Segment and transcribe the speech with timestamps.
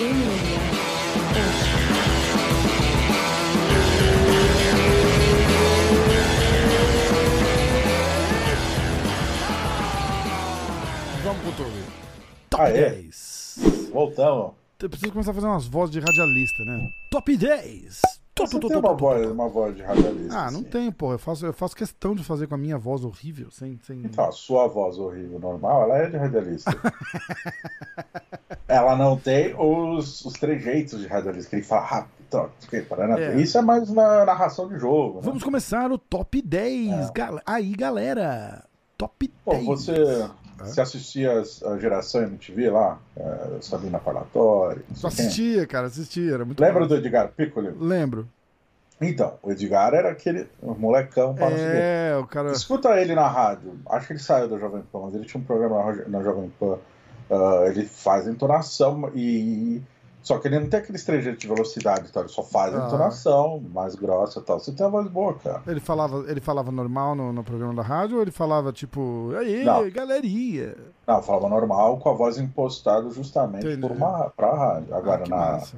[0.00, 0.12] Vamos
[11.44, 11.70] com tudo.
[12.48, 12.90] Top Aê.
[13.02, 13.58] 10.
[13.92, 14.52] Voltamos.
[14.80, 16.88] Eu preciso começar a fazer umas vozes de radialista, né?
[17.10, 18.00] Top 10.
[18.46, 20.38] Tu, tu, tu, tem uma voz, uma voz de radialista.
[20.38, 20.68] Ah, não assim.
[20.68, 21.12] tem, pô.
[21.12, 23.78] Eu faço, eu faço questão de fazer com a minha voz horrível, sem.
[23.82, 23.98] sem...
[24.04, 26.70] Então, a sua voz horrível normal, ela é de radialista.
[28.66, 32.50] ela não tem os, os trejeitos de radialista, que ele fala rápido,
[32.88, 33.18] parana.
[33.18, 33.36] É.
[33.40, 35.16] Isso é mais na narração de jogo.
[35.16, 35.22] Né?
[35.24, 37.10] Vamos começar o top 10.
[37.10, 38.64] Gal- Aí, galera.
[38.96, 39.30] Top É.
[39.44, 39.64] Pô, 10.
[39.64, 40.30] você,
[40.64, 42.98] você assistia a geração MTV lá?
[43.16, 43.98] É, Sabina
[44.94, 45.26] Só sei quem.
[45.26, 46.34] assistia, cara, assistia.
[46.34, 46.88] Era muito Lembra massa.
[46.94, 47.74] do Edgar Piccoli?
[47.78, 48.28] Lembro.
[49.00, 52.52] Então, o Edgar era aquele molecão para É, o cara.
[52.52, 53.72] Escuta ele na rádio.
[53.88, 56.76] Acho que ele saiu da Jovem Pan, mas ele tinha um programa na Jovem Pan.
[57.30, 59.80] Ah, ele faz a entonação e.
[60.22, 62.86] Só que ele não tem aqueles trejeitos de velocidade, então ele só faz a Ah.
[62.86, 64.60] entonação mais grossa e tal.
[64.60, 65.62] Você tem a voz boa, cara.
[65.66, 69.64] Ele falava, ele falava normal no, no programa da rádio ou ele falava tipo, aí,
[69.90, 70.76] galeria?
[71.06, 73.80] Não, falava normal com a voz impostada justamente Entendi.
[73.80, 74.94] por uma, pra rádio.
[74.94, 75.76] Agora Ah, na, massa.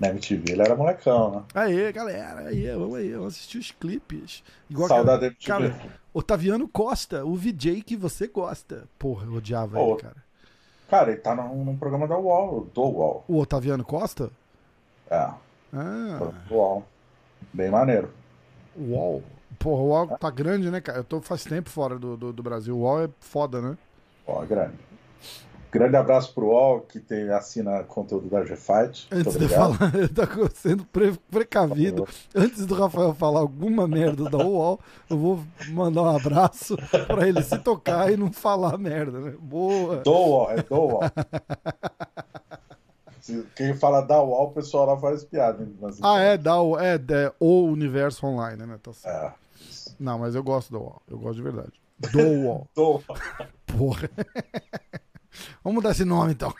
[0.00, 1.42] na MTV ele era molecão, né?
[1.54, 4.42] Aí, galera, aí, vamos aí, vamos assistir os clipes.
[4.68, 5.78] Igual Saudade da cara, MTV.
[5.82, 8.84] cara, Otaviano Costa, o VJ que você gosta.
[8.98, 10.16] Porra, eu odiava ele, cara.
[10.88, 13.24] Cara, ele tá num, num programa da UOL, do UOL.
[13.28, 14.30] O Otaviano Costa?
[15.10, 15.28] É,
[15.72, 16.84] Ah, UOL.
[17.52, 18.10] Bem maneiro.
[18.76, 19.22] UOL.
[19.58, 20.98] Porra, o UOL tá grande, né, cara?
[20.98, 22.74] Eu tô faz tempo fora do, do, do Brasil.
[22.76, 23.76] O UOL é foda, né?
[24.26, 24.76] Ó, grande.
[25.70, 29.06] Grande abraço pro UOL, que tem, assina conteúdo da GFight.
[29.12, 32.08] Antes de falar, eu tô sendo pre- precavido.
[32.34, 36.74] Antes do Rafael falar alguma merda da UOL, eu vou mandar um abraço
[37.06, 39.34] pra ele se tocar e não falar merda, né?
[39.38, 39.96] Boa.
[39.98, 41.00] Do UOL, é do UOL.
[43.54, 45.68] Quem fala da UOL, o pessoal lá faz piada.
[46.02, 48.78] Ah, é, da, U- é, é o universo online, né?
[48.82, 49.18] Tá certo.
[49.26, 49.32] É.
[50.00, 51.02] Não, mas eu gosto do UOL.
[51.06, 51.72] Eu gosto de verdade.
[52.10, 52.66] Do UOL.
[52.74, 53.02] Do UOL.
[53.66, 54.08] Porra.
[55.62, 56.52] Vamos mudar esse nome então.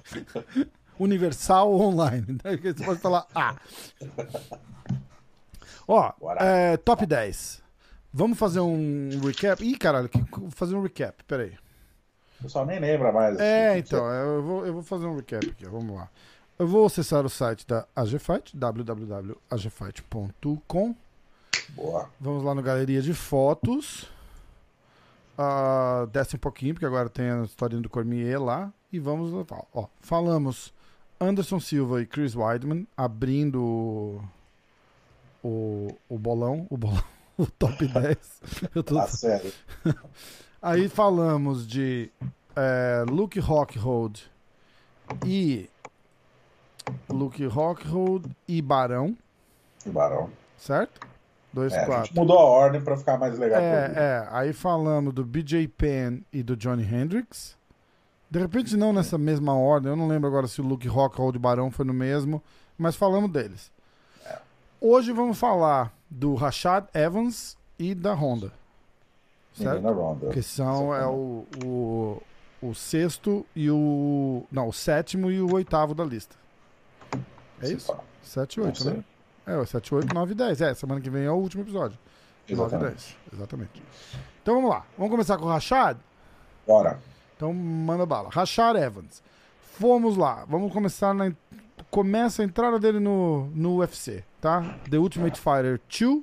[0.98, 2.26] Universal Online.
[2.62, 3.56] Você pode falar A.
[5.88, 7.60] Ó, é, top 10.
[8.12, 9.64] Vamos fazer um recap?
[9.64, 11.24] Ih, caralho, que- vou fazer um recap.
[11.24, 11.54] Peraí.
[12.38, 13.38] O pessoal nem lembra mais.
[13.40, 15.64] É, então, eu vou, eu vou fazer um recap aqui.
[15.66, 16.08] Vamos lá.
[16.58, 20.94] Eu vou acessar o site da AGFight, www.agfight.com.
[21.70, 22.08] Boa.
[22.20, 24.08] Vamos lá no Galeria de Fotos.
[25.36, 28.72] Ah, desce um pouquinho, porque agora tem a historinha do Cormier lá.
[28.92, 29.32] E vamos.
[29.32, 29.44] lá.
[29.72, 30.72] Ó, falamos
[31.20, 34.22] Anderson Silva e Chris Weidman abrindo o,
[35.42, 36.66] o, o bolão.
[36.70, 37.02] O bolão.
[37.38, 38.68] O top 10.
[38.74, 39.50] Eu tô- Tá sério.
[40.60, 42.10] Aí falamos de
[42.54, 44.20] é, Luke Rockhold
[45.26, 45.68] e.
[47.08, 49.16] Luke Rockhold e Barão,
[49.82, 50.30] Tubarão.
[50.58, 51.00] certo?
[51.52, 53.60] Dois, É, a gente mudou a ordem pra ficar mais legal.
[53.60, 54.28] É, é.
[54.30, 57.56] Aí falamos do BJ Penn e do Johnny Hendrix.
[58.30, 59.90] De repente, não nessa mesma ordem.
[59.90, 62.42] Eu não lembro agora se o Luke Rockhold Barão foi no mesmo.
[62.78, 63.70] Mas falamos deles.
[64.80, 68.50] Hoje vamos falar do Rashad Evans e da Honda.
[69.54, 69.82] Certo?
[69.86, 70.30] Ronda.
[70.30, 72.22] Que são é o, o,
[72.62, 74.44] o sexto e o.
[74.50, 76.34] Não, o sétimo e o oitavo da lista.
[77.60, 77.88] É isso?
[77.88, 78.04] fala.
[78.22, 78.92] 7 e Não 8, sei.
[78.94, 79.04] né?
[79.46, 80.60] É, o 7, 8, 9 e 10.
[80.60, 81.98] É, semana que vem é o último episódio.
[82.48, 83.16] 9 e Exatamente.
[83.30, 83.34] 10.
[83.34, 83.82] Exatamente.
[84.42, 84.84] Então vamos lá.
[84.96, 85.98] Vamos começar com o Rashad?
[86.66, 86.98] Bora.
[87.36, 88.28] Então manda bala.
[88.30, 89.22] Rashad Evans.
[89.78, 90.44] Fomos lá.
[90.48, 91.32] Vamos começar na.
[91.90, 94.78] Começa a entrada dele no, no UFC, tá?
[94.88, 96.22] The Ultimate Fighter 2.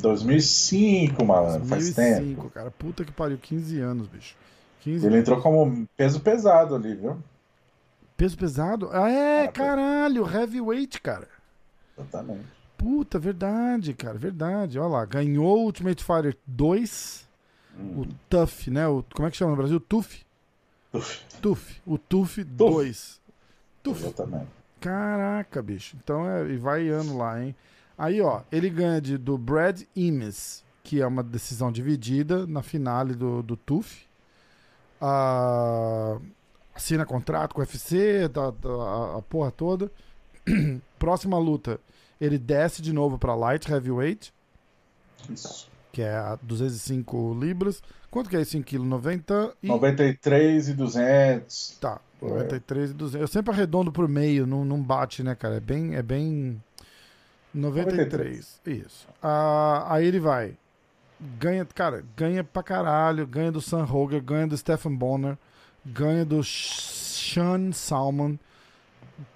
[0.00, 1.66] 2005, malandro.
[1.66, 2.20] Faz tempo.
[2.20, 2.70] 2005, cara.
[2.70, 3.38] Puta que pariu.
[3.38, 4.36] 15 anos, bicho.
[4.80, 7.16] 15 Ele entrou como peso pesado ali, viu?
[8.16, 8.88] Peso pesado?
[8.92, 10.26] Ah, é, Ah, caralho.
[10.30, 11.28] Heavyweight, cara.
[11.96, 12.46] Exatamente.
[12.76, 14.18] Puta, verdade, cara.
[14.18, 14.78] Verdade.
[14.78, 15.04] Olha lá.
[15.04, 17.26] Ganhou o Ultimate Fighter 2.
[17.78, 18.00] Hum.
[18.02, 18.86] O TUF, né?
[18.86, 19.80] O, como é que chama no Brasil?
[19.80, 20.24] TUF.
[20.92, 21.80] Uf, TUF.
[21.86, 23.20] O TUF 2.
[23.82, 24.04] TUF.
[24.04, 24.48] Exatamente.
[24.80, 25.96] Caraca, bicho.
[26.02, 27.54] Então é, e vai ano lá, hein?
[27.98, 33.14] Aí, ó, ele ganha de, do Brad Imes, que é uma decisão dividida na finale
[33.14, 34.06] do, do TUF.
[35.00, 36.18] Ah,
[36.74, 39.90] assina contrato com o UFC, tá, tá, a, a porra toda.
[40.98, 41.80] Próxima luta,
[42.20, 44.32] ele desce de novo pra Light Heavyweight,
[45.28, 45.68] Isso.
[45.92, 47.82] que é a 205 libras.
[48.10, 48.84] Quanto que é isso em quilo?
[48.84, 49.68] 90 e...
[49.68, 51.78] 93 e 200.
[51.80, 53.20] Tá, 93 e 200.
[53.20, 55.56] Eu sempre arredondo por meio, não, não bate, né, cara?
[55.56, 55.94] É bem.
[55.94, 56.62] É bem
[57.52, 58.60] 93.
[58.66, 59.06] Isso.
[59.22, 60.56] Ah, aí ele vai.
[61.38, 63.26] Ganha, cara, ganha pra caralho.
[63.26, 65.36] Ganha do Sam Hoger, ganha do Stephen Bonner,
[65.84, 68.36] ganha do Sean Salmon.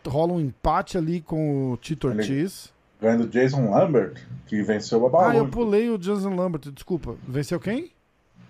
[0.06, 2.72] Rola um empate ali com o Tito Ele- Ortiz.
[3.00, 5.36] Ganhando Jason Lambert, que venceu o Ah, Babalu.
[5.38, 7.16] eu pulei o Jason Lambert, desculpa.
[7.26, 7.90] Venceu quem?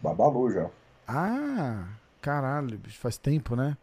[0.02, 0.66] Babalu já.
[1.06, 1.84] Ah,
[2.20, 3.76] caralho, bicho, faz tempo, né?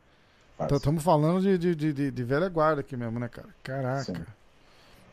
[0.72, 3.48] Estamos falando de, de, de, de- velha guarda aqui mesmo, né, cara?
[3.64, 4.04] Caraca.
[4.04, 4.16] Sim.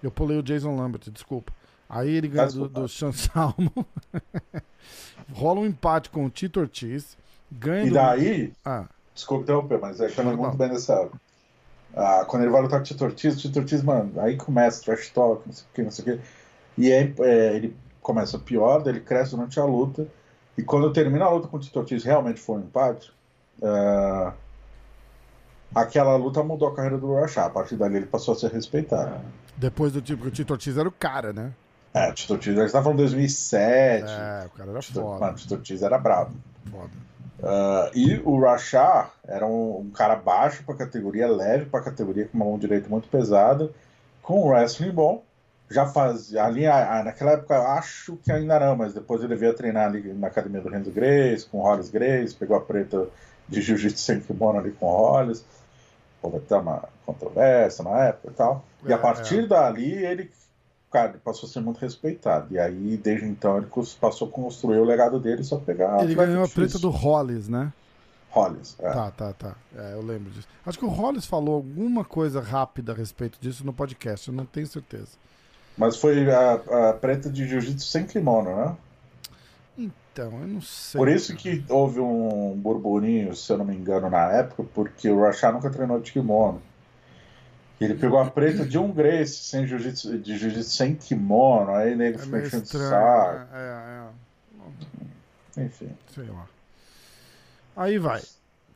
[0.03, 1.53] Eu pulei o Jason Lambert, desculpa.
[1.89, 3.69] Aí ele ganha do, do Sean Salmon.
[5.33, 7.17] Rola um empate com o Tito Ortiz.
[7.53, 7.95] Ganha E do...
[7.95, 10.47] daí, Ah, desculpa interromper, mas é que eu Normal.
[10.47, 11.21] muito bem época.
[11.97, 14.83] Ah, quando ele vai lutar com o Tito Ortiz, o Tito Ortiz, mano, aí começa
[14.83, 16.25] trash talk, não sei o que, não sei o que.
[16.77, 20.07] E aí é, ele começa pior, daí ele cresce durante a luta.
[20.59, 23.13] E quando termina a luta com o Tito Ortiz, realmente foi um empate.
[23.63, 24.33] ah,
[25.75, 27.47] aquela luta mudou a carreira do Rashad.
[27.47, 29.21] A partir dali ele passou a ser respeitado.
[29.57, 31.53] depois do tipo, porque o Tito Ortiz era o cara, né?
[31.93, 34.05] É, o Tito Ortiz, a gente tá falando 2007.
[34.09, 35.21] É, o cara era Tito, foda.
[35.21, 36.35] mano, o Tito Ortiz era brabo.
[36.71, 36.91] foda.
[37.47, 42.37] Ah, e o Rashad era um, um cara baixo para categoria, leve para categoria, com
[42.39, 43.71] uma mão direita muito pesada,
[44.23, 45.23] com um wrestling bom.
[45.71, 49.53] Já fazia ali, a- a- naquela época, acho que ainda não, mas depois ele veio
[49.53, 53.09] a treinar ali na academia do Renzo Grace, com o Hollis Grace, pegou a preta
[53.49, 55.45] de jiu-jitsu sem kimono ali com o Hollis.
[56.23, 58.65] Houve até uma controvérsia na época e tal.
[58.87, 60.31] E É, a partir dali, ele,
[60.95, 62.55] cara, passou a ser muito respeitado.
[62.55, 63.67] E aí, desde então, ele
[64.01, 66.05] passou a construir o legado dele só pegar.
[66.05, 67.73] Ele ganhou a preta do Hollis, né?
[68.31, 68.77] Hollis.
[68.79, 68.91] é.
[68.93, 69.57] Tá, tá, tá.
[69.77, 70.47] É, eu lembro disso.
[70.65, 74.47] Acho que o Hollis falou alguma coisa rápida a respeito disso no podcast, eu não
[74.47, 75.19] tenho certeza.
[75.77, 78.77] Mas foi a, a preta de jiu-jitsu sem kimono, né?
[79.77, 80.97] Então, eu não sei.
[80.97, 85.21] Por isso que houve um burburinho, se eu não me engano, na época, porque o
[85.21, 86.63] Rashad nunca treinou de kimono.
[87.81, 92.05] Ele pegou a preta de um Grace sem jiu-jitsu, de jiu-jitsu sem kimono, aí ele
[92.05, 93.49] É ficou enchendo o saco.
[93.55, 94.09] É,
[95.57, 95.91] é, Enfim.
[96.15, 96.47] sei lá.
[97.77, 98.23] Aí vai.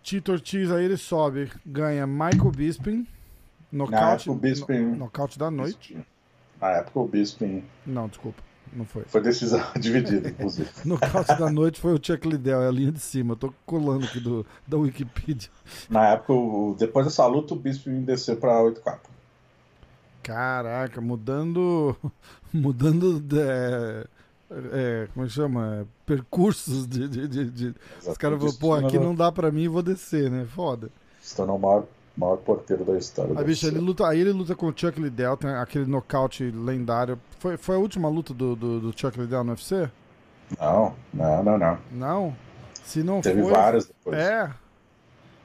[0.03, 3.06] Tito Ortiz aí ele sobe, ganha Michael Bisping.
[3.71, 5.97] Nocaute, Bisping- no- nocaute da noite.
[6.61, 8.43] Na época o Bisping Não, desculpa.
[8.73, 9.03] Não foi.
[9.05, 10.69] foi decisão dividida, inclusive.
[10.85, 13.35] Nocaute da noite foi o Chuck Liddell, é a linha de cima.
[13.37, 15.49] Tô colando aqui do, da Wikipedia.
[15.91, 16.32] Na época,
[16.79, 18.99] depois dessa luta, o Bisping desceu pra 8-4.
[20.23, 21.97] Caraca, mudando.
[22.53, 23.23] Mudando.
[23.38, 24.06] É,
[24.73, 25.87] é, como é que chama?
[26.06, 27.09] Percursos de.
[27.09, 27.75] de, de- de-
[28.06, 30.47] Os caras falaram, pô, aqui não dá pra mim, vou descer, né?
[30.47, 30.91] Foda.
[31.21, 31.85] Se tornou o maior,
[32.19, 33.32] maior porteiro da história.
[33.32, 37.19] Do bicho, ele luta, aí ele luta com o Chuck Liddell, tem aquele nocaute lendário.
[37.38, 39.88] Foi, foi a última luta do, do, do Chuck Liddell no UFC?
[40.59, 41.79] Não, não, não, não.
[41.93, 42.37] Não?
[42.82, 43.53] Se não Teve foi.
[43.53, 44.19] várias depois.
[44.19, 44.50] É,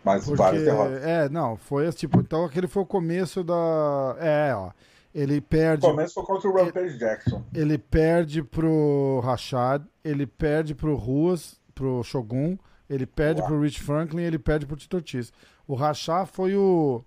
[0.04, 0.38] mas porque.
[0.38, 1.04] várias derrotas.
[1.04, 2.20] É, não, foi esse tipo.
[2.20, 4.16] Então aquele foi o começo da.
[4.20, 4.72] É, ó.
[5.14, 5.86] Ele perde.
[5.86, 7.44] O começo foi contra o Rampage Jackson.
[7.54, 12.58] Ele perde pro Rashad, ele perde pro Ruas, pro Shogun,
[12.90, 13.50] ele perde Uau.
[13.50, 15.32] pro Rich Franklin, ele perde pro Tito Ortiz.
[15.68, 17.04] O Rashad foi o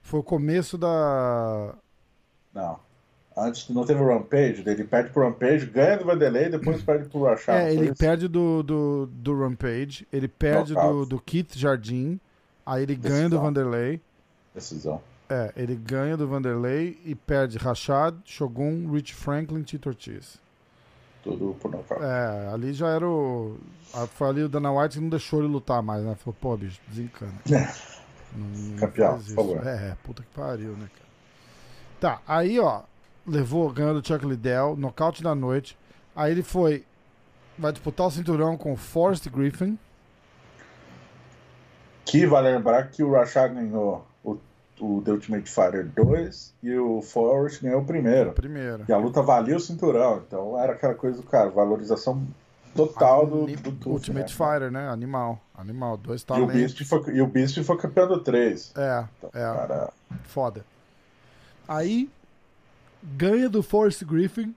[0.00, 1.74] foi o começo da
[2.54, 2.78] Não.
[3.36, 7.24] Antes não teve o Rampage, ele perde pro Rampage, ganha do Vanderlei, depois perde pro
[7.24, 7.60] Rashad.
[7.66, 7.96] É, ele isso?
[7.96, 11.08] perde do, do, do Rampage, ele perde do, Knockout.
[11.10, 12.18] do Keith Jardim,
[12.64, 13.42] aí ele ganha do Decisão.
[13.42, 14.00] Vanderlei.
[14.54, 15.02] Decisão.
[15.28, 20.40] É, ele ganha do Vanderlei e perde Rashad, Shogun, Rich Franklin, Tito Ortiz.
[21.26, 22.04] Tudo por nocaute.
[22.04, 23.58] É, ali já era o.
[24.14, 26.14] Foi ali o Dana White que não deixou ele lutar mais, né?
[26.14, 27.32] Falou, pô, bicho, desencana.
[28.36, 29.66] Não Campeão, por favor.
[29.66, 31.06] É, puta que pariu, né, cara?
[31.98, 32.82] Tá, aí, ó,
[33.26, 35.76] levou, ganhou do Chuck Liddell, nocaute da noite.
[36.14, 36.84] Aí ele foi.
[37.58, 39.78] Vai disputar o cinturão com o Forrest Griffin.
[42.04, 44.06] Que vale lembrar que o Rashad ganhou
[44.80, 48.32] o, The Ultimate Fighter 2 e o Forrest ganhou o primeiro.
[48.32, 48.84] Primeiro.
[48.88, 50.22] E a luta valia o cinturão.
[50.26, 52.26] Então era aquela coisa do cara, valorização
[52.74, 54.46] total do, Ani- do Tuf, Ultimate né?
[54.52, 54.88] Fighter, né?
[54.88, 55.40] Animal.
[55.56, 55.96] Animal.
[55.96, 56.54] Dois E o, talentos.
[56.54, 58.72] Beast foi, e o Beast foi campeão do 3.
[58.76, 59.38] É, Então, é.
[59.56, 59.92] cara,
[60.24, 60.64] Foda.
[61.66, 62.08] Aí,
[63.02, 64.54] ganha do Forrest Griffin.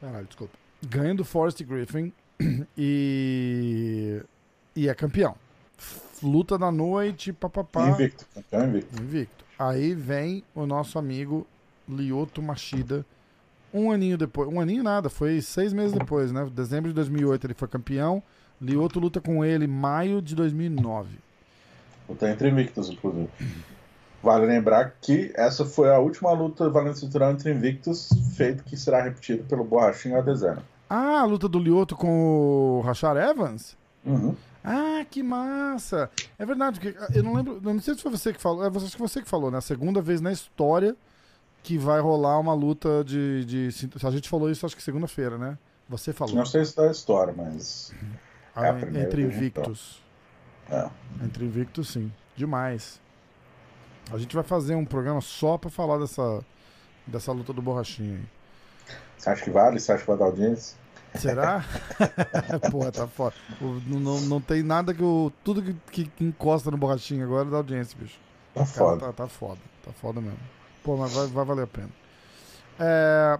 [0.00, 0.54] Caralho, desculpa.
[0.84, 2.12] Ganha do Forrest Griffin
[2.76, 4.22] e.
[4.74, 5.34] E é campeão.
[6.22, 7.88] Luta da noite, papapá.
[7.90, 9.02] invicto, campeão invicto.
[9.02, 9.41] Invicto.
[9.68, 11.46] Aí vem o nosso amigo
[11.88, 13.06] Lyoto Machida.
[13.72, 14.48] Um aninho depois.
[14.48, 16.50] Um aninho nada, foi seis meses depois, né?
[16.52, 18.20] Dezembro de 2008 ele foi campeão.
[18.60, 21.16] Lyoto luta com ele em maio de 2009.
[22.08, 23.28] Luta entre invictos, inclusive.
[24.20, 29.02] Vale lembrar que essa foi a última luta valendo cinturão entre invictos, feito que será
[29.02, 30.62] repetido pelo Borrachinho a dezena.
[30.90, 33.76] Ah, a luta do Lyoto com o Rashad Evans?
[34.04, 34.34] Uhum.
[34.64, 36.10] Ah, que massa!
[36.38, 38.70] É verdade, porque eu não lembro, eu não sei se foi você que falou, é
[38.70, 39.58] você, acho que você que falou, né?
[39.58, 40.94] A segunda vez na história
[41.62, 43.44] que vai rolar uma luta de.
[43.44, 43.68] de
[44.04, 45.58] a gente falou isso acho que segunda-feira, né?
[45.88, 46.34] Você falou.
[46.34, 47.92] Não sei se dá história, mas.
[48.56, 50.00] é a Ah, primeira entre invictos.
[50.70, 50.88] É.
[51.22, 52.12] Entre invictos, sim.
[52.36, 53.00] Demais.
[54.12, 56.44] A gente vai fazer um programa só pra falar dessa,
[57.06, 58.24] dessa luta do borrachinho aí.
[59.18, 59.78] Você acha que vale?
[59.78, 60.76] Você acha que vai dar audiência?
[61.14, 61.64] Será?
[62.70, 63.34] Porra, tá foda.
[63.60, 65.30] O- Não, não, não tem nada que o.
[65.44, 68.18] Tudo que, que- que encosta no borrachinho agora dá audiência, bicho.
[68.54, 69.06] Tá foda.
[69.06, 69.60] Tá, tá foda.
[69.84, 70.38] Tá foda mesmo.
[70.82, 71.90] Pô, mas vai, vai valer a pena.
[72.78, 73.38] É,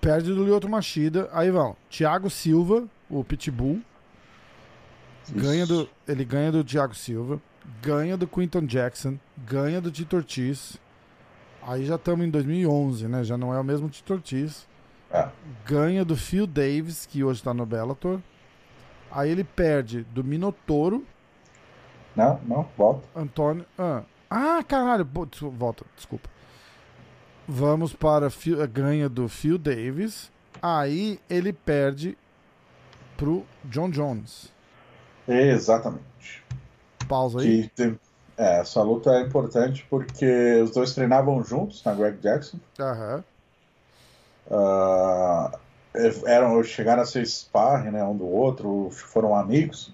[0.00, 1.28] perde do Lyoto Machida.
[1.32, 1.76] Aí vão.
[1.90, 3.80] Thiago Silva, o Pitbull.
[5.30, 7.40] Ganha do, ele ganha do Thiago Silva.
[7.80, 9.16] Ganha do Quinton Jackson.
[9.46, 10.76] Ganha do Tito Ortiz.
[11.64, 13.22] Aí já estamos em 2011, né?
[13.22, 14.66] Já não é o mesmo Tito Ortiz.
[15.12, 15.28] É.
[15.66, 18.18] Ganha do Phil Davis, que hoje tá no Bellator.
[19.10, 21.04] Aí ele perde do Minotouro.
[22.16, 23.06] Não, não, volta.
[23.14, 23.66] Antônio.
[23.78, 25.06] Ah, ah caralho.
[25.52, 26.28] volta, desculpa.
[27.46, 30.30] Vamos para Phil- a ganha do Phil Davis.
[30.62, 32.16] Aí ele perde
[33.16, 34.52] pro John Jones.
[35.28, 36.44] Exatamente.
[37.08, 37.68] Pausa aí.
[37.74, 37.96] Que
[38.36, 42.58] é, essa luta é importante porque os dois treinavam juntos na Greg Jackson.
[42.78, 43.24] Aham.
[44.50, 45.58] Ah,
[46.24, 49.92] eram, chegaram a ser sparring, né, um do outro, foram amigos.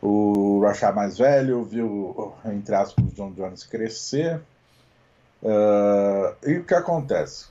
[0.00, 4.40] O Rashad mais velho viu, entre aspas, o John Jones crescer.
[5.44, 7.46] Ah, e o que acontece?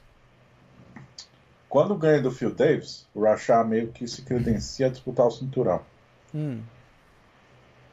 [1.69, 5.81] Quando ganha do Phil Davis, o Rashad meio que se credencia a disputar o cinturão.
[6.33, 6.61] Hum.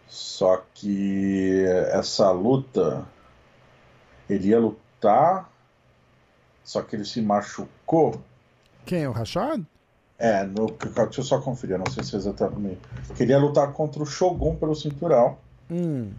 [0.07, 3.05] Só que essa luta,
[4.31, 5.51] ele ia lutar,
[6.65, 8.21] só que ele se machucou.
[8.85, 9.07] Quem?
[9.07, 9.63] O Rashad?
[10.19, 12.79] É, no, deixa eu só conferir, não sei se é exatamente.
[13.17, 15.37] Queria lutar contra o Shogun pelo cinturão.
[15.71, 16.11] Hum.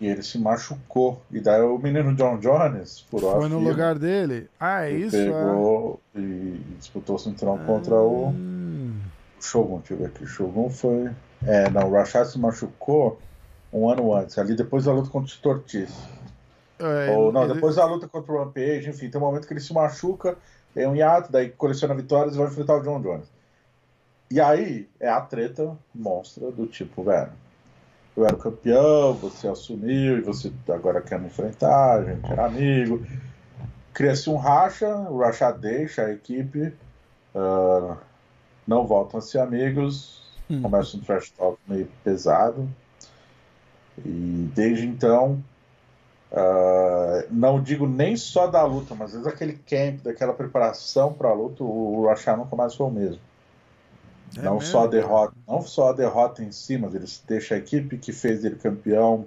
[0.00, 1.20] E ele se machucou.
[1.30, 4.48] E daí o menino John Jones furou Foi no lugar dele.
[4.58, 5.16] Ah, é isso?
[5.16, 5.26] é.
[5.26, 8.98] pegou e disputou o cinturão contra o Hum.
[9.40, 9.78] Shogun.
[9.78, 10.24] Deixa eu ver aqui.
[10.24, 11.10] O Shogun foi.
[11.44, 13.20] É, não, o Rashad se machucou
[13.72, 15.92] um ano antes, ali depois da luta contra o Tito Ortiz.
[16.84, 19.52] É, Ou não, ele- depois da luta contra o Rampage, enfim, tem um momento que
[19.52, 20.36] ele se machuca,
[20.74, 23.30] tem um hiato, daí coleciona vitórias e vai enfrentar o John Jones.
[24.30, 27.30] E aí é a treta monstra do tipo, velho,
[28.16, 32.46] eu era o campeão, você assumiu e você agora quer me enfrentar, a gente era
[32.46, 33.04] amigo.
[33.94, 36.74] Cria-se um racha, o racha deixa a equipe,
[37.34, 37.96] ah,
[38.66, 40.20] não voltam a ser amigos,
[40.50, 40.62] Hum.
[40.62, 42.68] começa um trash talk meio pesado.
[43.98, 45.42] E desde então,
[46.34, 51.34] ah, não digo nem só da luta, mas desde aquele camp, daquela preparação para a
[51.34, 53.20] luta, o Rashad nunca mais foi o mesmo.
[54.36, 57.54] É não mesmo, só a derrota, não só a derrota em si, mas ele deixa
[57.54, 59.26] a equipe que fez ele campeão.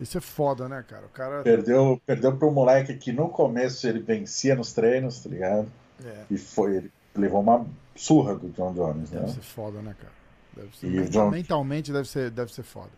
[0.00, 1.06] Isso é foda, né, cara?
[1.06, 1.42] O cara.
[1.42, 5.68] Perdeu, perdeu para um moleque que no começo ele vencia nos treinos, tá ligado?
[6.04, 9.20] É, E foi, ele levou uma surra do John Jones, né?
[9.20, 10.12] deve ser foda, né, cara?
[10.56, 10.86] Deve ser.
[10.88, 12.90] E o Mental- John- Mentalmente deve ser, deve ser foda.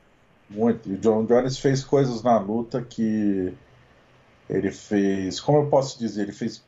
[0.48, 0.88] Muito.
[0.88, 3.54] E o John Jones fez coisas na luta que
[4.48, 6.62] ele fez, como eu posso dizer, ele fez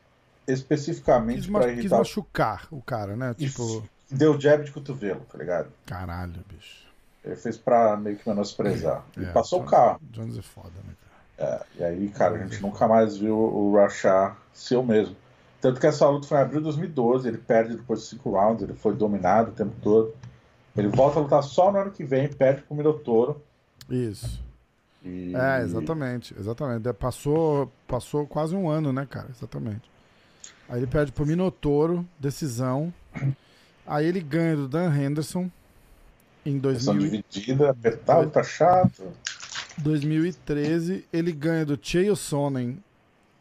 [0.45, 1.97] Quis, especificamente para quis irritar.
[1.99, 3.35] machucar o cara, né?
[3.37, 5.67] E Tipo, Deu jab de cotovelo, tá ligado?
[5.85, 6.87] caralho, bicho.
[7.23, 9.03] Ele fez pra meio que menosprezar.
[9.17, 9.99] E É, passou o carro.
[10.11, 10.93] Jones é foda, né,
[11.37, 11.61] cara?
[11.77, 15.15] É, e aí, cara, a gente nunca mais viu o Rashad ser o mesmo.
[15.59, 18.63] Tanto que essa luta foi em abril de 2012, ele perde depois de cinco rounds,
[18.63, 20.15] ele foi dominado o tempo todo.
[20.75, 23.41] Ele volta a lutar só no ano que vem, perde pro Minotouro.
[23.89, 24.43] Isso.
[25.03, 25.33] E...
[25.35, 26.81] É, exatamente, exatamente.
[26.81, 29.27] De- Passou, passou quase um ano, né, cara?
[29.29, 29.89] Exatamente.
[30.67, 32.93] Aí ele perde pro Minotouro, decisão.
[33.85, 35.49] Aí ele ganha do Dan Henderson
[36.45, 39.03] em Questão 2000, dividida, apertado, tá chato.
[39.77, 41.05] 2013.
[41.13, 42.81] Ele ganha do Chael Sonnen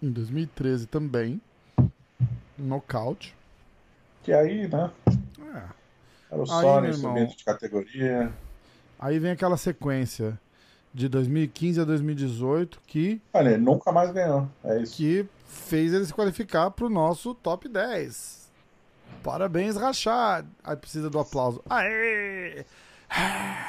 [0.03, 1.41] em 2013 também.
[2.59, 3.35] Nocaute.
[4.23, 4.91] Que aí, né?
[5.09, 5.62] É.
[6.31, 7.15] Era o Aí, irmão.
[7.15, 8.33] subindo de categoria.
[8.99, 10.38] Aí vem aquela sequência
[10.93, 14.49] de 2015 a 2018 que, Olha, nunca mais ganhou.
[14.65, 14.97] É isso.
[14.97, 18.47] que fez ele se qualificar pro nosso top 10.
[19.23, 20.47] Parabéns, Rachad.
[20.65, 21.62] Aí precisa do aplauso.
[21.69, 22.65] Aê!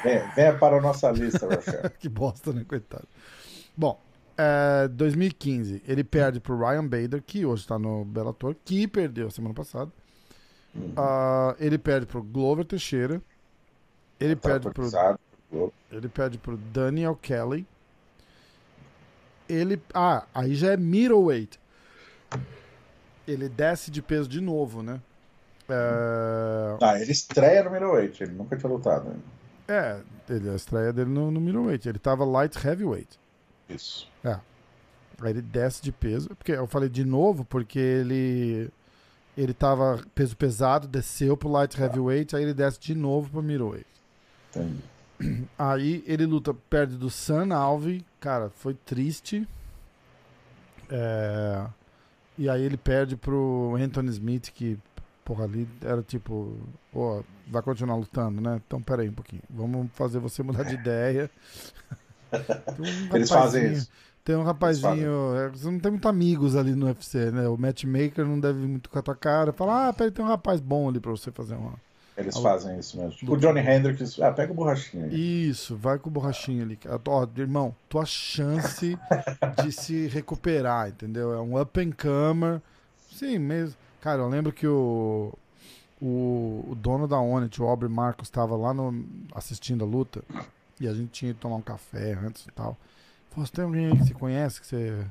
[0.04, 1.90] Venha, venha para a nossa lista, Rachel.
[2.00, 2.64] que bosta, né?
[2.68, 3.08] Coitado.
[3.76, 4.00] Bom,
[4.38, 9.54] é, 2015, ele perde pro Ryan Bader, que hoje tá no Bellator, que perdeu semana
[9.54, 9.92] passada.
[10.96, 13.22] Ah, ele perde pro Glover Teixeira.
[14.20, 15.74] Ele Tá perde pro.
[15.92, 17.66] Ele pede pro Daniel Kelly.
[19.48, 19.82] Ele.
[19.94, 21.60] Ah, aí já é middleweight.
[23.28, 25.02] Ele desce de peso de novo, né?
[25.70, 29.14] É, Ah, ele estreia no middleweight, ele nunca tinha lutado
[29.68, 31.88] é ele, a estreia dele no, no middleweight.
[31.88, 33.20] Ele tava light heavyweight.
[33.70, 34.10] Isso.
[34.24, 36.30] Aí ele desce de peso.
[36.30, 38.70] Porque eu falei de novo, porque ele.
[39.38, 43.86] Ele tava peso pesado, desceu pro light heavyweight, aí ele desce de novo pro middleweight.
[44.62, 45.48] Entendi.
[45.58, 48.06] Aí ele luta, perde do San Alve.
[48.20, 49.48] Cara, foi triste.
[50.90, 51.66] É,
[52.38, 54.78] e aí ele perde pro Anthony Smith, que,
[55.26, 56.56] porra, ali era tipo,
[56.94, 58.62] ó, vai continuar lutando, né?
[58.66, 59.42] Então peraí um pouquinho.
[59.50, 61.30] Vamos fazer você mudar de ideia.
[62.30, 63.90] Um Eles fazem isso.
[64.22, 65.34] Tem um rapazinho.
[65.38, 67.48] É, você não tem muitos amigos ali no UFC, né?
[67.48, 69.54] O matchmaker não deve muito com a tua cara.
[69.54, 71.76] Fala, ah, peraí, tem um rapaz bom ali pra você fazer uma.
[72.18, 73.12] Eles fazem isso mesmo.
[73.12, 75.50] Tipo o Johnny Hendricks, ah, pega o borrachinho aí.
[75.50, 76.80] Isso, vai com o borrachinho ali.
[77.08, 78.98] Ó, irmão, tua chance
[79.64, 81.32] de se recuperar, entendeu?
[81.32, 82.62] É um up and comer.
[83.12, 83.78] Sim, mesmo.
[84.02, 85.32] Cara, eu lembro que o,
[86.02, 89.06] o, o dono da Onit, o Aubrey Marcos, estava lá no,
[89.36, 90.24] assistindo a luta.
[90.80, 92.76] E a gente tinha que tomar um café antes e tal.
[93.36, 95.06] Você tem alguém aí que você conhece, que você,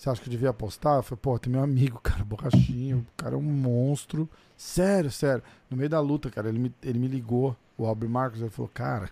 [0.00, 0.96] você acha que devia apostar?
[0.96, 4.26] Eu falei, pô, tem meu amigo, cara, borrachinho, o cara é um monstro.
[4.56, 5.42] Sério, sério.
[5.68, 8.70] No meio da luta, cara, ele me, ele me ligou, o Albert Marcos, ele falou,
[8.72, 9.10] cara,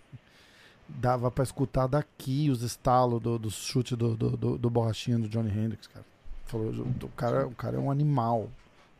[0.88, 5.28] dava pra escutar daqui os estalos do, do chute do, do, do, do borrachinho do
[5.28, 6.06] Johnny Hendrix, cara.
[6.46, 8.48] Falou, o cara, o cara é um animal.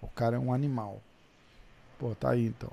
[0.02, 1.00] O cara é um animal.
[1.98, 2.70] Pô, tá aí então.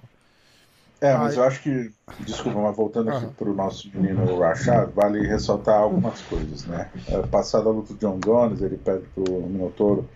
[1.06, 5.26] É, mas eu acho que, desculpa, mas voltando aqui para o nosso menino Rashad, vale
[5.28, 6.90] ressaltar algumas coisas, né?
[7.08, 10.10] É, passada a luta do John Jones, ele pede pro Minotouro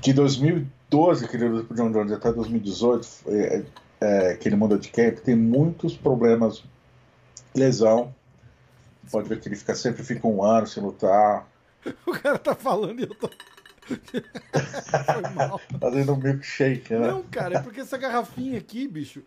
[0.00, 3.62] de 2012, que ele luta pro John Jones, até 2018, é,
[4.00, 6.64] é, que ele mudou de camp, tem muitos problemas,
[7.54, 8.14] lesão,
[9.12, 11.46] pode ver que ele fica, sempre fica um ano sem lutar.
[12.06, 13.28] O cara tá falando e eu tô...
[13.96, 15.60] Foi mal.
[15.80, 17.08] Fazendo um milkshake, né?
[17.08, 19.22] Não, cara, é porque essa garrafinha aqui, bicho,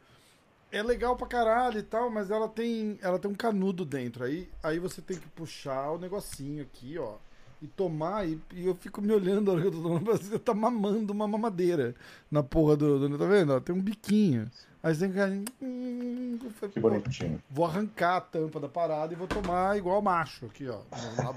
[0.71, 4.23] é legal pra caralho e tal, mas ela tem, ela tem um canudo dentro.
[4.23, 7.15] Aí, aí você tem que puxar o negocinho aqui, ó.
[7.61, 10.39] E tomar, e, e eu fico me olhando a hora que eu tô tomando, você
[10.39, 11.95] tá mamando uma mamadeira
[12.29, 13.07] na porra do.
[13.07, 13.61] do tá vendo?
[13.61, 14.49] Tem um biquinho.
[14.83, 15.63] Aí você tem que.
[15.63, 16.39] Hum,
[16.73, 17.41] que bonitinho.
[17.49, 20.79] Vou arrancar a tampa da parada e vou tomar igual macho aqui, ó.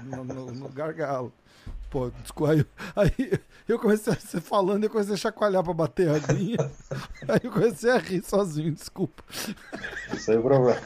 [0.03, 1.31] No, no, no, gargalo.
[1.89, 2.51] Pô, desculpa.
[2.53, 2.65] Aí,
[2.97, 6.57] aí eu comecei a ser falando, eu comecei a chacoalhar pra bater a aguinha.
[7.25, 9.23] aí eu comecei a rir sozinho, desculpa.
[10.13, 10.81] Isso aí é problema.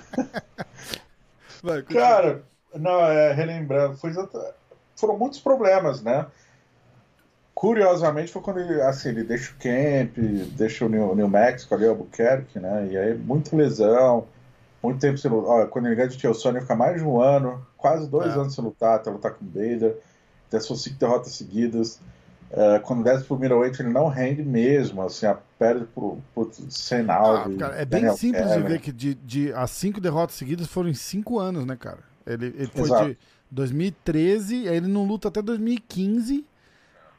[1.64, 2.44] Vai, Cara,
[2.76, 4.14] não, é, relembrando, foi
[4.96, 6.28] foram muitos problemas, né?
[7.54, 10.18] Curiosamente foi quando ele, assim, ele deixa o camp,
[10.56, 12.88] deixa o New, New Mexico ali, o Albuquerque, né?
[12.90, 14.26] E aí muita lesão,
[14.82, 15.68] muito tempo sem lutar.
[15.68, 18.40] Quando ele ganha de Tio Sony, fica mais de um ano, quase dois é.
[18.40, 19.96] anos sem lutar, até lutar com o Bader
[20.52, 22.00] até suas cinco derrotas seguidas.
[22.52, 27.64] Uh, quando desce pro middleweight, ele não rende mesmo, assim, a perde pro, pro Senaldi.
[27.64, 28.62] Ah, é bem Daniel simples Kevin.
[28.62, 32.00] de ver que de, de, as cinco derrotas seguidas foram em cinco anos, né, cara?
[32.28, 33.06] Ele, ele foi Exato.
[33.06, 33.18] de
[33.50, 36.46] 2013, aí ele não luta até 2015.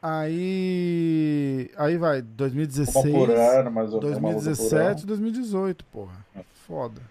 [0.05, 1.71] Aí.
[1.77, 3.05] Aí vai, 2016.
[3.05, 6.25] Uma por ano, mais ou 2017 2018, porra.
[6.35, 6.41] É.
[6.67, 7.01] Foda.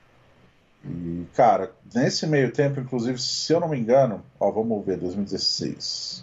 [0.85, 6.22] E, cara, nesse meio tempo, inclusive, se eu não me engano, ó, vamos ver, 2016.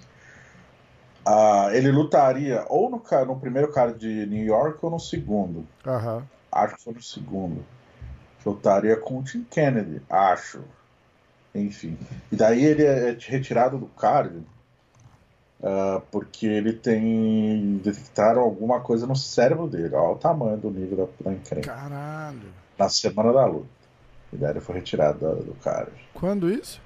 [1.27, 5.65] Uh, ele lutaria ou no, no primeiro cara de New York ou no segundo.
[5.87, 6.21] Uhum.
[6.51, 7.65] Acho que foi no segundo.
[8.45, 10.61] Lutaria com o Tim Kennedy, acho.
[11.55, 11.97] Enfim.
[12.31, 14.43] E daí ele é retirado do card
[15.59, 17.77] uh, porque ele tem.
[17.77, 19.95] detectaram alguma coisa no cérebro dele.
[19.95, 21.73] Olha o tamanho do nível da, da encrenca.
[21.73, 22.53] Caralho.
[22.77, 23.67] Na semana da luta.
[24.31, 25.91] E daí ele foi retirado do, do cara.
[26.13, 26.81] Quando isso?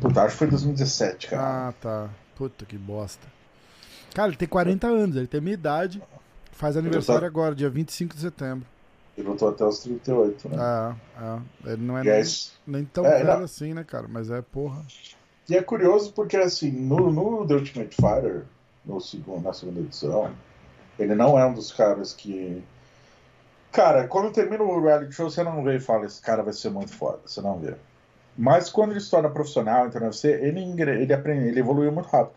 [0.00, 1.68] Puta, acho que foi 2017, cara.
[1.68, 2.10] Ah, tá.
[2.36, 3.26] Puta que bosta.
[4.14, 6.02] Cara, ele tem 40 anos, ele tem minha idade.
[6.52, 7.26] Faz aniversário tá...
[7.26, 8.66] agora, dia 25 de setembro.
[9.16, 10.56] Ele lutou até os 38, né?
[10.56, 11.72] É, é.
[11.72, 12.22] Ele não é nem,
[12.66, 14.06] nem, tão é, velho assim, né, cara?
[14.08, 14.82] Mas é porra.
[15.48, 18.44] E é curioso porque, assim, no, no The Ultimate Fighter,
[18.84, 20.30] no segundo, na segunda edição,
[20.98, 22.62] ele não é um dos caras que
[23.74, 26.70] Cara, quando termina o reality show, você não vê e fala, esse cara vai ser
[26.70, 27.74] muito foda, você não vê.
[28.38, 32.36] Mas quando ele se torna profissional, então você, ele, ele aprende, ele evoluiu muito rápido.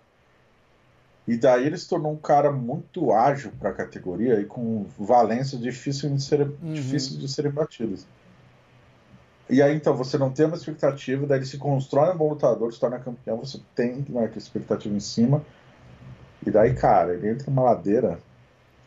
[1.27, 5.59] E daí ele se tornou um cara muito ágil para a categoria e com valência
[5.59, 6.73] difícil de, ser, uhum.
[6.73, 8.07] difícil de serem batidas.
[9.49, 12.73] E aí então você não tem uma expectativa, daí ele se constrói um bom lutador,
[12.73, 15.41] se torna campeão, você tem uma expectativa em cima.
[16.45, 18.19] E daí, cara, ele entra numa ladeira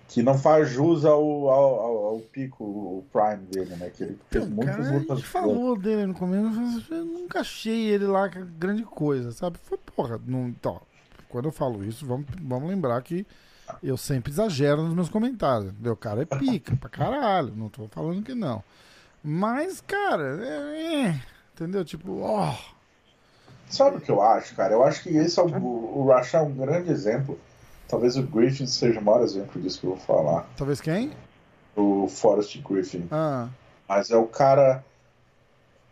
[0.08, 3.90] que não faz jus ao, ao, ao, ao, pico, o prime dele, né?
[3.90, 5.10] Que ele fez então, muitas cara, lutas.
[5.10, 9.56] A gente falou dele no começo, eu nunca achei ele lá grande coisa, sabe?
[9.62, 10.20] Foi porra.
[10.26, 10.80] Não, então,
[11.28, 13.24] quando eu falo isso, vamos, vamos lembrar que
[13.82, 15.72] eu sempre exagero nos meus comentários.
[15.84, 18.64] O cara é pica pra caralho, não tô falando que não.
[19.22, 21.22] Mas, cara, é, é,
[21.54, 21.84] entendeu?
[21.84, 22.50] Tipo, ó.
[22.50, 22.80] Oh.
[23.68, 24.74] Sabe o que eu acho, cara?
[24.74, 27.38] Eu acho que esse é o, o Rush é um grande exemplo
[27.90, 30.48] Talvez o Griffin seja o maior exemplo disso que eu vou falar.
[30.56, 31.10] Talvez quem?
[31.74, 33.08] O Forrest Griffin.
[33.10, 33.48] Ah.
[33.88, 34.84] Mas é o cara.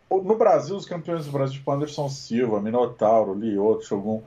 [0.09, 4.21] No Brasil, os campeões do Brasil, tipo Anderson Silva, Minotauro, Lioto, Shogun,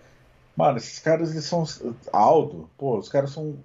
[0.55, 1.65] Mano, esses caras, eles são.
[2.13, 3.57] Aldo, pô, os caras são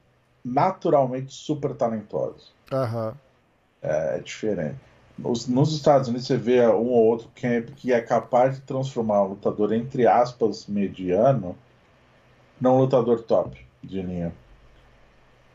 [0.43, 2.53] naturalmente super talentosos.
[2.71, 3.13] Aham.
[3.81, 4.79] É, é diferente.
[5.17, 9.29] Nos, Estados Unidos você vê um ou outro camp que é capaz de transformar um
[9.29, 11.55] lutador, entre aspas, mediano,
[12.61, 14.31] num lutador top de linha.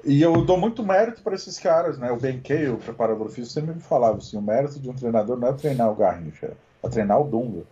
[0.05, 2.11] E eu dou muito mérito para esses caras, né?
[2.11, 5.39] O Ben Kay, o preparador físico, sempre me falava assim: o mérito de um treinador
[5.39, 7.63] não é treinar o Garrincha, é treinar o Dunga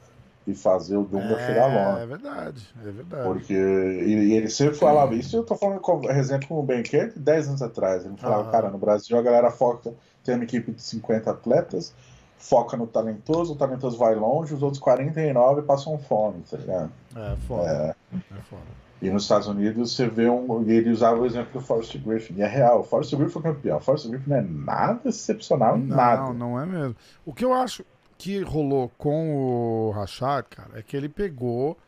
[0.47, 2.03] e fazer o Dunga é, chegar longe.
[2.03, 3.23] É verdade, é verdade.
[3.25, 6.83] Porque e, e ele sempre falava isso, eu tô falando com exemplo com o Ben
[6.83, 8.05] de 10 anos atrás.
[8.05, 9.93] Ele falava, cara, no Brasil a galera foca,
[10.25, 11.95] tem uma equipe de 50 atletas,
[12.39, 16.91] foca no talentoso, o talentoso vai longe, os outros 49 passam fome, tá ligado?
[17.15, 17.69] É foda.
[17.71, 18.17] É.
[18.17, 18.81] É foda.
[19.03, 20.63] E nos Estados Unidos você vê um.
[20.69, 22.35] Ele usava o exemplo do Forrest Griffin.
[22.35, 23.79] E é real, o Forrest Griffin foi campeão.
[23.79, 26.33] O Forrest Griffin não é nada excepcional em Não, nada.
[26.35, 26.97] não é mesmo.
[27.25, 27.85] O que eu acho
[28.21, 31.79] que rolou com o Rashad, cara, é que ele pegou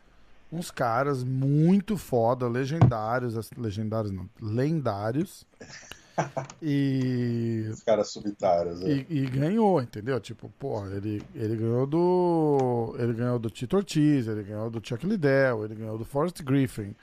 [0.51, 5.45] uns caras muito foda, legendários, legendários não, lendários.
[6.59, 8.79] e, Os caras solitários.
[8.79, 9.05] né?
[9.07, 10.19] e, e ganhou, entendeu?
[10.19, 12.95] Tipo, porra, ele, ele ganhou do.
[12.97, 16.95] Ele ganhou do Tito Ortiz, ele ganhou do Chuck Liddell, ele ganhou do Forrest Griffin.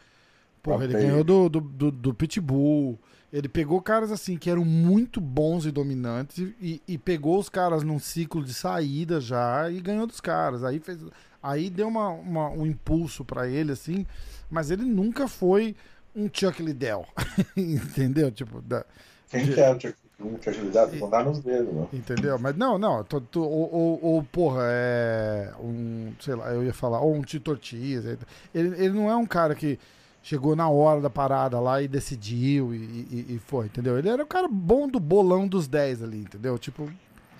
[0.60, 2.98] Porra, ele ganhou do, do, do, do Pitbull.
[3.32, 7.82] Ele pegou caras assim que eram muito bons e dominantes e, e pegou os caras
[7.84, 10.64] num ciclo de saída já e ganhou dos caras.
[10.64, 10.98] Aí fez,
[11.42, 14.04] aí deu uma, uma- um impulso pra ele assim,
[14.50, 15.76] mas ele nunca foi
[16.14, 17.06] um Chuck Liddell,
[17.56, 18.30] entendeu?
[18.32, 18.84] Tipo, da,
[19.28, 19.94] Quem que é o Chuck
[20.42, 20.88] Chuck Liddell?
[20.98, 21.86] Vão dar nos dedos, né?
[21.92, 22.36] Entendeu?
[22.38, 23.04] Mas não, não.
[23.04, 25.52] tô- tô- ou, ou- ou, porra, é.
[25.60, 26.12] Um.
[26.20, 27.00] Sei lá, eu ia falar.
[27.00, 28.04] Ou um Tito Ortiz.
[28.04, 28.18] Ele,
[28.52, 29.78] ele não é um cara que
[30.22, 33.98] chegou na hora da parada lá e decidiu e, e- e foi, entendeu?
[33.98, 36.58] Ele era o cara bom do bolão dos 10 ali, entendeu?
[36.58, 36.88] Tipo,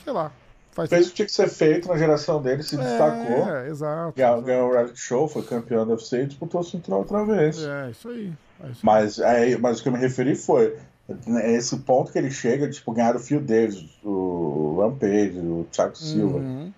[0.04, 0.32] sei lá.
[0.72, 3.48] Faz Fez o que tinha que ser feito na geração dele, se destacou.
[3.48, 4.14] É, exato.
[4.16, 7.58] Ganhou, ganhou o reality show, foi campeão do UFC e disputou o cinturão outra vez.
[7.60, 8.32] É, isso aí.
[8.62, 8.80] É isso aí.
[8.82, 10.76] Mas, é, mas o que eu me referi foi
[11.26, 15.96] né, esse ponto que ele chega, tipo, ganhar o Phil Davis, o Rampage, o Thiago
[15.96, 16.72] Silva, Uhum.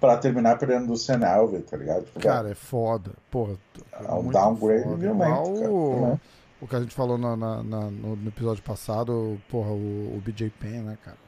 [0.00, 2.04] Pra terminar perdendo do Sen Alves, tá ligado?
[2.04, 3.12] Tipo, Cara, é foda.
[3.30, 3.56] Porra.
[3.92, 4.96] É um muito downgrade foda.
[4.96, 6.20] violento, Igual cara, o-?
[6.60, 10.50] O que a gente falou na- na- na- no, episódio passado, porra, o, o BJ
[10.58, 11.18] Penn, né, cara?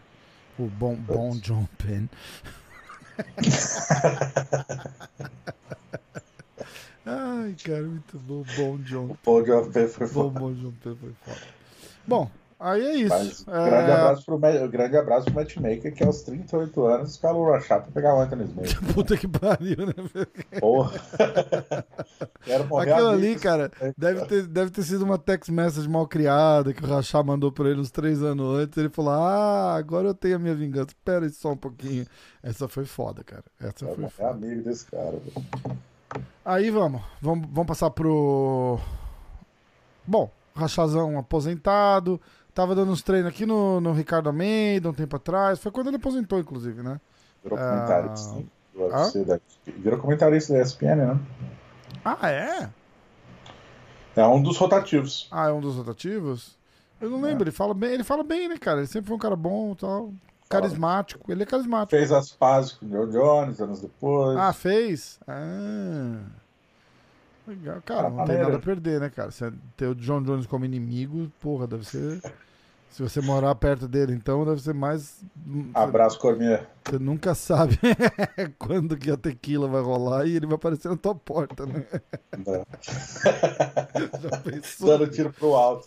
[0.59, 2.07] O bom, bom John Penn.
[7.07, 8.45] Ai, cara, muito bom.
[8.57, 9.07] Bom John.
[9.07, 9.51] o Paul de
[9.89, 10.41] foi Bom, foda.
[10.41, 11.41] bom John Penn foi foda.
[12.07, 13.45] Bom, aí é Mas isso.
[13.47, 17.83] grande, É, abraço pro, grande abraço pro matchmaker que aos 38 anos escalou o Rachar
[17.83, 18.77] pra pegar o Anthony Smith.
[18.95, 19.95] Puta que pariu, né?
[20.59, 20.99] Porra.
[22.43, 26.73] Quero morrer Aquilo ali, cara, deve ter, deve ter sido uma text message mal criada
[26.73, 28.77] que o Rachá mandou pra ele uns três anos antes.
[28.77, 30.89] Ele falou: Ah, agora eu tenho a minha vingança.
[30.89, 32.07] Espera aí só um pouquinho.
[32.43, 33.45] Essa foi foda, cara.
[33.61, 34.31] Essa Quero foi foda.
[34.31, 35.13] amigo desse cara.
[35.13, 35.79] velho.
[36.45, 37.03] Aí vamos.
[37.21, 38.79] Vamos, vamos passar pro.
[40.07, 42.21] Bom, Rachazão aposentado.
[42.59, 45.61] Tava dando uns treinos aqui no, no Ricardo Almeida um tempo atrás.
[45.61, 47.01] Foi quando ele aposentou, inclusive, né?
[47.41, 47.71] Virou Ah.
[47.87, 48.45] comentarista né,
[48.75, 51.21] do UFC da- Virou comentarista da ESPN, né?
[52.05, 52.69] Ah, é?
[54.17, 55.29] É um dos rotativos.
[55.31, 56.59] Ah, é um dos rotativos?
[57.01, 58.79] Eu não lembro, ele fala bem, ele fala bem, né, cara?
[58.79, 60.13] Ele sempre foi um cara bom e tal.
[60.49, 61.31] Carismático.
[61.31, 61.91] Ele é carismático.
[61.91, 64.37] Fez as pazes com o Joe Jones anos depois.
[64.37, 65.21] Ah, fez?
[65.29, 66.23] Ah.
[67.47, 67.81] Legal.
[67.87, 69.31] Cara, não tem nada a perder, né, cara?
[69.31, 72.21] Você ter o John Jones como inimigo, porra, deve ser.
[72.91, 75.23] Se você morar perto dele, então, deve ser mais.
[75.75, 76.67] Abraço, Cormier.
[76.85, 77.79] Você nunca sabe
[78.59, 81.85] quando que a tequila vai rolar e ele vai aparecer na tua porta, né?
[84.21, 84.89] Já pensou?
[84.89, 85.87] Dando tiro pro alto.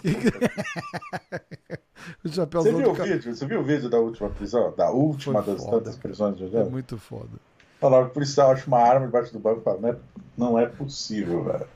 [2.24, 3.36] O chapéu Você viu o vídeo?
[3.36, 4.74] Você viu o vídeo da última prisão?
[4.78, 5.78] Da última Foi das foda.
[5.78, 7.40] tantas prisões de É muito foda.
[7.80, 9.96] Falaram que o policial acha uma arma debaixo do banco e fala, não é,
[10.38, 11.68] não é possível, velho.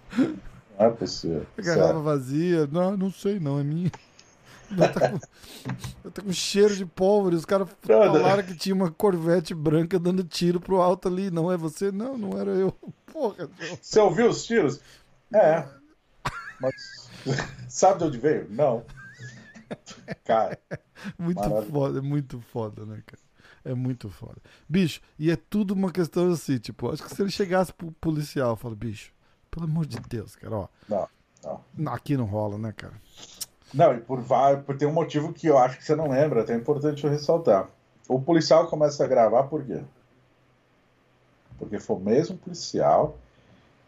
[0.77, 1.45] Não é possível.
[1.57, 2.67] A garrafa vazia.
[2.67, 3.91] Não, não sei não, é minha.
[6.04, 7.36] Ela tá com, cheiro de pólvora.
[7.36, 11.30] Os caras falaram que tinha uma corvette branca dando tiro pro alto ali.
[11.32, 11.91] Não é você?
[11.91, 12.71] Não, não era eu.
[13.12, 13.80] Porra, João.
[13.82, 14.80] Você ouviu os tiros?
[15.34, 15.65] É.
[16.60, 17.10] Mas
[17.69, 18.47] sabe de onde veio?
[18.49, 18.86] Não.
[20.23, 20.60] Cara,
[21.17, 21.71] Muito Maravilha.
[21.71, 23.21] foda, é muito foda, né, cara?
[23.63, 24.38] É muito foda.
[24.69, 28.51] Bicho, e é tudo uma questão assim, tipo, acho que se ele chegasse pro policial,
[28.51, 29.12] eu falo, bicho,
[29.49, 30.67] pelo amor de Deus, cara, ó.
[30.88, 31.10] não,
[31.75, 31.93] não.
[31.93, 32.93] Aqui não rola, né, cara?
[33.75, 34.23] Não, e por,
[34.65, 37.09] por ter um motivo que eu acho que você não lembra, até é importante eu
[37.11, 37.67] ressaltar.
[38.07, 39.81] O policial começa a gravar por quê?
[41.59, 43.17] Porque foi o mesmo policial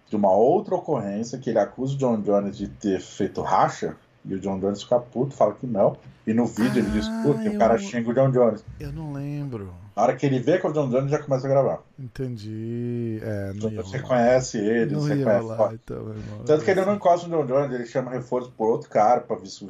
[0.10, 3.96] de uma outra ocorrência que ele acusa o John Jones de ter feito racha
[4.26, 5.98] E o John Jones fica puto, fala que não.
[6.26, 8.66] E no vídeo ele diz, Ah, que o cara xinga o John Jones.
[8.80, 9.74] Eu não lembro.
[9.98, 11.80] Na hora que ele vê que é o John Jones, já começa a gravar.
[11.98, 13.20] Entendi.
[13.24, 13.98] É, não Jones rolar.
[13.98, 15.42] reconhece ele, Não você ia reconhece.
[15.48, 16.16] rolar, então.
[16.46, 19.36] Tanto que ele não encosta no John Jones, ele chama reforço por outro cara, pra
[19.36, 19.68] ver se.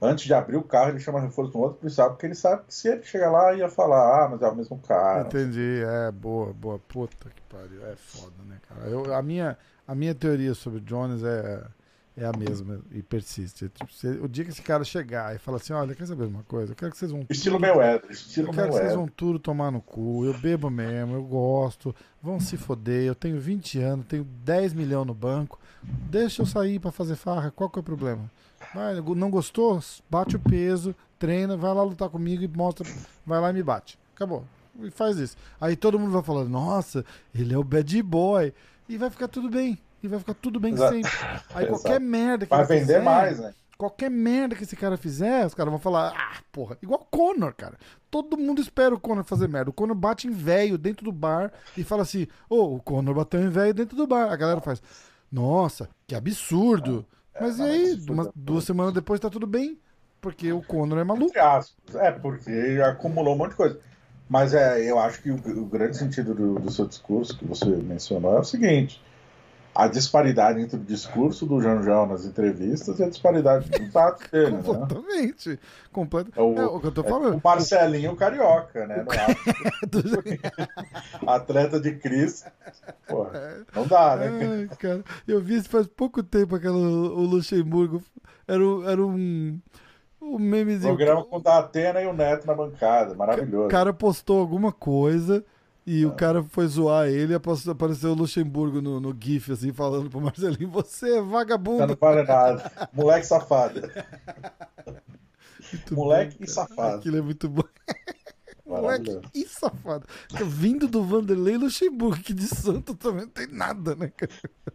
[0.00, 2.74] Antes de abrir o carro, ele chama reforço no outro policial, porque ele sabe que
[2.74, 5.22] se ele chegar lá, ia falar, ah, mas é o mesmo cara.
[5.26, 6.78] Entendi, é, boa, boa.
[6.78, 7.84] Puta que pariu.
[7.86, 8.88] É foda, né, cara?
[8.88, 9.56] Eu, a, minha,
[9.88, 11.62] a minha teoria sobre o Jones é,
[12.16, 13.68] é a mesma e persiste.
[13.68, 16.42] Tipo, se- o dia que esse cara chegar e falar assim: olha, quer saber uma
[16.44, 16.72] coisa?
[16.72, 17.26] Eu quero que vocês vão.
[17.28, 20.24] Estilo Mayweather, estilo Eu quero que vocês vão tudo tomar no cu.
[20.24, 21.94] Eu bebo mesmo, eu gosto.
[22.22, 23.04] Vão se foder.
[23.04, 25.58] Eu tenho 20 anos, tenho 10 milhões no banco.
[25.82, 27.50] Deixa eu sair pra fazer farra.
[27.50, 28.30] Qual que é o problema?
[28.74, 29.80] Vai, não gostou?
[30.08, 32.88] Bate o peso, treina, vai lá lutar comigo e mostra.
[33.26, 33.98] Vai lá e me bate.
[34.14, 34.44] Acabou.
[34.80, 35.36] E faz isso.
[35.60, 38.52] Aí todo mundo vai falar: Nossa, ele é o bad boy.
[38.88, 39.78] E vai ficar tudo bem.
[40.04, 40.92] E vai ficar tudo bem Exato.
[40.94, 41.10] sempre.
[41.54, 41.66] Aí Exato.
[41.82, 43.54] qualquer merda que Vai vender fizer, mais, né?
[43.76, 47.52] Qualquer merda que esse cara fizer, os caras vão falar, ah, porra, igual o Conor,
[47.54, 47.76] cara.
[48.10, 49.70] Todo mundo espera o Conor fazer merda.
[49.70, 53.40] O Conor bate em velho dentro do bar e fala assim, ô, o Conor bateu
[53.42, 54.30] em velho dentro do bar.
[54.30, 54.80] A galera faz,
[55.32, 57.04] nossa, que absurdo.
[57.40, 59.76] mas e não, aí, isso uma- é- duas semanas depois tá tudo bem,
[60.20, 61.32] porque o Conor é maluco.
[61.36, 63.80] É, porque acumulou um monte de coisa.
[64.28, 67.66] Mas é, eu acho que o, o grande sentido do, do seu discurso, que você
[67.66, 69.02] mencionou, é o seguinte:
[69.74, 74.26] a disparidade entre o discurso do João João nas entrevistas e a disparidade dos atos
[74.30, 74.62] dele, né?
[74.62, 75.58] Completamente.
[75.92, 76.30] Completo.
[76.36, 77.36] É o, É o que eu tô é falando.
[77.36, 79.02] o Marcelinho Carioca, né?
[79.04, 80.24] No ato.
[81.26, 82.50] Atleta de Cristo.
[83.08, 84.28] Porra, não dá, né?
[84.70, 88.02] Ai, cara, eu vi isso faz pouco tempo, aquela, o Luxemburgo.
[88.46, 89.58] Era, um- era um,
[90.20, 90.94] um memezinho.
[90.94, 93.14] Programa com o da Atena e o Neto na bancada.
[93.14, 93.66] Maravilhoso.
[93.66, 95.44] O cara postou alguma coisa
[95.86, 100.20] e o cara foi zoar ele apareceu o Luxemburgo no, no GIF, assim, falando pro
[100.20, 101.22] Marcelinho: Você é
[101.76, 101.86] Tá vagabundo.
[101.86, 102.70] não vale nada.
[102.92, 103.80] Moleque safado.
[105.72, 106.96] Muito Moleque bom, e safado.
[106.98, 107.64] Aquilo é muito bom.
[108.66, 110.06] Moleque e safado.
[110.46, 114.32] Vindo do Vanderlei Luxemburgo, que de santo também não tem nada, né, cara?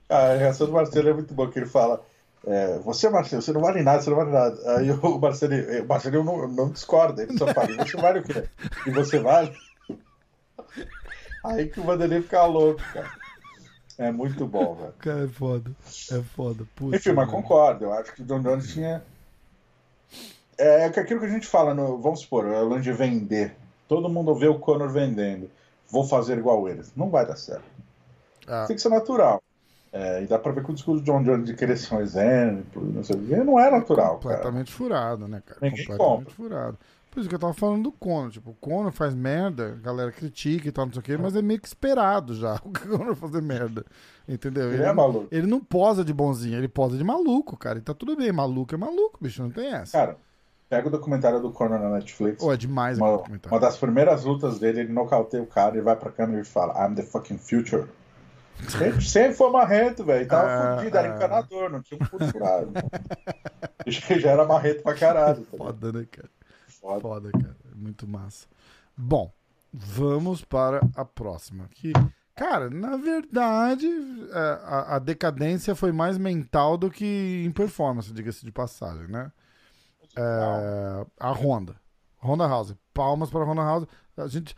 [0.09, 2.03] A reação do Marcelo é muito boa, que ele fala.
[2.45, 4.77] é, você, Marcelo, você não vale nada, você não vale nada.
[4.77, 8.49] Aí o Marcelo, o Marcelo não, não discorda, ele só fala, você vale o quê?
[8.87, 9.53] E você vale?
[11.43, 13.10] Aí que o Vanderlei fica louco, cara.
[13.97, 14.93] É muito bom, velho.
[14.99, 15.71] Cara, é foda.
[16.12, 16.65] É foda.
[16.75, 17.32] Puta, Enfim, mas mano.
[17.41, 19.04] concordo, eu acho que o John Jones tinha.
[20.58, 23.56] É que aquilo que a gente fala, no, vamos supor, é o lance de vender.
[23.88, 25.49] Todo mundo vê o Conor vendendo.
[25.89, 26.93] Vou fazer igual eles.
[26.95, 27.63] Não vai dar certo.
[28.47, 29.41] Ah, Tem que ser natural.
[29.91, 32.02] É, e dá pra ver que o discurso do John Jones de querer ser um
[32.02, 34.36] exemplo, não sei o quê, não é natural, cara.
[34.38, 35.60] completamente furado, né, cara?
[35.63, 36.34] Ninguém completamente compra.
[36.36, 36.78] furado.
[37.19, 38.32] Por isso que eu tava falando do Conor.
[38.32, 41.36] Tipo, o Conor faz merda, a galera critica e tal, não sei o quê, mas
[41.36, 43.86] é meio que esperado já o Conor fazer merda.
[44.25, 44.71] Entendeu?
[44.71, 45.27] Ele é maluco.
[45.29, 47.77] ele não posa de bonzinho, ele posa de maluco, cara.
[47.77, 49.97] E tá tudo bem, maluco é maluco, bicho, não tem essa.
[49.97, 50.17] Cara,
[50.69, 52.41] pega o documentário do Conor na Netflix.
[52.41, 53.53] Ou é demais Uma, documentário.
[53.53, 56.73] uma das primeiras lutas dele, ele nocauteia o cara, ele vai pra câmera e fala,
[56.88, 57.86] I'm the fucking future.
[58.65, 60.25] Sempre, sempre foi marrento, velho.
[60.25, 61.15] Tava Ah, fudido, era ah.
[61.17, 62.71] encanador, não tinha um furado.
[63.88, 65.41] já, já era marrento pra caralho.
[65.41, 65.58] tá?
[65.58, 66.29] Foda, né, cara?
[66.79, 67.01] Foda.
[67.01, 67.55] Foda, cara.
[67.75, 68.47] Muito massa.
[68.97, 69.31] Bom,
[69.73, 71.67] vamos para a próxima.
[71.71, 71.93] Que,
[72.35, 73.87] cara, na verdade,
[74.31, 79.31] é, a, a decadência foi mais mental do que em performance, diga-se de passagem, né?
[80.15, 81.75] É, a Honda.
[82.21, 82.75] Honda House.
[82.93, 83.87] Palmas para a Honda House.
[84.17, 84.53] A gente,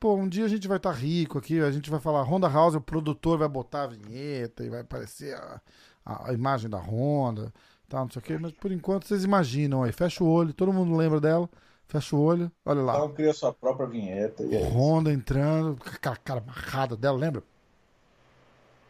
[0.00, 2.74] pô, um dia a gente vai estar rico aqui, a gente vai falar Honda House,
[2.74, 5.60] o produtor vai botar a vinheta e vai aparecer a,
[6.04, 7.52] a- a imagem da Honda,
[7.90, 10.72] tal, não sei o quê, mas por enquanto vocês imaginam aí, fecha o olho, todo
[10.72, 11.48] mundo lembra dela,
[11.88, 13.04] fecha o olho, olha lá.
[13.04, 14.42] Um cria sua própria vinheta.
[14.44, 14.68] E é.
[14.68, 17.42] Honda entrando, com aquela cara amarrada dela, lembra?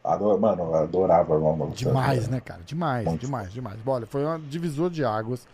[0.05, 1.75] Adoro, mano, eu adorava o Ronda.
[1.75, 2.63] Demais, né, cara?
[2.65, 3.21] Demais, Muito.
[3.21, 3.79] demais, demais.
[3.81, 5.47] Bom, Olha, foi um divisor de águas.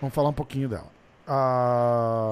[0.00, 0.86] Vamos falar um pouquinho dela.
[1.26, 2.30] Ah,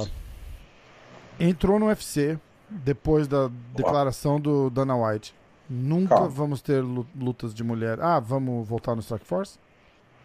[1.41, 5.35] entrou no UFC depois da declaração do Dana White.
[5.69, 6.29] Nunca Calma.
[6.29, 8.01] vamos ter lu- lutas de mulher.
[8.01, 9.59] Ah, vamos voltar no Strike Force?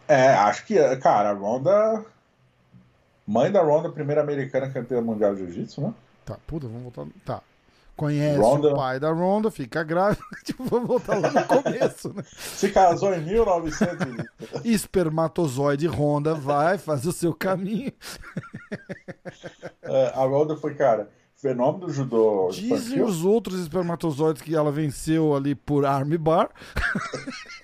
[0.08, 2.06] É, acho que, cara, a Ronda.
[3.26, 5.94] Mãe da Ronda, primeira americana campeã mundial de jiu-jitsu, né?
[6.26, 7.06] Tá, puta, vamos voltar.
[7.26, 7.42] Tá.
[7.96, 8.74] Conhece Ronda.
[8.74, 10.22] o pai da Ronda, fica grávida.
[10.44, 12.24] tipo, vamos voltar lá no começo, né?
[12.36, 14.26] Se casou em 1900.
[14.66, 17.94] e- Espermatozoide Honda vai, faz o seu caminho.
[19.84, 23.06] É, a Ronda foi, cara, fenômeno do judô Dizem infantil.
[23.06, 26.50] os outros espermatozoides que ela venceu ali por armbar.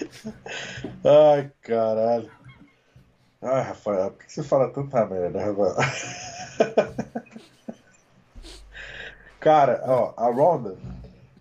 [1.04, 2.30] Ai, caralho.
[3.42, 5.76] Ai, Rafael, por que você fala tanta merda, Rafael?
[9.40, 10.76] Cara, ó, a Ronda,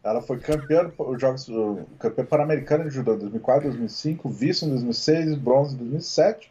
[0.01, 1.45] Ela foi campeã, os jogos,
[1.99, 6.49] campeã pan-americana de judô em 2004, 2005, vice em 2006, bronze em 2007.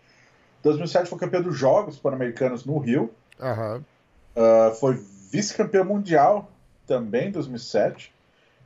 [0.63, 3.11] 2007 foi campeã dos Jogos Pan-Americanos no Rio.
[3.41, 3.83] Aham.
[4.37, 6.51] Uh, foi vice-campeã mundial
[6.87, 8.13] também em 2007.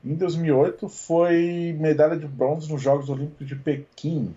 [0.05, 4.35] Em 2008 foi medalha de bronze nos Jogos Olímpicos de Pequim,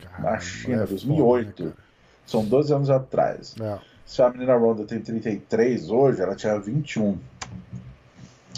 [0.00, 1.56] Caramba, na China, é 2008.
[1.56, 1.74] foda, né,
[2.26, 3.54] São 12 anos atrás.
[3.58, 3.82] cara?
[4.06, 7.18] Se a menina Ronda tem 33 hoje, ela tinha 21.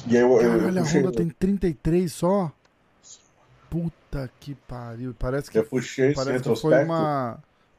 [0.07, 0.45] E aí eu, É.
[0.45, 2.53] eu, Caralho, eu a puxei, Honda tem 33 só?
[3.69, 5.15] Puta que pariu.
[5.19, 7.39] Parece que, eu puxei parece que foi uma.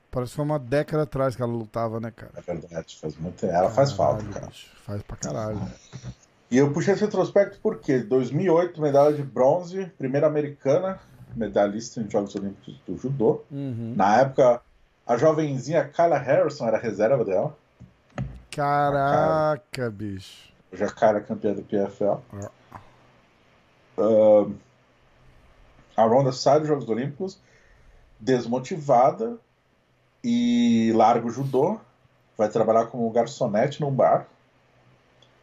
[0.10, 2.32] Parece que foi uma década atrás que ela lutava, né, cara?
[2.36, 4.48] É verdade, faz muito Ela faz falta, Caralho, cara.
[4.48, 5.62] bicho, Faz pra caralho.
[6.52, 11.00] E eu puxei esse retrospecto porque 2008, medalha de bronze, primeira americana,
[11.34, 13.42] medalhista em Jogos Olímpicos do Judô.
[13.50, 13.94] Uhum.
[13.96, 14.62] Na época,
[15.08, 17.58] a jovenzinha Kyla Harrison era a reserva dela.
[18.52, 20.52] Caraca, bicho.
[20.74, 22.20] Hoje a Kyla é campeã do PFL.
[22.34, 22.80] Ah.
[23.98, 24.54] Ahn,
[25.96, 27.40] a Ronda sai dos Jogos Olímpicos
[28.20, 29.38] desmotivada
[30.22, 31.80] e larga o judô.
[32.38, 34.28] Vai trabalhar como garçonete num bar.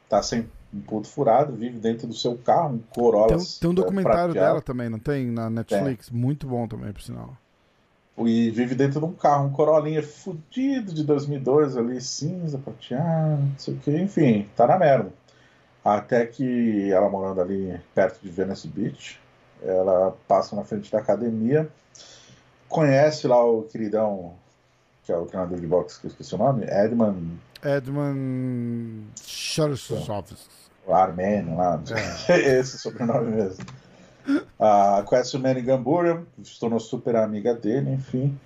[0.07, 3.29] Tá sem um ponto furado, vive dentro do seu carro, um Corolla.
[3.29, 4.49] Tem, um- tem um documentário prateado.
[4.49, 5.27] dela também, não tem?
[5.31, 6.11] Na Netflix.
[6.11, 7.37] Muito bom também, por sinal.
[8.19, 13.59] E vive dentro de um carro, um Corolinha fudido de 2002 ali, cinza, prateado, não
[13.59, 15.11] sei o que, enfim, tá na merda.
[15.85, 19.21] Até que ela morando ali perto de Venice Beach,
[19.63, 21.69] ela passa na frente da academia,
[22.69, 24.35] conhece lá o queridão,
[25.09, 30.51] que é o treinador de boxe, que eu esqueci o nome, Edman, Edmund Shursovsk.
[30.87, 31.81] o armênio lá,
[32.29, 33.65] esse é sobrenome mesmo.
[34.61, 38.39] Ah, conhece o Manny Gamburian, se tornou super amiga dele, enfim,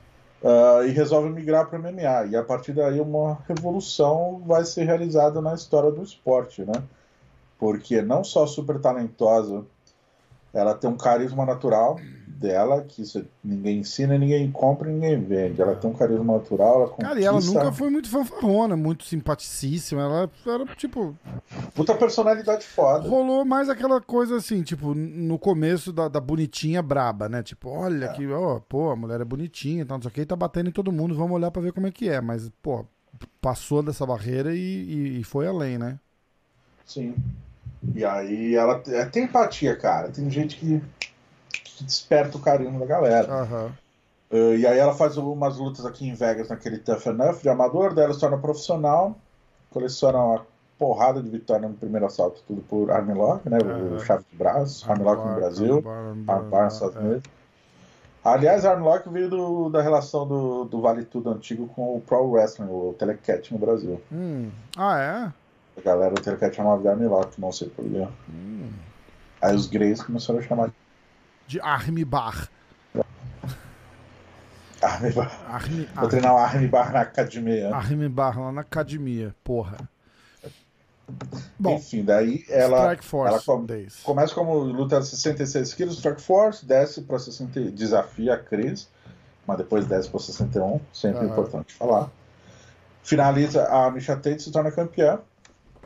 [0.45, 2.27] ah, e resolve migrar para o MMA.
[2.31, 6.81] E a partir daí uma revolução vai ser realizada na história do esporte, né?
[7.59, 9.65] Porque não só super talentosa,
[10.55, 11.99] ela tem um carisma natural
[12.43, 15.63] dela, que isso ninguém ensina, ninguém compra, ninguém vende.
[15.63, 19.05] Ela tem um carisma natural, ela Cara, e ela conquista- nunca foi muito fanfarrona, muito
[19.05, 20.03] simpaticíssima.
[20.03, 21.17] Ela era, tipo,
[21.75, 23.09] Puta personalidade foda.
[23.09, 27.43] rolou mais aquela coisa assim, tipo, no começo da, da bonitinha braba, né?
[27.43, 30.37] Tipo, olha que, ó, pô, a mulher é bonitinha, tá, não sei o que, tá
[30.37, 32.21] batendo em todo mundo, vamos olhar pra ver como é que é.
[32.21, 32.85] Mas, pô,
[33.41, 35.99] passou dessa barreira e, e- e foi além, né?
[36.85, 37.15] Sim.
[37.95, 40.09] E aí ela é, tem empatia, cara.
[40.09, 40.81] Tem gente que,
[41.83, 43.33] que desperta o carinho da galera.
[43.33, 43.73] Aham.
[44.31, 47.93] Uh, e aí ela faz umas lutas aqui em Vegas naquele Tough Enough de amador,
[47.93, 49.15] daí ela se torna profissional,
[49.71, 50.47] coleciona uma
[50.79, 53.59] porrada de vitória no primeiro assalto, tudo por armlock, né?
[53.59, 56.97] O chave de braço, armlock no Brasil, armbar, nos Estados.
[56.97, 57.23] Unidos.
[58.25, 62.69] Aliás, armlock veio do- da relação do, do Vale Tudo antigo com o Pro Wrestling,
[62.71, 64.01] o Telecat no Brasil.
[64.13, 64.49] Hum.
[64.77, 65.81] Ah, é?
[65.81, 68.07] A galera do Telecat chamava de armlock, não sei porquê.
[68.31, 68.71] Hum.
[69.41, 70.75] Aí os greys começaram a chamar de
[71.53, 72.49] De Armbar.
[74.81, 75.31] armbar.
[75.51, 77.75] Armi, Vou treinar o armbar na academia.
[77.75, 79.77] Armbar lá na academia, porra.
[81.59, 83.97] Bom, Enfim, daí ela, Force ela com- Days.
[84.03, 88.89] começa como luta 66 quilos, Strike Force, desce para 60, desafia a Cris,
[89.47, 92.11] mas depois desce para 61, sempre importante falar.
[93.03, 95.19] Finaliza a Misha Tate, se torna campeã.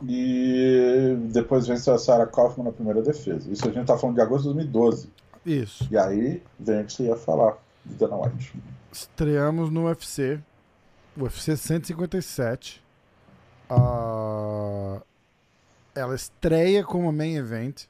[0.07, 3.51] E depois vence a Sarah Kaufman na primeira defesa.
[3.51, 5.09] Isso a gente tá falando de agosto de 2012.
[5.47, 5.87] Isso.
[5.89, 8.53] E aí vem o que você ia falar de Dana White.
[8.91, 10.41] Estreamos no UFC.
[11.17, 12.83] UFC 157.
[13.69, 15.01] Ah,
[15.95, 17.85] ela estreia como main event.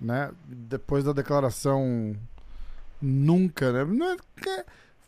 [0.00, 0.30] Né?
[0.46, 2.16] Depois da declaração
[3.00, 3.84] nunca, né?
[3.84, 4.16] Não é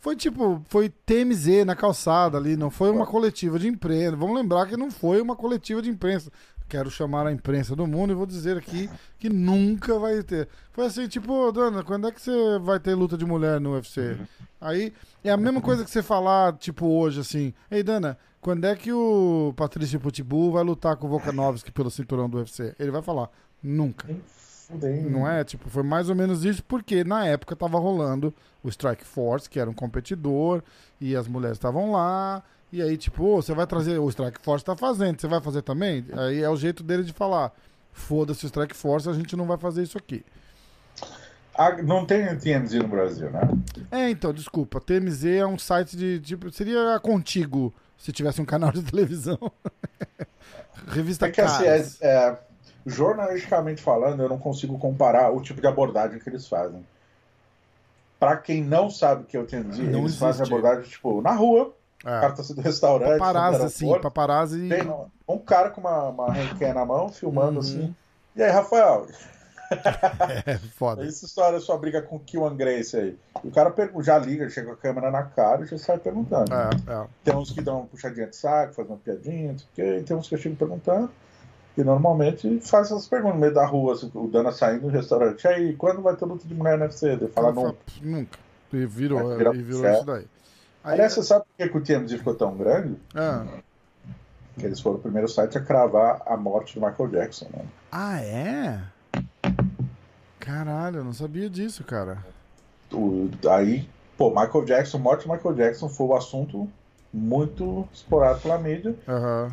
[0.01, 4.17] Foi tipo, foi TMZ na calçada ali, não foi uma coletiva de imprensa.
[4.17, 6.31] Vamos lembrar que não foi uma coletiva de imprensa.
[6.69, 10.49] Quero chamar a imprensa do mundo e vou dizer aqui que nunca vai ter.
[10.73, 13.73] Foi assim, tipo, "Ô, Dana, quando é que você vai ter luta de mulher no
[13.75, 14.17] UFC?
[14.61, 18.75] Aí é a mesma coisa que você falar, tipo, hoje, assim, Ei, Dana, quando é
[18.75, 22.75] que o Patrício Pitbull vai lutar com o Volkanovski pelo cinturão do UFC?
[22.79, 23.29] Ele vai falar,
[23.63, 24.09] nunca.
[25.11, 25.45] Não é?
[25.45, 29.61] Tipo, foi mais ou menos isso, porque na época tava rolando o Strike Force, que
[29.61, 30.63] era um competidor,
[31.01, 32.43] e as mulheres estavam lá,
[32.75, 35.63] e aí, tipo, "Ô, você vai trazer, o Strike Force tá fazendo, você vai fazer
[35.63, 36.05] também?
[36.13, 37.53] Aí é o jeito dele de falar,
[37.93, 40.25] foda-se o Strike Force, a gente não vai fazer isso aqui.
[41.57, 43.43] Ah, não tem TMZ no Brasil, né?
[43.91, 48.45] É, então, desculpa, TMZ é um site de, tipo, seria a Contigo, se tivesse um
[48.45, 49.39] canal de televisão.
[50.89, 52.39] Revista É que assim, é, é,
[52.85, 56.85] jornalisticamente falando, eu não consigo comparar o tipo de abordagem que eles fazem.
[58.19, 60.55] Pra quem não sabe o que é o TMZ, Não eles fazem existe.
[60.55, 61.73] abordagem, tipo, na rua,
[62.05, 62.21] o É.
[62.21, 64.69] cara tá saindo do restaurante, Paparazzi, assim, paparazzi...
[64.69, 64.93] tem
[65.29, 67.59] um cara com uma, uma handcam na mão, filmando Uhum.
[67.61, 67.95] assim.
[68.37, 69.07] E aí, Rafael,
[70.47, 71.05] É foda.
[71.05, 73.19] Essa história, sua briga com o Kiwan Grace aí.
[73.43, 76.53] O cara já liga, chega com a câmera na cara e já sai perguntando.
[76.53, 77.07] É, é.
[77.25, 79.99] Tem uns que dão uma puxadinha de saco, fazem uma piadinha, não sei o quê,
[79.99, 81.11] e tem uns que chegam perguntando.
[81.77, 85.43] E normalmente faz essas perguntas no meio da rua, assim, o Dana saindo do restaurante.
[85.43, 87.09] E aí, quando vai ter luta de mulher UFC?
[87.09, 88.39] Ele fala, fala, Nunca.
[88.73, 90.27] E virou, e virou isso daí.
[90.85, 92.97] Aliás, você sabe por que o TMZ ficou tão grande?
[93.15, 93.47] ah,
[94.59, 97.65] Que eles foram o primeiro site a cravar a morte do Michael Jackson, né?
[97.91, 98.81] ah, é?
[100.39, 102.19] Caralho, eu não sabia disso, cara.
[102.93, 106.69] O, aí, pô, Michael Jackson, morte do Michael Jackson foi o assunto
[107.13, 108.95] muito explorado pela mídia.
[109.09, 109.53] Aham.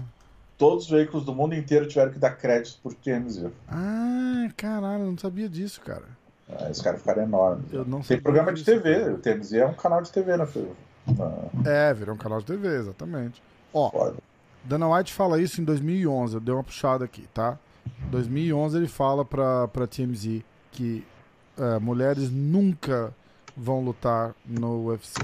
[0.58, 3.48] Todos os veículos do mundo inteiro tiveram que dar crédito por TMZ.
[3.68, 6.04] Ah, caralho, eu não sabia disso, cara.
[6.60, 7.72] Aí os caras ficaram enormes.
[7.72, 9.14] Eu não Tem programa de disso, TV, cara.
[9.14, 10.46] o TMZ é um canal de TV na,
[11.66, 13.44] É, virou um canal de TV, exatamente.
[13.74, 14.14] Ó.
[14.64, 17.58] Dana White fala isso em 2011, eu dei uma puxada aqui, tá?
[18.06, 21.04] Em 2011 ele fala pra, pra TMZ que
[21.58, 23.12] é, mulheres nunca
[23.58, 25.20] vão lutar no UFC.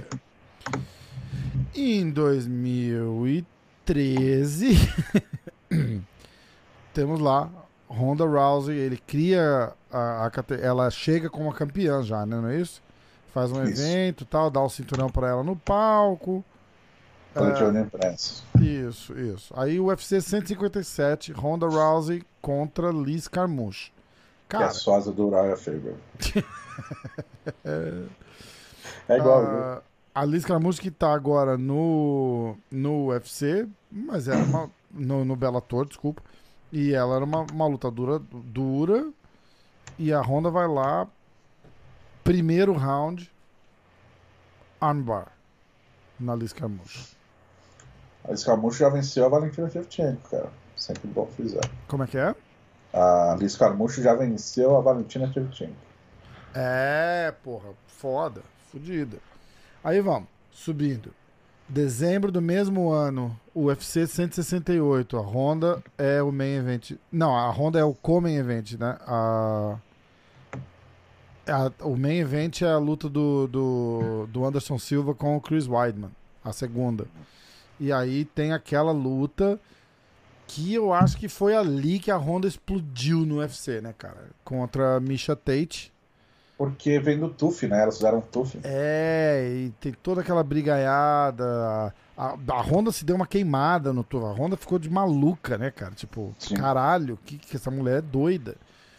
[1.75, 4.75] E em 2013
[6.93, 7.49] temos lá
[7.87, 12.59] Ronda Rousey, ele cria a, a ela chega como a campeã já, né, não é
[12.59, 12.81] isso?
[13.37, 13.83] Faz um Isso.
[13.83, 16.43] evento, tal, dá o cinturão pra ela no palco.
[17.35, 18.41] Coletiva de imprensa.
[18.59, 19.53] Isso, isso.
[19.55, 23.91] Aí o UFC 157, Ronda Rousey contra Liz Carmouche.
[24.49, 25.93] Que é Cara, a sósia do Uriah Faber.
[29.07, 29.41] é igual.
[29.45, 29.59] viu?
[29.59, 29.81] a,
[30.15, 34.67] a Liz Carmouche que tá agora no, no UFC, mas era uma.
[34.89, 36.23] No, no Bellator, desculpa.
[36.73, 39.07] E ela era uma, uma lutadora dura.
[39.99, 41.07] E a Ronda vai lá.
[42.27, 43.31] Primeiro round.
[44.81, 45.31] Armbar.
[46.19, 47.15] Na Liz Carmouche.
[48.27, 50.49] A Escamucho já venceu a Valentina Shevchenko, cara.
[50.75, 51.63] Sempre bom frisar.
[51.87, 52.35] Como é que é?
[52.91, 55.77] A Liz Carmucho já venceu a Valentina Shevchenko.
[56.53, 59.19] É, porra, foda, fodida.
[59.81, 61.13] Aí vamos, subindo.
[61.69, 65.15] Dezembro do mesmo ano, UFC 168.
[65.15, 66.91] A Honda é o main event.
[67.09, 68.97] Não, a Honda é o co-main event, né?
[69.07, 69.77] A,
[71.51, 75.67] a- o main event é a luta do, do, do Anderson Silva com o Chris
[75.67, 76.11] Weidman,
[76.43, 77.05] a segunda.
[77.79, 79.59] E aí tem aquela luta
[80.47, 84.27] que eu acho que foi ali que a Honda explodiu no UFC, né, cara?
[84.43, 85.91] Contra a Misha Tate.
[86.57, 87.83] Porque vem do TUF, né?
[87.83, 88.57] Elas fizeram TUF.
[88.63, 91.93] É, e tem toda aquela brigaiada.
[92.17, 94.27] A, a Honda se deu uma queimada no turno.
[94.27, 95.93] A Honda ficou de maluca, né, cara?
[95.93, 96.55] Tipo, Sim.
[96.55, 98.55] caralho, que, que essa mulher é doida.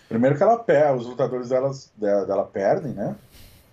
[0.09, 3.15] Primeiro que ela perde, os lutadores delas, dela, dela perdem, né?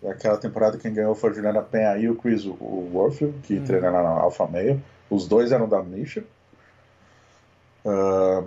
[0.07, 3.63] Aquela temporada quem ganhou foi a Juliana Penha e o Chris o Warfield, que Uhum.
[3.65, 4.83] treina lá na Alpha Male.
[5.09, 6.23] Os dois eram da Misha.
[7.86, 8.43] Ah,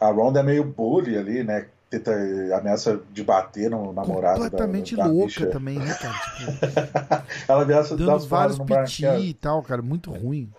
[0.00, 1.66] a Ronda é meio bully ali, né?
[1.90, 2.12] Tenta
[2.54, 5.46] ameaça de bater no namorado da, Completamente da louca Misha.
[5.46, 6.14] também, né, cara?
[7.24, 9.80] Tipo, Ela ameaça de dar vários piti e tal, cara.
[9.80, 10.50] Muito ruim.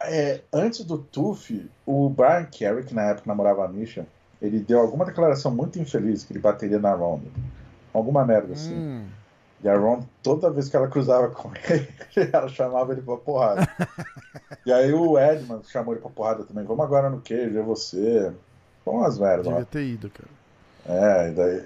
[0.00, 4.06] É, antes do TUF, o Brian Carey, que na época namorava a Misha,
[4.40, 7.28] ele deu alguma declaração muito infeliz que ele bateria na Ronda.
[7.92, 8.74] Alguma merda assim.
[8.74, 9.06] Hum.
[9.62, 11.88] E a Ron, toda vez que ela cruzava com ele,
[12.32, 13.68] ela chamava ele pra porrada.
[14.64, 16.64] e aí o Edman chamou ele pra porrada também.
[16.64, 18.32] Vamos agora no queijo, é você.
[18.84, 19.46] Vamos umas merdas.
[19.46, 20.28] Devia ter ido, cara.
[20.88, 21.64] É, e daí.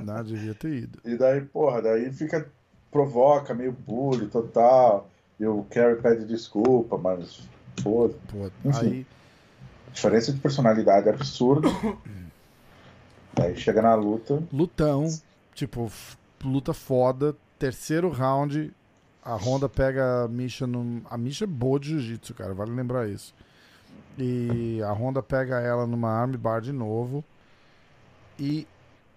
[0.04, 0.98] Não, devia ter ido.
[1.04, 2.46] E daí, porra, daí fica.
[2.90, 5.08] Provoca, meio bullying total.
[5.40, 7.48] E o Carey pede desculpa, mas.
[7.82, 8.50] Pô, Pô,
[8.80, 9.06] aí.
[9.92, 11.68] Diferença de personalidade é absurda.
[13.34, 14.42] daí chega na luta.
[14.52, 15.06] Lutão.
[15.54, 15.90] Tipo,
[16.42, 17.36] luta foda.
[17.58, 18.72] Terceiro round.
[19.24, 21.02] A Honda pega a Misha no.
[21.08, 22.52] A Misha é boa de jiu-jitsu, cara.
[22.54, 23.32] Vale lembrar isso.
[24.18, 27.24] E a Honda pega ela numa armbar de novo.
[28.38, 28.66] E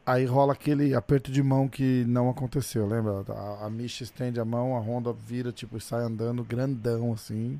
[0.05, 3.23] aí rola aquele aperto de mão que não aconteceu, lembra?
[3.30, 7.59] A, a Misha estende a mão, a Honda vira, tipo, e sai andando grandão assim.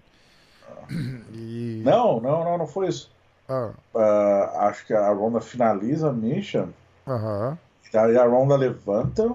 [1.34, 1.82] E.
[1.86, 3.12] Não, não, não, não foi isso.
[3.48, 6.68] Ah, Ah, acho que a Ronda finaliza a Misha.
[7.08, 7.58] Aham.
[7.94, 9.34] Daí a Ronda levanta.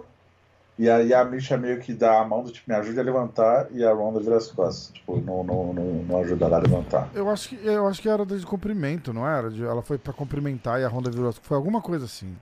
[0.79, 3.69] E aí a Misha meio que dá a mão do tipo, me ajude a levantar.
[3.71, 4.91] E a Ronda vira as costas.
[4.95, 7.09] Tipo, não, não, não, não ajuda ela a levantar.
[7.15, 9.51] Eu acho que eu acho que era de cumprimento, não era?
[9.51, 11.29] De- ela foi pra cumprimentar e a Honda virou.
[11.29, 12.35] as- Foi alguma coisa assim.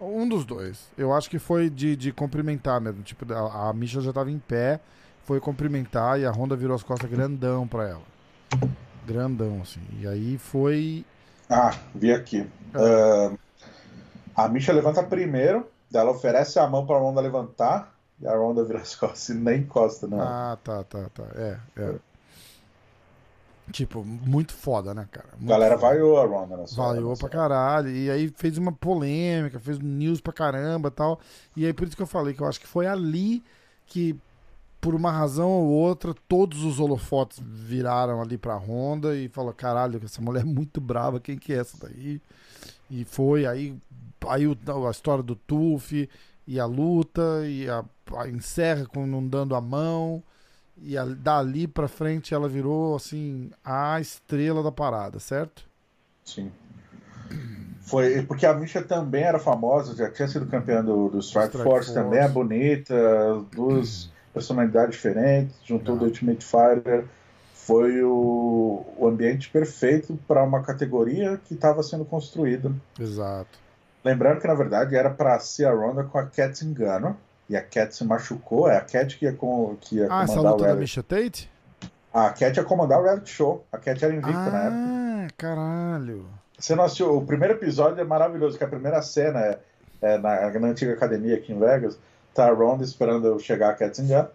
[0.00, 0.88] Um dos dois.
[0.96, 3.02] Eu acho que foi de, de cumprimentar mesmo.
[3.02, 4.78] Tipo, a, a Misha já tava em pé,
[5.24, 8.02] foi cumprimentar e a Honda virou as costas grandão pra ela.
[9.06, 9.80] Grandão, assim.
[10.00, 11.04] E aí foi.
[11.48, 12.46] Ah, vi aqui.
[12.74, 13.32] Ah,
[14.34, 15.66] a Misha levanta primeiro.
[15.92, 17.94] Ela oferece a mão pra Ronda levantar.
[18.20, 20.20] E a Ronda vira as costas e nem encosta, não.
[20.20, 21.24] Ah, tá, tá, tá.
[21.34, 21.94] É, é.
[23.72, 25.28] Tipo, muito foda, né, cara?
[25.36, 25.88] Muito galera foda.
[25.88, 27.90] vaiou a Ronda nessa Vaiou pra caralho.
[27.90, 31.20] E aí fez uma polêmica, fez news pra caramba e tal.
[31.56, 33.42] E aí por isso que eu falei que eu acho que foi ali
[33.86, 34.16] que,
[34.80, 40.00] por uma razão ou outra, todos os holofotes viraram ali pra Honda e falou: caralho,
[40.04, 42.20] essa mulher é muito brava, quem que é essa daí?
[42.90, 43.76] E foi, aí,
[44.28, 44.44] aí
[44.86, 46.08] a história do Tuf
[46.46, 47.84] e a luta, e a,
[48.16, 50.22] a encerra com não dando a mão.
[50.78, 55.66] E a- dali pra frente ela virou assim a estrela da parada, certo?
[56.24, 56.52] Sim.
[57.80, 61.62] Foi porque a Misha também era famosa, já tinha sido campeã do, do Strike, Strike
[61.62, 61.94] Force, Force.
[61.94, 62.94] também é bonita,
[63.54, 65.98] duas personalidades diferentes, juntou Ah.
[65.98, 67.04] do Ultimate Fighter.
[67.54, 72.70] Foi o, o ambiente perfeito para uma categoria que estava sendo construída.
[73.00, 73.58] Exato.
[74.04, 77.16] Lembrando que na verdade era para ser a Ronda com a Cat Zingano,
[77.48, 80.34] e a Cat se machucou, é a Cat que ia, com, que ia Ah, essa
[80.34, 80.80] comandar o luta da reality.
[80.80, 81.50] Misha Tate?
[82.14, 83.64] A Cat ia comandar o reality show.
[83.72, 84.76] A Cat era invicta na época.
[84.76, 86.26] Ah, caralho.
[86.58, 87.16] Você não assistiu?
[87.16, 89.58] O primeiro episódio é maravilhoso, que a primeira cena é,
[90.02, 91.98] é na, na antiga academia aqui em Vegas.
[92.36, 94.30] Tá a Ronda esperando eu chegar a Katzinga.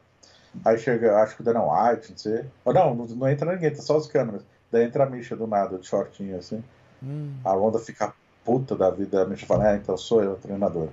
[0.66, 2.46] Aí chega, acho que o Dana White, não sei.
[2.66, 4.42] Ou não, não, não entra ninguém, tá só as câmeras.
[4.72, 6.64] Daí entra a Misha do nada, de shortinho assim.
[7.02, 9.22] Hum, A Ronda fica puta da vida.
[9.22, 10.90] A Misha fala, é, então sou eu, a treinadora.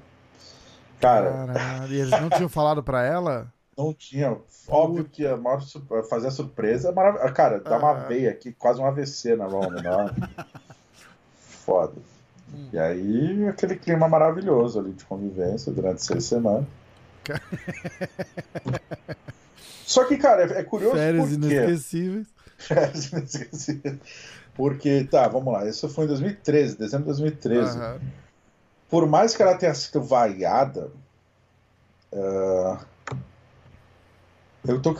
[1.00, 1.92] Cara, caralho.
[1.92, 3.46] E eles não tinham falado pra ela?
[3.76, 4.36] não tinha.
[4.66, 7.32] Óbvio que a maior sur- fazer a surpresa é maravilhoso.
[7.32, 8.06] Cara, dá uma Ah.
[8.08, 10.10] veia aqui, quase um AVC na Ronda, não.
[11.38, 11.94] Foda.
[12.52, 12.68] Hum.
[12.72, 16.64] E aí, aquele clima maravilhoso ali de convivência durante seis semanas.
[19.86, 21.46] Só que, cara, é, é curioso Férias por quê?
[21.46, 22.26] inesquecíveis.
[22.58, 23.98] Férias inesquecíveis.
[24.54, 25.66] Porque, tá, vamos lá.
[25.66, 27.78] Isso foi em 2013, dezembro de 2013.
[27.78, 28.00] Aham.
[28.90, 30.90] Por mais que ela tenha sido vaiada,
[32.12, 32.80] ah,
[34.66, 34.94] eu tô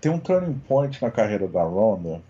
[0.00, 2.20] tem um turning point na carreira da Ronda.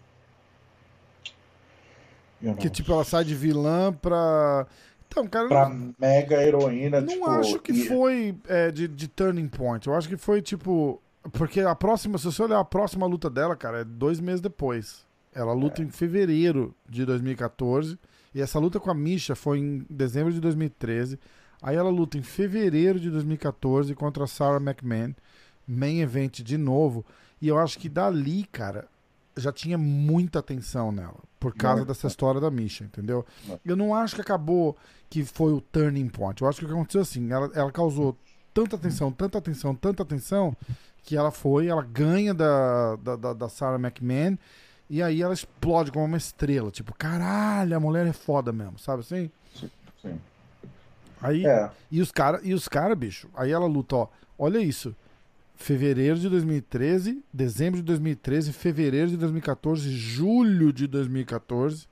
[2.61, 4.67] Que tipo, ela sai de vilã pra.
[5.09, 9.49] Então, cara, pra não, mega heroína, não tipo, acho que foi é, de, de turning
[9.49, 9.87] point.
[9.87, 11.01] Eu acho que foi tipo.
[11.33, 15.05] Porque a próxima, se você olhar a próxima luta dela, cara, é dois meses depois.
[15.35, 17.99] Ela luta em fevereiro de 2014.
[18.35, 21.19] E essa luta com a Misha foi em dezembro de 2013.
[21.63, 25.15] Aí ela luta em fevereiro de 2014 contra a Sarah McMahon.
[25.67, 27.05] Main event de novo.
[27.41, 28.87] E eu acho que dali, cara,
[29.37, 31.28] já tinha muita atenção nela.
[31.39, 31.89] Por causa Muito.
[31.89, 33.25] dessa história da Misha, entendeu?
[33.47, 33.61] Muito.
[33.65, 34.77] Eu não acho que acabou
[35.09, 36.43] que foi o turning point.
[36.43, 38.17] Eu acho que o que aconteceu assim, ela, ela causou
[38.53, 40.57] tanta atenção, tanta atenção, tanta atenção,
[41.05, 44.37] que ela foi, ela ganha da, da, da, da Sarah McMahon,
[44.91, 46.71] e aí ela explode como uma estrela.
[46.71, 49.31] Tipo, caralho, a mulher é foda mesmo, sabe assim?
[50.03, 50.21] Sim.
[51.21, 54.09] Aí, É, e os caras, cara, bicho, aí ela luta, ó,
[54.39, 54.95] olha isso.
[55.61, 61.87] Fevereiro de 2013, dezembro de 2013, fevereiro de 2014, julho de 2014.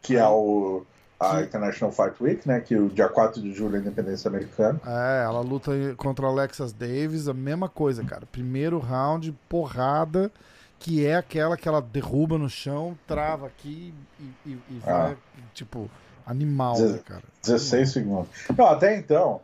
[0.00, 0.84] que é o
[1.20, 2.60] a International Fight Week, né?
[2.60, 4.80] Que o dia 4 de julho é a independência americana.
[4.86, 8.26] É, ela luta contra a Alexas Davis, a mesma coisa, cara.
[8.26, 10.30] Primeiro round, porrada,
[10.78, 15.16] que é aquela que ela derruba no chão, trava aqui e, e- e vai, Ah.
[15.54, 15.90] tipo,
[16.26, 17.22] animal, Deze- né, cara?
[17.42, 18.28] 16 segundos.
[18.56, 19.40] Não, até então,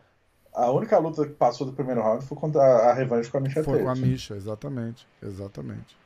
[0.52, 3.62] a única luta que passou do primeiro round foi contra a, revanche com a Misha
[3.62, 4.06] Foi com a Tate.
[4.06, 5.06] Misha, exatamente.
[5.22, 5.96] Exatamente.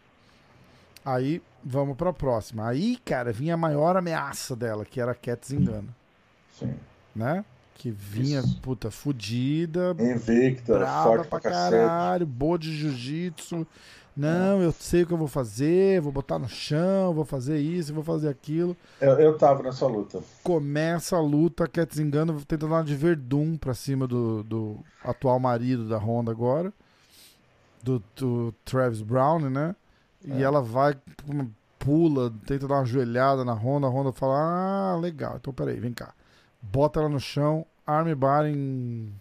[1.05, 2.69] Aí, vamos pra próxima.
[2.69, 5.95] Aí, cara, vinha a maior ameaça dela, que era a Cat Zingano,
[6.59, 6.75] Sim.
[7.15, 7.45] né?
[7.75, 8.61] Que vinha, Isso.
[8.61, 13.67] puta, fudida, Invicta, brava forte pra pra caralho, boa de jiu-jitsu.
[14.17, 17.93] Não, eu sei o que eu vou fazer, vou botar no chão, vou fazer isso,
[17.93, 18.77] vou fazer aquilo.
[19.01, 20.23] Eu, eu tava nessa luta.
[20.43, 24.79] Começa a luta, a Cat Zingano tenta dar uma de Verdun pra cima do, do
[25.03, 26.73] atual marido da Honda agora,
[27.83, 29.75] do, do Travis Brown, né?
[30.25, 30.43] E É.
[30.43, 30.97] ela vai,
[31.79, 34.35] pula, tenta dar uma joelhada na Honda, a Honda fala,
[34.93, 36.15] ah, legal, então peraí, vem cá.
[36.63, 39.13] Bota ela no chão, armbar em...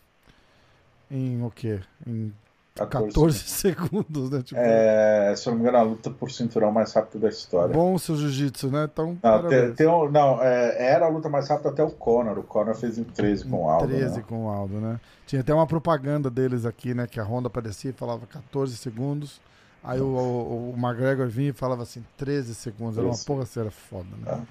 [1.11, 1.81] Em o quê?
[2.07, 2.33] Em
[2.75, 4.41] 14 segundos, né?
[4.41, 7.73] Tipo, É, se eu não me engano, a luta por cinturão mais rápida da história.
[7.73, 8.89] Bom seu jiu-jitsu, né?
[8.91, 12.39] Então, Não, tem, tem um- não é, era a luta mais rápida até o Conor.
[12.39, 13.87] O Conor fez em 13 com o Aldo.
[13.87, 14.25] 13 né?
[14.27, 14.99] com o Aldo, né?
[15.27, 17.05] Tinha até uma propaganda deles aqui, né?
[17.07, 19.39] Que a Honda aparecia e falava 14 segundos.
[19.83, 22.97] Aí o, o, o McGregor vinha e falava assim, 13 segundos.
[22.97, 24.41] Era uma porra, era foda, né?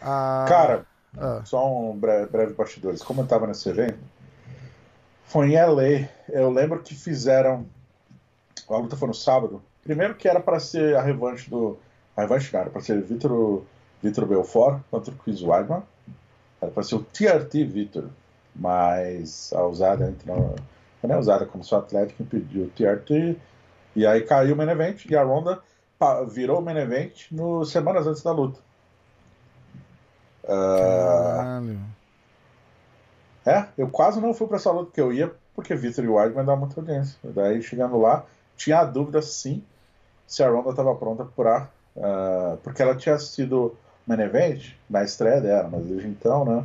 [0.00, 0.86] Ah, Cara,
[1.16, 3.02] ah, só um breve, breve bastidores.
[3.02, 3.98] Como eu tava nesse evento,
[5.32, 6.08] foi em LA.
[6.28, 7.66] Eu lembro que fizeram.
[8.68, 9.62] A luta foi no sábado.
[9.82, 11.78] Primeiro que era para ser a revanche do.
[12.14, 13.62] A revanche era para ser Vitor,
[14.02, 15.82] Vitor Belfort contra o Chris Weidman.
[16.60, 18.04] Era para ser o TRT Vitor.
[18.54, 20.54] Mas a usada entrou.
[21.02, 23.36] Não é usada como só Atlético impediu o TRT.
[23.96, 25.60] E aí caiu o main event e a Ronda
[26.28, 28.60] virou o main event no semanas antes da luta.
[30.46, 31.80] Caralho.
[33.44, 36.44] É, eu quase não fui pra essa luta, porque eu ia porque Victory Wide vai
[36.44, 37.18] dar muita audiência.
[37.22, 38.24] Daí, chegando lá,
[38.56, 39.62] tinha a dúvida, sim,
[40.26, 41.68] se a Ronda estava pronta para...
[41.94, 43.76] Uh, porque ela tinha sido
[44.06, 46.64] main event na estreia dela, mas desde então, né?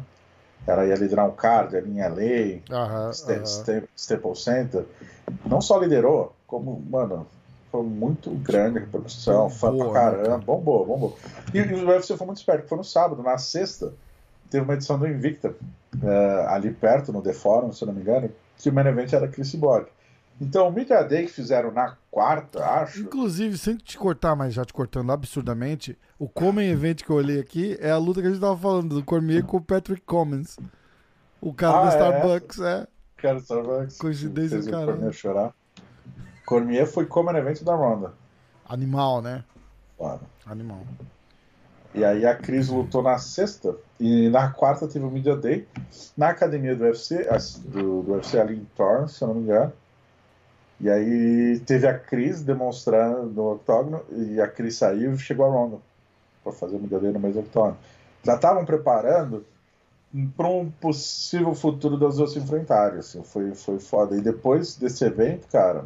[0.65, 3.45] Ela ia liderar um card ali em LA, Aham, Sta- aham.
[3.45, 4.85] Sta- Staples Center.
[5.45, 7.27] Não só liderou, como, mano,
[7.69, 10.37] foi muito grande a repercussão, fã pra né, caramba, cara?
[10.37, 11.17] bombou, bombou.
[11.53, 13.93] E, e o UFC foi muito esperto, foi no sábado, na sexta,
[14.49, 15.55] teve uma edição do Invicta,
[16.03, 19.27] eh, ali perto, no The Forum, se não me engano, que o main event era
[19.27, 19.87] Chris Borg.
[20.39, 24.63] Então, o Media Day que fizeram na quarta, acho, Inclusive, sem te cortar, mas já
[24.63, 28.29] te cortando absurdamente, o Common Event que eu olhei aqui é a luta que a
[28.29, 30.57] gente tava falando do Cormier com o Patrick Cummins.
[31.41, 31.89] O cara Ah, do é?
[31.89, 32.87] Starbucks, é.
[33.17, 34.91] quero saber se Coincidência fez do o caralho.
[34.93, 35.53] Cormier chorar.
[36.45, 38.13] Cormier foi como evento da Ronda.
[38.69, 39.43] Animal, né?
[39.97, 40.21] Claro.
[40.45, 40.81] Animal.
[41.97, 45.67] E aí a Cris lutou na sexta e na quarta teve o Media Day
[46.15, 47.27] na academia do UFC,
[47.65, 49.73] do, do UFC ali em Torrance, se eu não me engano.
[50.79, 55.49] E aí teve a Cris demonstrando no octógono e a Cris saiu e chegou a
[55.49, 55.77] Ronda
[56.43, 57.77] para fazer o Media Day no mesmo octógono.
[58.23, 59.43] Já estavam preparando
[60.35, 64.15] para um possível futuro das duas se enfrentarem, assim, foi, foi foda.
[64.15, 65.85] E depois desse evento, cara,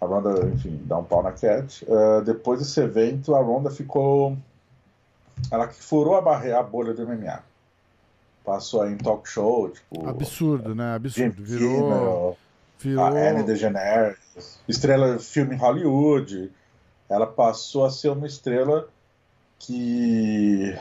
[0.00, 1.86] a Ronda, enfim, dá um pau na Cat.
[1.88, 4.36] Ah, depois desse evento, a Ronda ficou.
[5.50, 7.42] Ela que furou a barreira, a bolha do MMA.
[8.44, 10.06] Passou aí em talk show, tipo.
[10.08, 10.98] Absurdo, né?
[11.04, 11.44] Jim Absurdo.
[11.44, 12.38] Virou.
[12.78, 13.04] Virou.
[13.04, 16.52] a Ellen DeGeneres, estrela de filme em Hollywood.
[17.08, 18.88] Ela passou a ser uma estrela
[19.58, 20.76] que.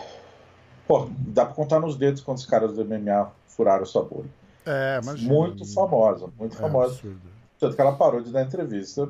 [0.88, 4.30] Pô, dá pra contar nos dedos quantos caras do MMA furaram sua bolha.
[4.66, 5.34] É, imagina.
[5.34, 6.94] Muito famosa, muito É famosa.
[6.94, 7.22] absurdo.
[7.60, 9.08] Tanto que ela parou de dar entrevista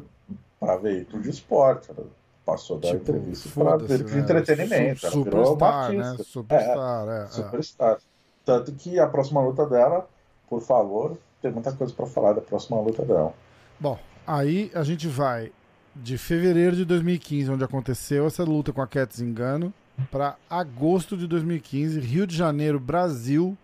[0.59, 1.89] para veículo de esporte.
[1.89, 2.05] Ela
[2.45, 4.19] passou a dar Tipo, entrevista para né?
[4.19, 4.99] entretenimento.
[4.99, 6.03] Su- ela Superstar, né?
[6.03, 6.23] artista.
[6.23, 7.23] Superstar, é.
[7.23, 7.27] é.
[7.27, 7.97] Superstar.
[8.45, 10.07] Tanto que a próxima luta dela,
[10.49, 13.33] por favor, tem muita coisa para falar da próxima luta dela.
[13.79, 15.51] Bom, aí a gente vai
[15.95, 19.73] de fevereiro de 2015, onde aconteceu essa luta com a Cat Zingano,
[20.11, 23.55] para agosto de 2015, Rio de Janeiro, Brasil,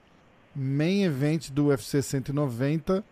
[0.55, 3.03] main event do UFC 190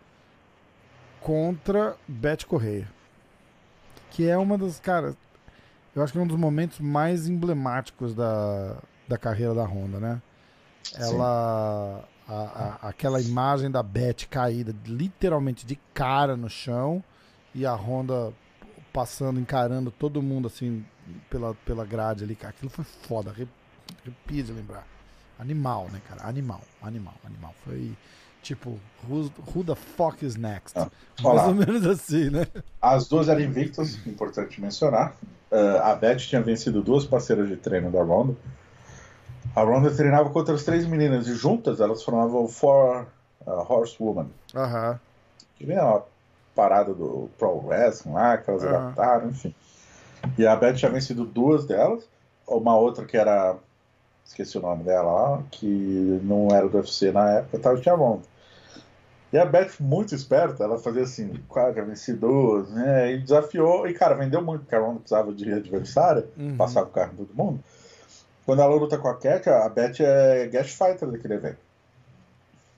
[1.20, 2.88] contra Beth Correia.
[4.10, 5.14] Que é uma das, cara,
[5.98, 8.76] eu acho que é um dos momentos mais emblemáticos da,
[9.06, 10.22] da carreira da Honda, né?
[10.94, 12.04] Ela.
[12.26, 17.02] a- a- aquela imagem da Beth caída literalmente de cara no chão
[17.54, 18.32] e a Honda
[18.92, 20.84] passando, encarando todo mundo assim
[21.30, 22.34] pela, pela grade ali.
[22.36, 23.48] Cara, Aquilo foi foda, arre-
[24.02, 24.86] arrepia de lembrar.
[25.38, 26.26] Animal, né, cara?
[26.26, 27.54] Animal, animal, animal.
[27.64, 27.96] Foi
[28.48, 28.78] tipo,
[29.08, 30.76] who, who the fuck is next?
[30.78, 30.88] Ah,
[31.22, 32.46] Mais ou menos assim, né?
[32.80, 35.14] As duas eram invictas, importante mencionar.
[35.52, 38.34] Ah, a Beth tinha vencido duas parceiras de treino da Ronda.
[39.54, 43.06] A Ronda treinava com outras três meninas e juntas elas formavam o Four
[43.46, 44.28] ah, Horsewoman.
[44.54, 44.98] Aham.
[45.56, 46.02] que vem uma
[46.54, 48.76] parada do Pro Wrestling lá, que elas Aham.
[48.76, 49.54] adaptaram, enfim.
[50.36, 52.02] E a Beth tinha vencido duas delas,
[52.46, 53.56] uma outra que era.
[54.24, 58.22] Esqueci o nome dela lá, que não era do UFC na época, tava tinha Ronda.
[59.32, 63.12] E a Beth, muito esperta, ela fazia assim, já venci duas, né?
[63.12, 66.56] E desafiou, e cara, vendeu muito, porque a Ronda precisava de adversária, Uhum.
[66.56, 67.60] passava o carro em todo mundo.
[68.46, 71.58] Quando ela luta com a Cat, a Beth é guest fighter daquele evento.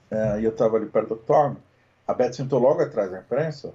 [0.09, 1.57] É, e eu tava ali perto do octógono.
[2.05, 3.71] A Beth sentou logo atrás da imprensa.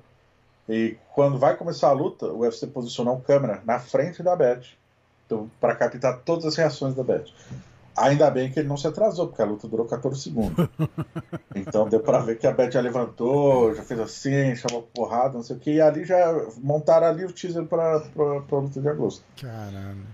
[0.68, 4.64] E quando vai começar a luta, o UFC posicionou câmera na frente da Beth.
[5.24, 7.24] Então, para captar todas as reações da Beth.
[7.96, 10.68] Ainda bem que ele não se atrasou, porque a luta durou 14 segundos.
[11.54, 15.42] Então deu pra ver que a Beth já levantou, já fez assim, chamou porrada, não
[15.42, 15.72] sei o que.
[15.72, 19.24] E ali já montaram ali o teaser pra, pra, pra luta de agosto.
[19.40, 20.04] Caralho.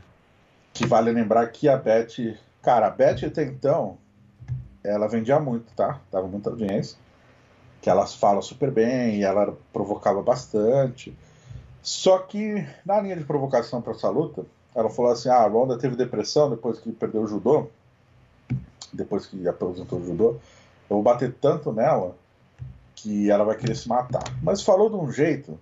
[0.73, 2.39] Que vale lembrar que a Beth.
[2.63, 3.99] Cara, a Beth até então,
[4.85, 6.01] ela vendia muito, tá?
[6.13, 6.97] Dava muita audiência.
[7.81, 11.13] Que elas falam super bem e ela provocava bastante.
[11.83, 15.77] Só que na linha de provocação para essa luta, ela falou assim: ah, a Ronda
[15.79, 17.69] teve depressão depois que perdeu o judô.
[18.93, 20.31] Depois que aposentou o judô.
[20.91, 22.15] Eu vou bater tanto nela
[22.95, 24.23] que ela vai querer se matar.
[24.43, 25.59] Mas falou de um jeito.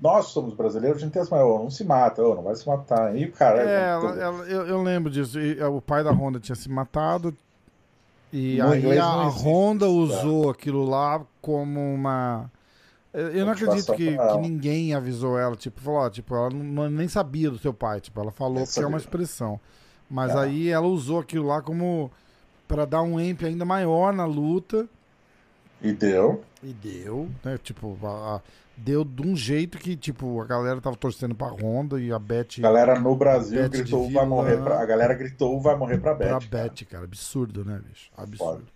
[0.00, 2.66] Nós somos brasileiros, a gente tem essa, oh, não se mata, oh, não vai se
[2.66, 3.16] matar.
[3.16, 3.62] E o cara.
[3.62, 5.38] É, ela- ela- eu, eu lembro disso.
[5.40, 7.34] E, é, o pai da Honda tinha se matado.
[8.32, 12.50] E No aí a existe Honda usou aquilo lá como uma.
[13.16, 15.56] Eu não acredito que, que ninguém avisou ela.
[15.56, 18.00] Tipo, falou, ó, tipo, ela não, nem sabia do seu pai.
[18.00, 19.58] Tipo, ela falou Nem que é uma expressão.
[20.08, 20.38] Mas É.
[20.38, 22.10] aí ela usou aquilo lá como.
[22.68, 24.86] para dar um amp ainda maior na luta.
[25.80, 26.42] E deu.
[26.62, 27.58] E deu, né?
[27.58, 28.40] Tipo, a, a,
[28.76, 32.58] deu de um jeito que, tipo, a galera tava torcendo pra Honda e a Beth.
[32.58, 34.80] A galera no Brasil gritou vai morrer pra.
[34.80, 36.28] A galera gritou vai morrer pra Beth.
[36.28, 36.68] Pra cara.
[36.68, 37.04] Beth, cara.
[37.04, 38.10] Absurdo, né, bicho?
[38.16, 38.66] Absurdo.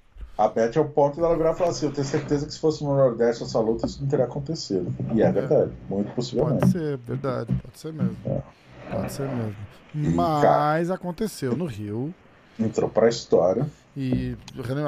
[0.40, 2.58] A Beth é o ponto dela virar e falar assim: eu tenho certeza que se
[2.58, 4.90] fosse no Nordeste essa luta, isso não teria acontecido.
[5.14, 5.32] E é, é.
[5.32, 6.60] verdade, muito possivelmente.
[6.60, 8.16] Pode ser, verdade, pode ser mesmo.
[8.24, 8.42] É.
[8.90, 9.56] Pode ser mesmo.
[9.92, 12.14] Mas cara, aconteceu no Rio.
[12.58, 13.66] Entrou pra história.
[13.94, 14.34] E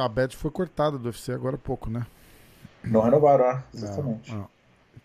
[0.01, 2.07] a Beth foi cortada do UFC agora há pouco, né?
[2.83, 3.63] Não renovaram, né?
[3.75, 4.31] exatamente.
[4.31, 4.49] Não, não.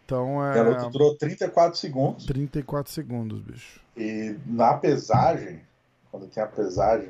[0.06, 0.60] Então é.
[0.60, 2.26] A luta durou 34 segundos.
[2.26, 3.82] 34 segundos, bicho.
[3.98, 5.60] E na pesagem,
[6.10, 7.10] quando tem a pesagem,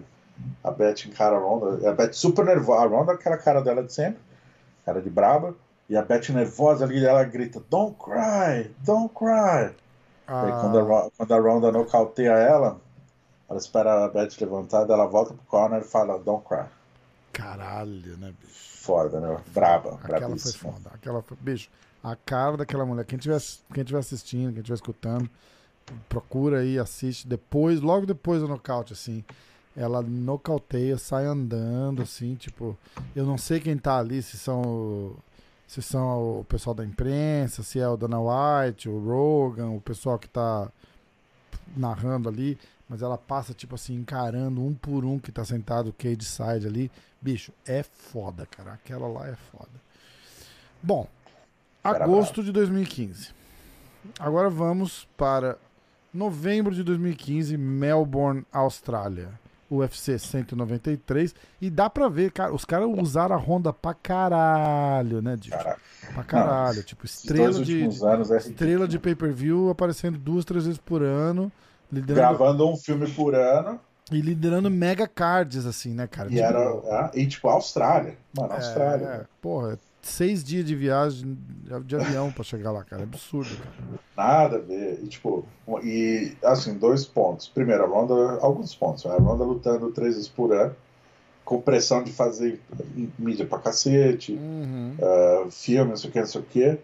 [0.63, 1.89] a Beth encara a Ronda.
[1.89, 2.83] A Beth super nervosa.
[2.83, 4.19] A Ronda aquela cara dela de sempre,
[4.85, 5.55] cara de braba.
[5.89, 9.73] E a Beth nervosa ali, ela grita: Don't cry, don't cry.
[10.27, 10.43] Ah.
[10.43, 12.79] Aí quando a, quando a Ronda nocauteia ela,
[13.49, 16.65] ela espera a Beth levantar, ela volta pro corner e fala: Don't cry.
[17.31, 18.67] Caralho, né, bicho?
[18.81, 19.37] Foda, né?
[19.53, 20.89] Braba, Aquela foi foda.
[20.93, 21.37] Aquela foi.
[21.39, 21.69] Bicho,
[22.03, 23.05] a cara daquela mulher.
[23.05, 23.39] Quem estiver
[23.73, 25.29] quem tiver assistindo, quem estiver escutando,
[26.09, 27.27] procura aí, assiste.
[27.27, 29.23] Depois, logo depois do nocaute, assim
[29.77, 32.75] ela nocauteia, sai andando, assim, tipo,
[33.15, 35.15] eu não sei quem tá ali, se são
[35.67, 40.17] se são o pessoal da imprensa, se é o Dana White, o Rogan, o pessoal
[40.17, 40.71] que tá
[41.75, 42.57] narrando ali,
[42.87, 46.89] mas ela passa, tipo assim, encarando um por um que tá sentado cage side ali.
[47.21, 48.73] Bicho, é foda, cara.
[48.73, 49.69] Aquela lá é foda.
[50.81, 51.05] Bom,
[51.83, 53.31] agosto de 2015.
[54.17, 55.57] Agora vamos para
[56.13, 59.37] novembro de 2015, Melbourne, Austrália.
[59.69, 61.35] UFC 193.
[61.61, 65.55] E dá pra ver, cara, os caras usaram a Honda pra caralho, né, Dick?
[66.13, 66.77] Pra caralho.
[66.77, 67.83] Não, tipo, estrela de.
[67.83, 71.51] É estrela de pay-per-view aparecendo duas, três vezes por ano.
[71.91, 72.19] Liderando...
[72.19, 73.79] Gravando um filme por ano.
[74.11, 76.29] E liderando mega cards, assim, né, cara?
[76.29, 76.45] E tipo...
[76.45, 77.09] era.
[77.13, 78.17] É, e tipo, Austrália.
[78.37, 79.05] Mano, Austrália.
[79.05, 81.37] É, porra, seis dias de viagem
[81.85, 83.01] de avião pra chegar lá, cara.
[83.01, 83.99] É absurdo, cara.
[84.15, 84.99] Nada a ver.
[85.03, 85.45] E, tipo,
[85.83, 87.47] e assim, dois pontos.
[87.47, 89.05] Primeiro, a Ronda, alguns pontos.
[89.05, 90.75] A Ronda lutando três vezes por ano,
[91.43, 92.59] com pressão de fazer
[93.17, 94.95] mídia pra cacete, uhum.
[94.99, 96.77] uh, filme, não sei o que, não sei o que.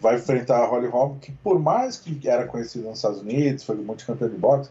[0.00, 3.76] Vai enfrentar a Holly Holm, que por mais que era conhecida nos Estados Unidos, foi
[3.76, 4.70] multicampeão de boxe,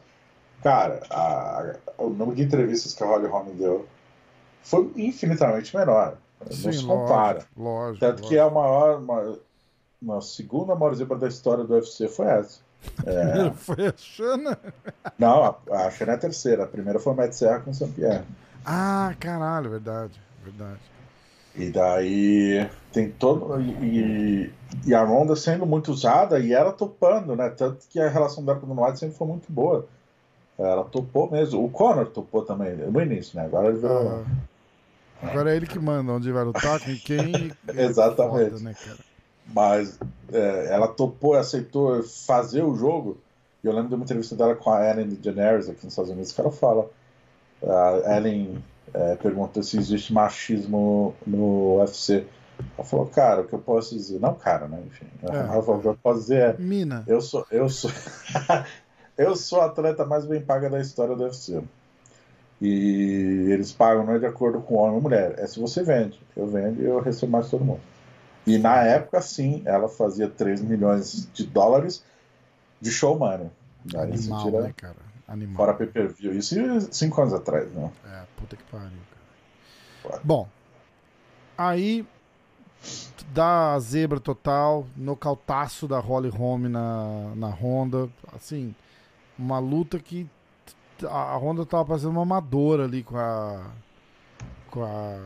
[0.61, 3.87] cara, a, o número de entrevistas que a Holly Holm deu
[4.63, 6.17] foi infinitamente menor.
[6.51, 7.45] Sim, não se compara.
[7.57, 8.27] Lógico, Tanto lógico.
[8.29, 9.37] que é a maior, uma,
[10.01, 12.59] uma segunda maior zebra da história do UFC foi essa.
[13.05, 13.51] É...
[13.55, 14.57] foi a Shana?
[15.17, 16.63] Não, a, a Shana é a terceira.
[16.63, 17.87] A primeira foi o Matt Serra com o St.
[17.89, 18.23] Pierre.
[18.65, 20.79] Ah, caralho, verdade, verdade.
[21.55, 23.61] E daí tem todo.
[23.61, 24.51] E,
[24.85, 27.49] e a Ronda sendo muito usada e ela topando, né?
[27.49, 29.87] Tanto que a relação dela com o White sempre foi muito boa.
[30.57, 31.63] Ela topou mesmo.
[31.63, 33.45] O Conor topou também no início, né?
[33.45, 34.09] Agora ele virou.
[34.09, 34.23] Ah.
[35.21, 37.51] Agora é ele que manda onde vai lutar, com quem.
[37.73, 38.51] Exatamente.
[38.51, 38.75] Foda, né,
[39.47, 39.99] Mas
[40.31, 43.17] é, ela topou, aceitou fazer o jogo.
[43.63, 46.31] E eu lembro de uma entrevista dela com a Ellen DeGeneres aqui nos Estados Unidos,
[46.31, 46.89] que ela fala.
[47.63, 48.61] A Ellen
[48.93, 52.25] é, pergunta se existe machismo no UFC.
[52.77, 54.19] Ela falou, cara, o que eu posso dizer?
[54.19, 54.81] Não, cara, né?
[54.85, 55.05] Enfim.
[55.23, 56.55] É, ela falou, o que eu posso dizer é.
[56.57, 57.03] Mina.
[57.07, 57.45] Eu sou.
[57.51, 57.91] Eu sou,
[59.17, 61.61] eu sou a atleta mais bem paga da história do UFC.
[62.65, 65.35] E eles pagam não é de acordo com homem ou mulher.
[65.37, 66.19] É se você vende.
[66.35, 67.81] Eu vendo e eu recebo mais todo mundo.
[68.47, 72.03] E na época, sim, ela fazia 3 milhões de dólares
[72.81, 73.49] de show money.
[73.95, 74.95] Animal, tira né, cara?
[75.27, 75.55] Animal.
[75.55, 76.33] Fora pay per view.
[76.33, 76.55] Isso
[76.91, 77.91] cinco anos atrás, né?
[78.05, 78.89] É, puta que pariu,
[80.03, 80.19] cara.
[80.23, 80.47] Bom,
[81.57, 82.05] aí
[83.33, 88.09] dá zebra total, nocautaço da Holly Holm na, na Honda.
[88.35, 88.75] Assim,
[89.37, 90.27] uma luta que
[91.03, 93.71] a Honda tava fazendo uma amadora ali com a
[94.69, 95.19] com a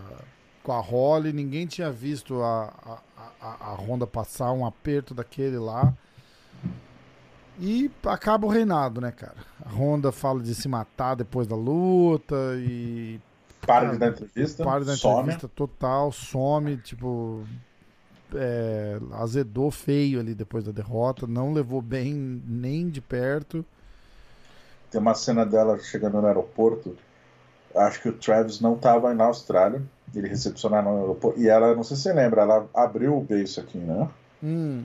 [0.64, 3.00] com a Holly, ninguém tinha visto a, a,
[3.42, 5.94] a, a Honda passar um aperto daquele lá.
[7.60, 9.36] E acaba o reinado, né, cara?
[9.66, 13.20] A Honda fala de se matar depois da luta e.
[13.66, 14.64] Para de dar entrevista.
[14.64, 15.54] Para da entrevista some.
[15.56, 17.44] total, some, tipo.
[18.34, 22.14] É, azedou feio ali depois da derrota, não levou bem
[22.46, 23.66] nem de perto.
[24.92, 26.96] Tem uma cena dela chegando no aeroporto.
[27.76, 29.82] Acho que o Travis não estava na Austrália.
[30.16, 31.40] Ele recepcionar no aeroporto.
[31.40, 34.10] E ela, não sei se você lembra, ela abriu o beijo aqui, né?
[34.44, 34.84] Hum.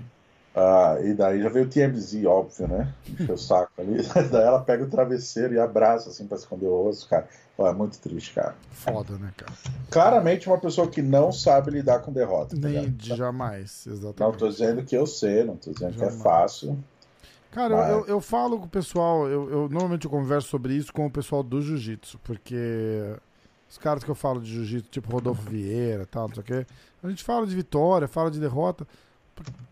[0.55, 2.94] Ah, e daí já veio o TMZ, óbvio, né?
[3.09, 4.02] Encheu o saco ali.
[4.30, 7.26] daí ela pega o travesseiro e abraça, assim, pra esconder o rosto, cara.
[7.59, 8.55] É muito triste, cara.
[8.70, 9.52] Foda, né, cara?
[9.90, 12.57] Claramente uma pessoa que não sabe lidar com derrota.
[12.57, 14.20] Tá Nem tá jamais, exatamente.
[14.20, 16.14] Não tô dizendo que eu sei, não tô dizendo jamais.
[16.14, 16.78] que é fácil.
[17.55, 17.90] Cara, Mas...
[17.90, 21.11] eu, eu falo com o pessoal, eu, eu normalmente eu converso sobre isso com o
[21.11, 23.14] pessoal do jiu-jitsu, porque
[23.70, 26.66] os caras que eu falo de jiu-jitsu, tipo Rodolfo Vieira tal, não sei o quê,
[27.00, 28.84] a gente fala de vitória, fala de derrota.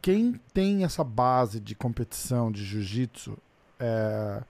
[0.01, 3.37] Quem tem essa base de competição de jiu-jitsu,
[3.80, 4.43] é,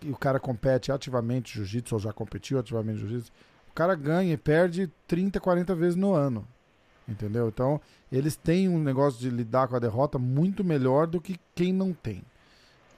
[0.00, 3.30] e o cara compete ativamente jiu-jitsu, ou já competiu ativamente jiu-jitsu,
[3.70, 6.48] o cara ganha e perde 30, 40 vezes no ano.
[7.06, 7.48] Entendeu?
[7.48, 7.78] Então,
[8.10, 11.92] eles têm um negócio de lidar com a derrota muito melhor do que quem não
[11.92, 12.22] tem.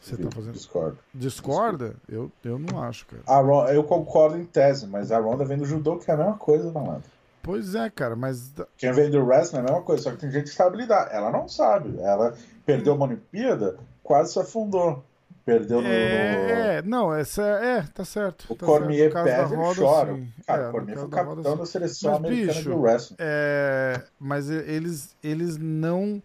[0.02, 0.52] Você tá fazendo.
[0.54, 0.98] Discordo.
[1.14, 1.94] Discorda?
[2.08, 3.22] Eu, eu não acho, cara.
[3.26, 6.16] A Ron- eu concordo em tese, mas a Ronda vem do judô, que é a
[6.16, 7.04] mesma coisa, malandro.
[7.42, 8.52] Pois é, cara, mas.
[8.76, 11.08] Quem vem do wrestling é a mesma coisa, só que tem gente que sabe lidar.
[11.12, 11.98] Ela não sabe.
[12.00, 12.34] Ela
[12.66, 15.04] perdeu uma Olimpíada, quase se afundou.
[15.44, 15.88] Perdeu no.
[15.88, 18.44] no- É, é, não, essa é, tá certo.
[18.48, 19.52] O tá Cormier certo.
[19.52, 20.14] Ele roda, chora.
[20.14, 20.28] sim.
[20.46, 23.16] Cara, É, o Cormier foi da roda, capitão da seleção Mas, americana bicho, de wrestling.
[23.18, 26.22] É, mas e- eles, eles não.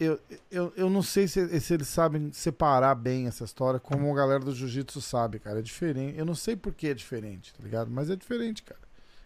[0.00, 0.18] Eu,
[0.50, 4.40] eu, eu não sei se, se eles sabem separar bem essa história como a galera
[4.44, 5.58] do jiu-jitsu sabe, cara.
[5.58, 6.16] É diferente.
[6.16, 7.90] Eu não sei por que é diferente, tá ligado?
[7.90, 8.80] Mas é diferente, cara.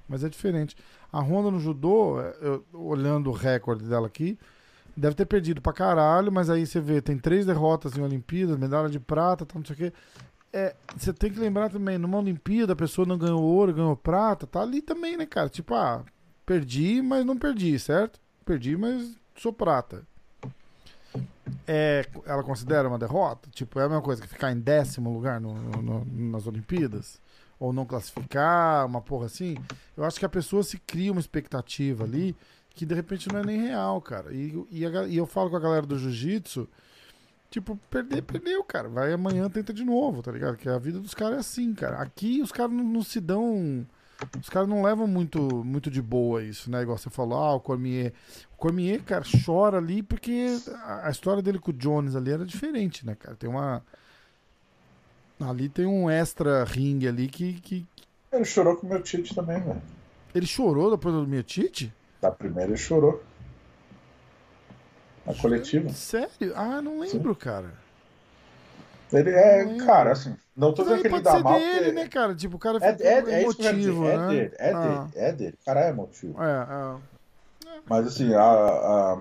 [0.09, 0.75] Mas é diferente.
[1.13, 4.39] A Honda no judô, é, eu- olhando o recorde dela aqui,
[4.97, 8.89] deve ter perdido pra caralho, mas aí você vê, tem três derrotas em Olimpíadas, medalha
[8.89, 9.93] de prata, tal, não sei o quê.
[10.55, 14.47] É, você tem que lembrar também, numa Olimpíada a pessoa não ganhou ouro, ganhou prata,
[14.47, 15.49] tá ali também, né, cara?
[15.49, 16.03] Tipo, ah,
[16.47, 18.19] perdi, mas não perdi, certo?
[18.45, 20.03] Perdi, mas sou prata.
[21.67, 23.49] É, ela considera uma derrota?
[23.51, 27.21] Tipo, é a mesma coisa que ficar em décimo lugar no- no- nas Olimpíadas?
[27.59, 29.57] Ou não classificar, uma porra assim?
[29.97, 32.35] Eu acho que a pessoa se cria uma expectativa ali
[32.75, 34.33] que de repente não é nem real, cara.
[34.33, 36.67] E, e, a e eu falo com a galera do jiu-jitsu,
[37.51, 38.89] tipo, perder, perdeu, cara.
[38.89, 40.57] Vai amanhã, tenta de novo, tá ligado?
[40.57, 41.99] Que a vida dos caras é assim, cara.
[41.99, 43.87] Aqui os caras não, não se dão.
[44.41, 46.83] Os caras não levam muito, muito de boa isso, né?
[46.83, 48.13] Igual você falou, ah, o Cormier.
[48.55, 52.45] O Cormier, cara, chora ali porque a, a história dele com o Jones ali era
[52.45, 53.37] diferente, né, cara?
[53.37, 53.83] Tem uma.
[55.41, 57.55] Ali tem um extra ringue ali que.
[57.61, 57.87] que...
[58.33, 59.83] Ele chorou com o meu Tite também, velho.
[60.35, 61.93] Ele chorou depois do Miotite?
[62.21, 63.23] Da primeira ele chorou.
[65.27, 65.89] Na coletiva.
[65.91, 66.53] Sério?
[66.57, 67.75] Ah, não lembro, cara.
[69.13, 72.09] Ele é, cara, assim, não tô dizendo que ele dá ser mal, dele, porque né,
[72.09, 72.35] cara?
[72.35, 74.29] Tipo, o cara é, fica é, é emotivo, é né?
[74.29, 74.81] dele, é Ah.
[74.81, 75.59] dele, é dele.
[75.61, 76.43] O cara é emotivo.
[76.43, 76.95] É, é.
[77.89, 79.19] Mas assim, a, a-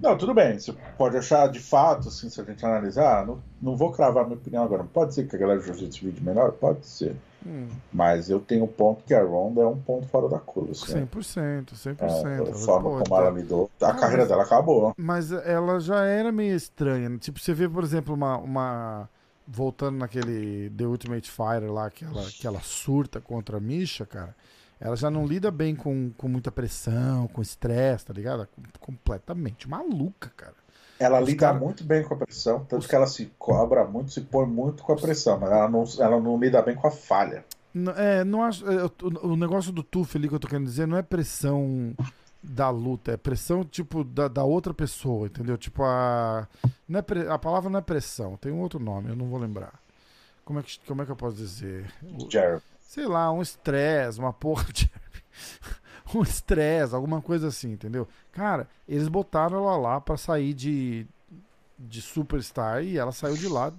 [0.00, 3.76] Não, tudo bem, você pode achar de fato, assim, se a gente analisar, não, não
[3.76, 4.82] vou cravar minha opinião agora.
[4.84, 6.50] Pode ser que a galera do Jiu-Jitsu vide melhor?
[6.52, 7.14] Pode ser.
[7.46, 10.70] Hum, Mas eu tenho um ponto que a Ronda é um ponto fora da curva.
[10.72, 11.96] Assim, 100%, 100%.
[12.00, 13.68] É, a Ela, forma pô, como ela lidou.
[13.80, 14.92] A Ah, carreira mas- dela acabou.
[14.96, 17.08] Mas ela já era meio estranha.
[17.08, 17.18] né?
[17.20, 18.36] Tipo, você vê, por exemplo, uma.
[18.38, 19.08] uma-
[19.54, 24.34] Voltando naquele The Ultimate Fighter lá, que ela, que ela surta contra a Misha, cara.
[24.80, 28.48] Ela já não lida bem com, com muita pressão, com estresse, tá ligado?
[28.80, 30.54] Completamente maluca, cara.
[30.98, 33.84] Ela Os lida cara- muito bem com a pressão, tanto Os- que ela se cobra
[33.84, 36.86] muito, se põe muito com a pressão, mas ela não, ela não lida bem com
[36.86, 37.44] a falha.
[37.96, 38.68] É, não acho.
[38.70, 41.94] é, o, o negócio do TUF ali que eu tô querendo dizer não é pressão
[42.42, 45.56] da luta, é pressão, tipo, da, da outra pessoa, entendeu?
[45.56, 46.48] Tipo, a.
[46.88, 49.38] Não é pre- a palavra não é pressão, tem um outro nome, eu não vou
[49.38, 49.72] lembrar.
[50.44, 51.92] Como é que, como é que eu posso dizer?
[52.02, 52.26] O-
[52.80, 54.90] sei lá, um estresse, uma porra de.
[56.14, 58.08] um estresse, alguma coisa assim, entendeu?
[58.32, 61.06] Cara, eles botaram ela lá pra sair de,
[61.78, 63.72] de superstar e ela saiu de lá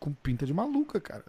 [0.00, 1.24] com pinta de maluca, cara.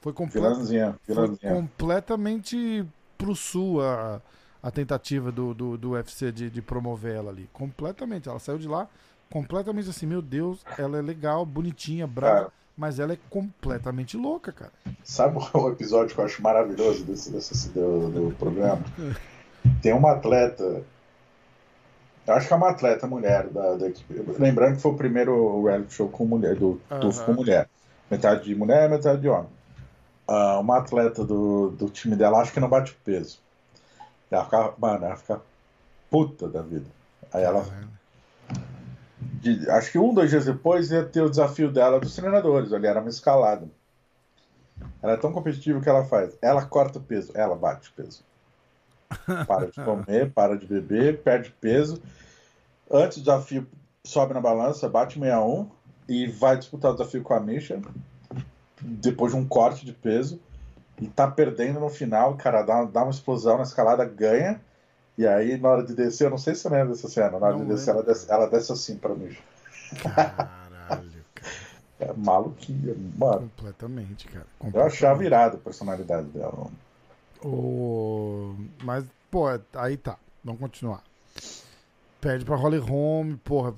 [0.00, 0.48] Foi completo.
[0.54, 1.52] Vilãzinha, Foi vilãzinha.
[1.54, 2.84] completamente
[3.16, 4.20] pro sul a,
[4.64, 7.50] a tentativa do, do, do UFC de, de promover ela ali.
[7.52, 8.30] Completamente.
[8.30, 8.88] Ela saiu de lá
[9.30, 14.72] completamente assim, meu Deus, ela é legal, bonitinha, brava, mas ela é completamente louca, cara.
[15.02, 18.82] Sabe o episódio que eu acho maravilhoso desse, desse do, do programa?
[19.82, 20.82] Tem uma atleta,
[22.26, 24.14] eu acho que é uma atleta mulher da, da equipe.
[24.38, 27.26] Lembrando que foi o primeiro reality show com mulher, do TUF Aham.
[27.26, 27.68] com mulher.
[28.10, 29.50] Metade de mulher, metade de homem.
[30.26, 33.43] Ah, uma atleta do, do time dela, acho que não bate peso.
[34.34, 35.42] Ela fica, mano, ela
[36.10, 36.86] puta da vida.
[37.32, 37.64] Aí ela
[39.40, 42.72] de- acho que um, dois dias depois ia ter o desafio dela dos treinadores.
[42.72, 43.68] Ali era uma escalada.
[45.02, 46.36] Ela é tão competitiva que ela faz.
[46.42, 48.22] Ela corta o peso, ela bate o peso.
[49.46, 52.02] Para de comer, para de beber, perde peso.
[52.90, 53.66] Antes do desafio,
[54.02, 55.70] sobe na balança, bate 61
[56.08, 57.80] e vai disputar o desafio com a Misha.
[58.80, 60.40] Depois de um corte de peso.
[61.00, 64.60] E tá perdendo no final, cara, dá, dá uma explosão na escalada, ganha.
[65.16, 67.38] E aí, na hora de descer, eu não sei se você lembra dessa cena.
[67.38, 69.36] Na hora Não de descer, ela desce, ela desce assim pra mim.
[70.02, 71.54] Caralho, cara.
[72.00, 73.50] É maluquinha, mano.
[73.56, 74.46] Completamente, cara.
[74.72, 76.66] Eu achava irado a personalidade dela.
[77.44, 78.56] O...
[78.82, 80.16] Mas, pô, aí tá.
[80.42, 81.02] Vamos continuar.
[82.20, 83.74] Perde pra Holly Holm, porra.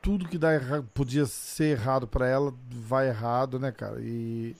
[0.00, 0.50] Tudo que dá
[0.94, 3.98] podia ser errado pra ela vai errado, né, cara?
[4.00, 4.54] E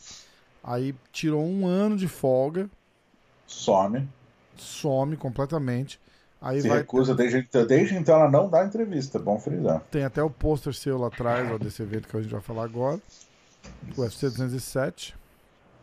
[0.67, 2.69] aí tirou um ano de folga.
[3.47, 4.09] Some.
[4.57, 6.01] some completamente.
[6.43, 9.81] Aí Se vai recusa desde, então- desde então ela não dá entrevista, bom frisar.
[9.91, 12.65] Tem até o pôster seu lá atrás, ó, desse evento que a gente vai falar
[12.65, 13.01] agora.
[13.97, 15.15] O UFC 207.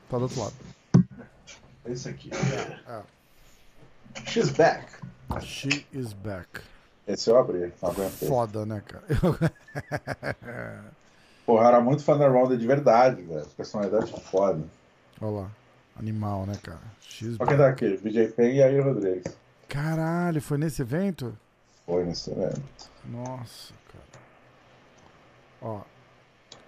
[0.10, 0.54] Tá do outro lado.
[1.86, 2.30] Esse aqui.
[2.88, 3.02] É.
[4.28, 4.86] She's back.
[5.42, 6.62] She is back.
[7.08, 8.28] Esse eu abri, não aguentei.
[8.28, 9.04] Foda, né, cara?
[11.46, 13.46] Porra, era muito Ronda de verdade, velho.
[13.58, 14.64] Personalidade foda.
[15.22, 15.52] Olha lá.
[16.00, 16.82] Animal, né, cara?
[17.02, 19.38] She's Olha quem tá aqui, BJ Penn e aí Rodrigues.
[19.70, 21.38] Caralho, foi nesse evento?
[21.86, 22.90] Foi nesse evento.
[23.06, 24.24] Nossa, cara.
[25.62, 25.82] Ó,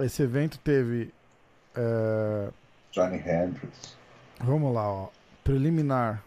[0.04, 1.14] esse evento teve.
[1.76, 2.50] é,
[2.92, 3.98] Johnny Hendricks.
[4.40, 5.10] Vamos lá, ó.
[5.44, 6.24] Preliminar.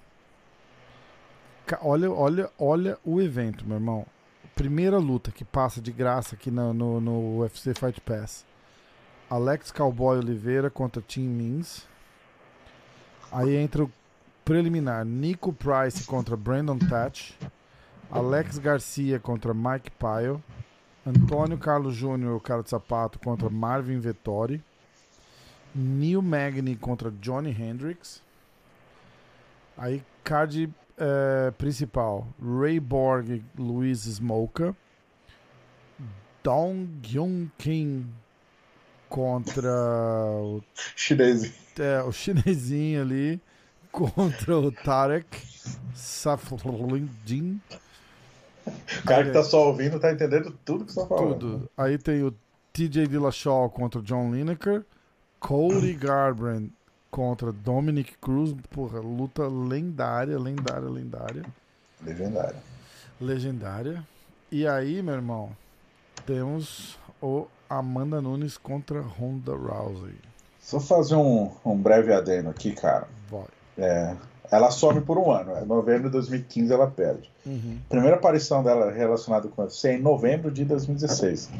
[1.83, 4.07] Olha, olha, olha o evento, meu irmão.
[4.59, 8.45] Primeira luta que passa de graça aqui no, no, UFC Fight Pass.
[9.31, 11.87] Alex Cowboy Oliveira contra Tim Means.
[13.31, 13.93] Aí entra o
[14.45, 15.05] preliminar.
[15.05, 17.35] Nico Price contra Brandon Thatch.
[18.11, 20.43] Alex Garcia contra Mike Pyle.
[21.07, 24.61] Antônio Carlos Júnior, o cara de sapato, contra Marvin Vettori.
[25.73, 28.21] Neil Magny contra Johnny Hendricks.
[29.77, 34.75] Aí, card eh, principal: Ray Borg Luiz Smoka.
[36.43, 38.07] Dong Hyun Kim
[39.09, 40.63] contra o,
[40.97, 41.53] Chinês.
[41.79, 43.41] é, o chinesinho ali.
[43.91, 45.27] Contra o Tarek
[45.95, 47.61] Safluddin.
[48.67, 51.39] O cara que tá só ouvindo tá entendendo tudo que você tá falando.
[51.39, 51.71] Tudo.
[51.77, 52.33] Aí tem o
[52.73, 54.85] TJ Dillashaw contra o John Lineker.
[55.41, 56.73] Cody Garbrandt
[57.11, 58.55] contra Dominic Cruz.
[58.71, 61.45] Porra, luta lendária, lendária, lendária.
[62.05, 62.57] Legendário.
[63.21, 64.05] Legendária.
[64.51, 65.51] E aí, meu irmão,
[66.27, 70.15] temos o Amanda Nunes contra Ronda Rousey.
[70.61, 73.09] Só fazer um, um breve adendo aqui, cara.
[73.31, 73.47] Vai.
[73.77, 74.15] É,
[74.51, 75.57] ela some por um ano.
[75.59, 77.31] Em novembro de 2015 ela perde.
[77.45, 77.79] Uhum.
[77.89, 81.51] Primeira aparição dela relacionada com o UFC é em novembro de 2016.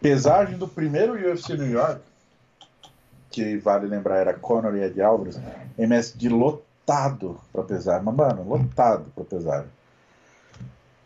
[0.00, 2.00] Pesagem do primeiro UFC New York,
[3.34, 5.40] que vale lembrar era Conor e Ed Alvarez,
[5.76, 8.00] MSD lotado pra pesar.
[8.00, 9.66] Mas, mano, lotado pra pesar.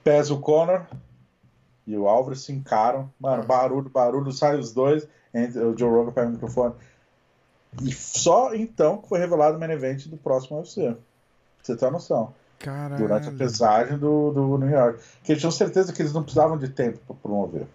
[0.05, 0.87] Pesa o Conor
[1.87, 3.11] e o Alvarez se encaram.
[3.19, 5.09] Mano, barulho, barulho, sai os dois.
[5.35, 6.75] O Joe Rogan pega o microfone.
[7.83, 10.83] E só então que foi revelado o main event do próximo UFC.
[10.83, 10.97] Pra
[11.63, 12.99] Você tem uma noção Caralho.
[12.99, 15.01] durante a pesagem do, do New York.
[15.23, 17.67] Que eles tinham certeza que eles não precisavam de tempo para promover.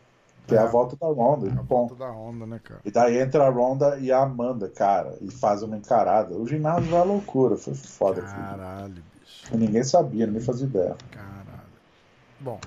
[0.47, 0.67] Que é a É.
[0.67, 1.47] volta da Ronda.
[1.51, 2.81] A Bom, volta da Ronda, né, cara?
[2.83, 6.35] e daí entra a Ronda e a Amanda, cara, e fazem uma encarada.
[6.35, 8.21] O ginásio vai à loucura, foi foda.
[8.21, 9.53] Caralho, bicho.
[9.53, 10.95] E ninguém sabia, ninguém fazia ideia.
[11.11, 11.33] Caralho.
[12.39, 12.59] Bom,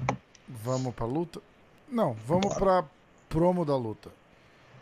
[0.48, 1.40] vamos pra luta?
[1.88, 2.84] Não, vamos pra
[3.28, 4.10] promo da luta.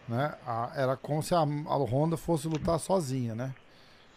[0.09, 0.35] Né?
[0.47, 3.55] A- era como se a, a Honda fosse lutar sozinha, né?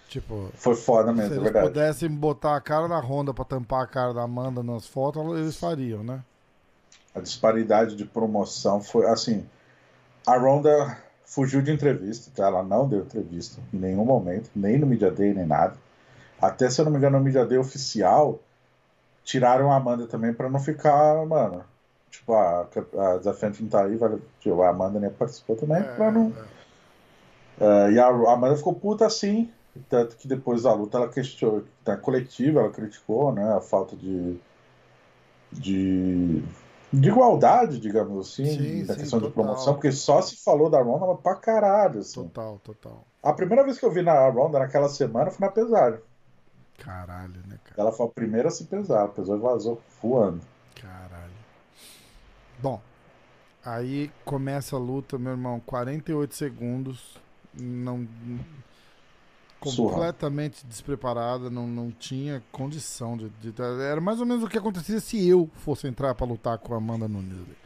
[0.10, 1.68] Tipo, Foi foda se mesmo, é eles verdade.
[1.68, 5.58] pudessem botar a cara da Honda pra tampar a cara da Amanda nas fotos, eles
[5.58, 6.22] fariam, né?
[7.18, 9.44] A disparidade de promoção foi assim.
[10.26, 12.48] A Ronda fugiu de entrevista, tá?
[12.48, 15.76] ela não deu entrevista em nenhum momento, nem no Media Day, nem nada.
[16.40, 18.40] Até se eu não me engano, no Media Day oficial,
[19.24, 21.64] tiraram a Amanda também pra não ficar, mano.
[22.12, 26.12] Tipo, a, a desafiante não tá aí, vale, tipo, a Amanda nem participou também, pra
[26.12, 26.32] não.
[27.60, 29.52] É, e a, a Amanda ficou puta assim,
[29.90, 34.38] tanto que depois da luta ela questionou, na coletiva ela criticou, né, a falta de,
[35.52, 36.44] de,
[36.92, 39.34] de igualdade, digamos assim, Sim, na sim, questão de total.
[39.34, 42.32] promoção, porque só se falou da Ronda pra caralho, assim.
[42.34, 43.06] Total, total.
[43.24, 46.02] A primeira vez que eu vi na Ronda naquela semana foi na pesagem.
[46.78, 47.78] Caralho, né, cara?
[47.78, 50.42] Ela foi a primeira a se pesar, pesou e vazou voando.
[50.76, 51.46] Caralho.
[52.58, 52.82] Bom,
[53.64, 57.18] aí começa a luta, meu irmão, 48 segundos.
[57.54, 58.08] Não.
[59.72, 59.94] Surra.
[59.96, 65.00] Completamente despreparada, não, não tinha condição de, de- Era mais ou menos o que acontecia
[65.00, 67.34] se eu fosse entrar pra lutar com a Amanda Nunes.
[67.34, 67.58] ali.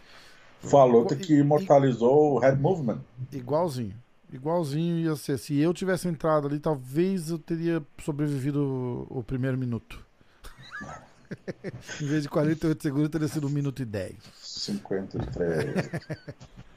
[0.62, 3.00] Foi a luta E- que imortalizou o Head Movement.
[3.32, 3.96] Igualzinho.
[4.32, 5.38] Igualzinho ia ser.
[5.38, 10.00] Se eu tivesse entrado ali, talvez eu teria sobrevivido o, o primeiro minuto.
[12.02, 14.16] em vez de 48 segundos, teria sido 1 minuto e 10.
[14.40, 15.90] 53.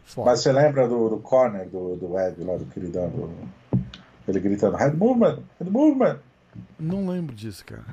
[0.04, 0.30] Foda.
[0.30, 3.08] Mas você lembra do, do corner do, do Ed lá, do queridão?
[3.08, 3.30] do-
[4.26, 6.18] ele gritando, Head Movement, Head Movement.
[6.78, 7.84] Não lembro disso, cara.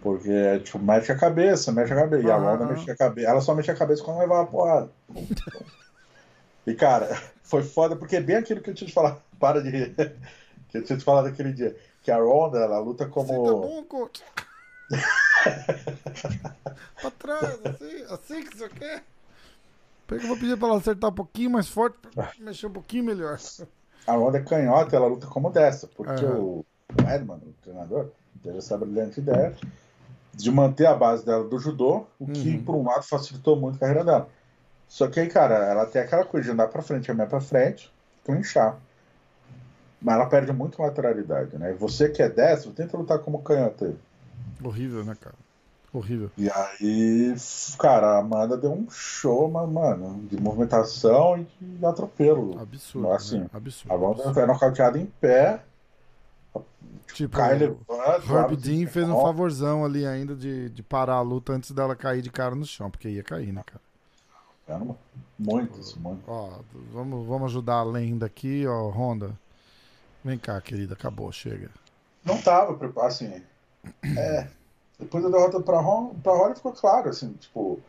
[0.00, 2.26] Porque, tipo, mexe a cabeça, mexe a cabeça.
[2.26, 2.36] E a.
[2.36, 3.28] Ronda mexia a cabeça.
[3.28, 4.90] Ela só mexia a cabeça quando levava a porrada.
[6.66, 7.08] e, cara,
[7.42, 9.20] foi foda, porque é bem aquilo que eu tinha te falado.
[9.38, 9.94] Para de rir.
[10.68, 11.76] Que eu tinha te falado aquele dia.
[12.02, 13.32] Que a Ronda, ela luta como.
[13.32, 14.22] Assim tá bom, coach.
[17.00, 19.02] pra trás, assim, assim que você quer.
[20.06, 23.04] Pega, eu vou pedir pra ela acertar um pouquinho mais forte, pra mexer um pouquinho
[23.04, 23.36] melhor.
[24.06, 25.86] A Ronda é canhota, ela luta como dessa.
[25.88, 26.38] Porque Aham.
[26.38, 26.64] o
[27.08, 28.10] Edman, o treinador,
[28.42, 29.54] teve essa brilhante ideia
[30.32, 32.64] de manter a base dela do judô, o que, Uhum.
[32.64, 34.28] por um lado, facilitou muito a carreira dela.
[34.86, 37.92] Só que aí, cara, ela tem aquela coisa de andar pra frente, caminhar pra frente,
[38.24, 38.78] clinchar.
[40.00, 41.70] Mas ela perde muito lateralidade, né?
[41.70, 43.94] E você que é destro, tenta lutar como canhota.
[44.62, 45.34] Horrível, né, cara?
[45.96, 46.30] Horrível.
[46.36, 47.34] E aí,
[47.78, 52.60] cara, a Amanda deu um show, mas, mano, de movimentação e de atropelo.
[52.60, 53.10] Absurdo.
[53.12, 53.50] Assim, né?
[53.52, 53.92] Absurdo.
[53.92, 54.34] A Amanda absurdo.
[54.34, 55.62] foi nocauteada em pé,
[57.14, 58.32] Tipo, cai, o levanta.
[58.32, 62.20] Herb Dean fez um favorzão ali ainda de, de parar a luta antes dela cair
[62.20, 63.80] de cara no chão, porque ia cair, né, cara?
[64.66, 64.96] Caramba,
[65.38, 66.24] Muitos, muitos.
[66.26, 66.60] Ó,
[66.92, 69.38] vamos, vamos ajudar a lenda aqui, ó, Honda.
[70.24, 71.70] Vem cá, querida, acabou, chega.
[72.24, 73.42] Não tava preparado, assim.
[74.04, 74.48] É.
[74.98, 77.80] Depois da derrota pra Holly ficou claro, assim, tipo.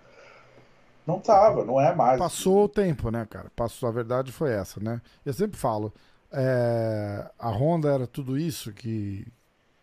[1.06, 2.20] Não tava, não é mais.
[2.20, 3.50] Passou o tempo, né, cara?
[3.56, 5.02] Passou, a verdade foi essa, né?
[5.26, 5.94] Eu sempre falo,
[6.32, 9.26] é, a Honda era tudo isso que,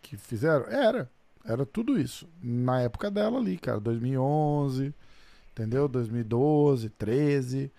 [0.03, 0.65] que fizeram?
[0.67, 1.09] Era.
[1.43, 2.27] Era tudo isso.
[2.41, 4.93] Na época dela ali, cara, 2011,
[5.51, 5.87] entendeu?
[5.87, 7.71] 2012, 13.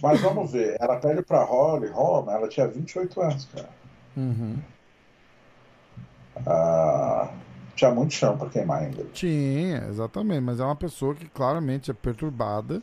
[0.00, 3.68] Mas vamos ver, ela perde pra Holly, Roma, ela tinha 28 anos, cara.
[4.16, 4.56] Uhum.
[6.46, 7.32] Ah,
[7.78, 9.04] tinha muito chão pra queimar ainda.
[9.14, 10.40] Tinha, exatamente.
[10.40, 12.82] Mas é uma pessoa que claramente é perturbada.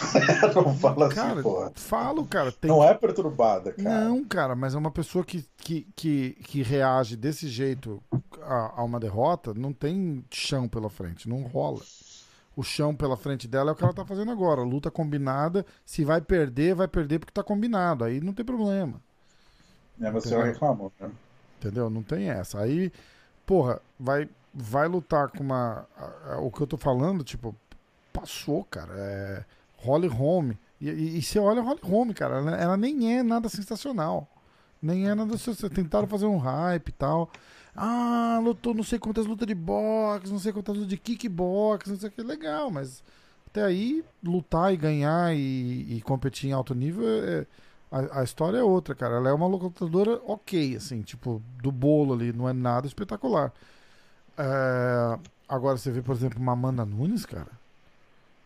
[0.54, 1.72] não fala assim, Cara, porra.
[1.74, 4.04] falo, cara, tem Não é perturbada, cara.
[4.04, 8.02] Não, cara, mas é uma pessoa que, que, que, que reage desse jeito
[8.40, 11.80] a, a uma derrota, não tem chão pela frente, não rola.
[12.56, 14.62] O chão pela frente dela é o que ela tá fazendo agora.
[14.62, 15.66] Luta combinada.
[15.84, 18.04] Se vai perder, vai perder porque tá combinado.
[18.04, 19.00] Aí não tem problema.
[20.00, 21.10] É, você reclamou, né?
[21.58, 21.90] Entendeu?
[21.90, 22.60] Não tem essa.
[22.60, 22.90] Aí,
[23.46, 25.86] porra, vai, vai lutar com uma.
[26.40, 27.54] o que eu tô falando, tipo,
[28.12, 28.92] passou, cara.
[28.96, 29.44] É.
[29.78, 30.52] Holly Holm.
[30.80, 34.28] E, e, e você olha Holly Holm, cara, ela, ela nem é nada sensacional.
[34.82, 35.36] Nem é nada.
[35.36, 35.74] sensacional.
[35.74, 37.30] Tentaram fazer um hype e tal.
[37.74, 41.96] Ah, lutou não sei quantas lutas de boxe, não sei quantas lutas de kickbox, não
[41.96, 42.22] sei o que.
[42.22, 43.02] Legal, mas
[43.46, 47.46] até aí, lutar e ganhar e, e competir em alto nível é,
[47.90, 49.16] a, a história é outra, cara.
[49.16, 53.52] Ela é uma lutadora ok, assim, tipo, do bolo ali, não é nada espetacular.
[54.38, 55.18] É,
[55.48, 57.50] agora você vê, por exemplo, uma Amanda Nunes, cara.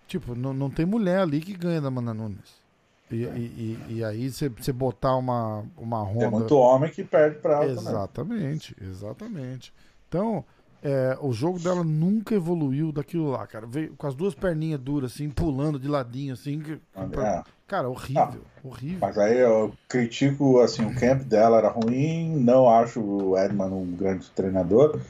[0.07, 2.63] Tipo, não, não tem mulher ali que ganha da Amanda Nunes.
[3.11, 6.31] E, e, e, e aí você, botar uma, uma Tem Honda.
[6.31, 7.93] muito homem que perde pra ela também.
[7.93, 9.75] Exatamente, exatamente.
[10.09, 10.45] Então,
[10.85, 13.67] é, o jogo dela nunca evoluiu daquilo lá, cara.
[13.67, 16.61] Veio com as duas perninhas duras, assim, pulando de ladinho, assim.
[16.61, 17.43] que- É.
[17.67, 18.99] Cara, horrível, horrível.
[19.01, 23.91] Mas aí eu critico, assim, o camp dela era ruim, não acho o Edman um
[23.97, 25.01] grande treinador.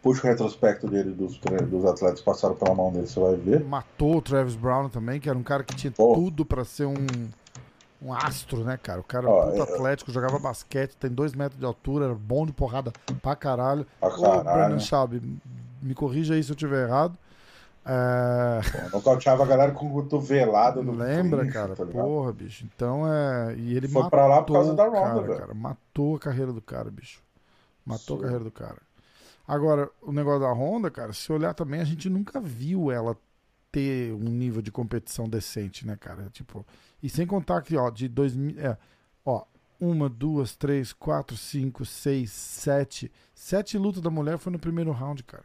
[0.00, 3.64] Puxa o retrospecto dele dos, dos atletas passaram pela mão dele, você vai ver.
[3.64, 6.14] Matou o Travis Brown também, que era um cara que tinha Pô.
[6.14, 6.94] tudo pra ser um,
[8.00, 9.00] um astro, né, cara?
[9.00, 12.14] O cara Ó, era puta é- atlético, jogava basquete, tem dois metros de altura, era
[12.14, 12.92] bom de porrada
[13.22, 13.86] pra caralho.
[14.00, 14.44] Pra Ô, caralho.
[14.44, 15.12] Brandon Schaub,
[15.82, 17.16] me corrija aí se eu tiver errado.
[17.88, 18.60] É,
[18.92, 21.76] Nocauteava a galera com cotovelada no Lembra, clinch, cara?
[21.76, 21.86] tá?
[21.86, 22.64] Porra, bicho.
[22.74, 23.54] Então é.
[23.56, 25.38] E ele Foi matou pra lá por causa da o cara, Ronda, velho.
[25.38, 25.54] cara.
[25.54, 27.20] Matou a carreira do cara, bicho.
[27.84, 28.22] Matou Sim.
[28.22, 28.78] a carreira do cara.
[29.46, 33.16] Agora, o negócio da Honda, cara, se olhar também, a gente nunca viu ela
[33.70, 36.24] ter um nível de competição decente, né, cara?
[36.32, 36.66] Tipo,
[37.02, 38.58] e sem contar que, ó, de 2000.
[38.58, 38.76] É,
[39.24, 39.44] ó,
[39.80, 43.10] uma, duas, três, quatro, cinco, seis, sete.
[43.34, 45.44] Sete lutas da mulher foi no primeiro round, cara.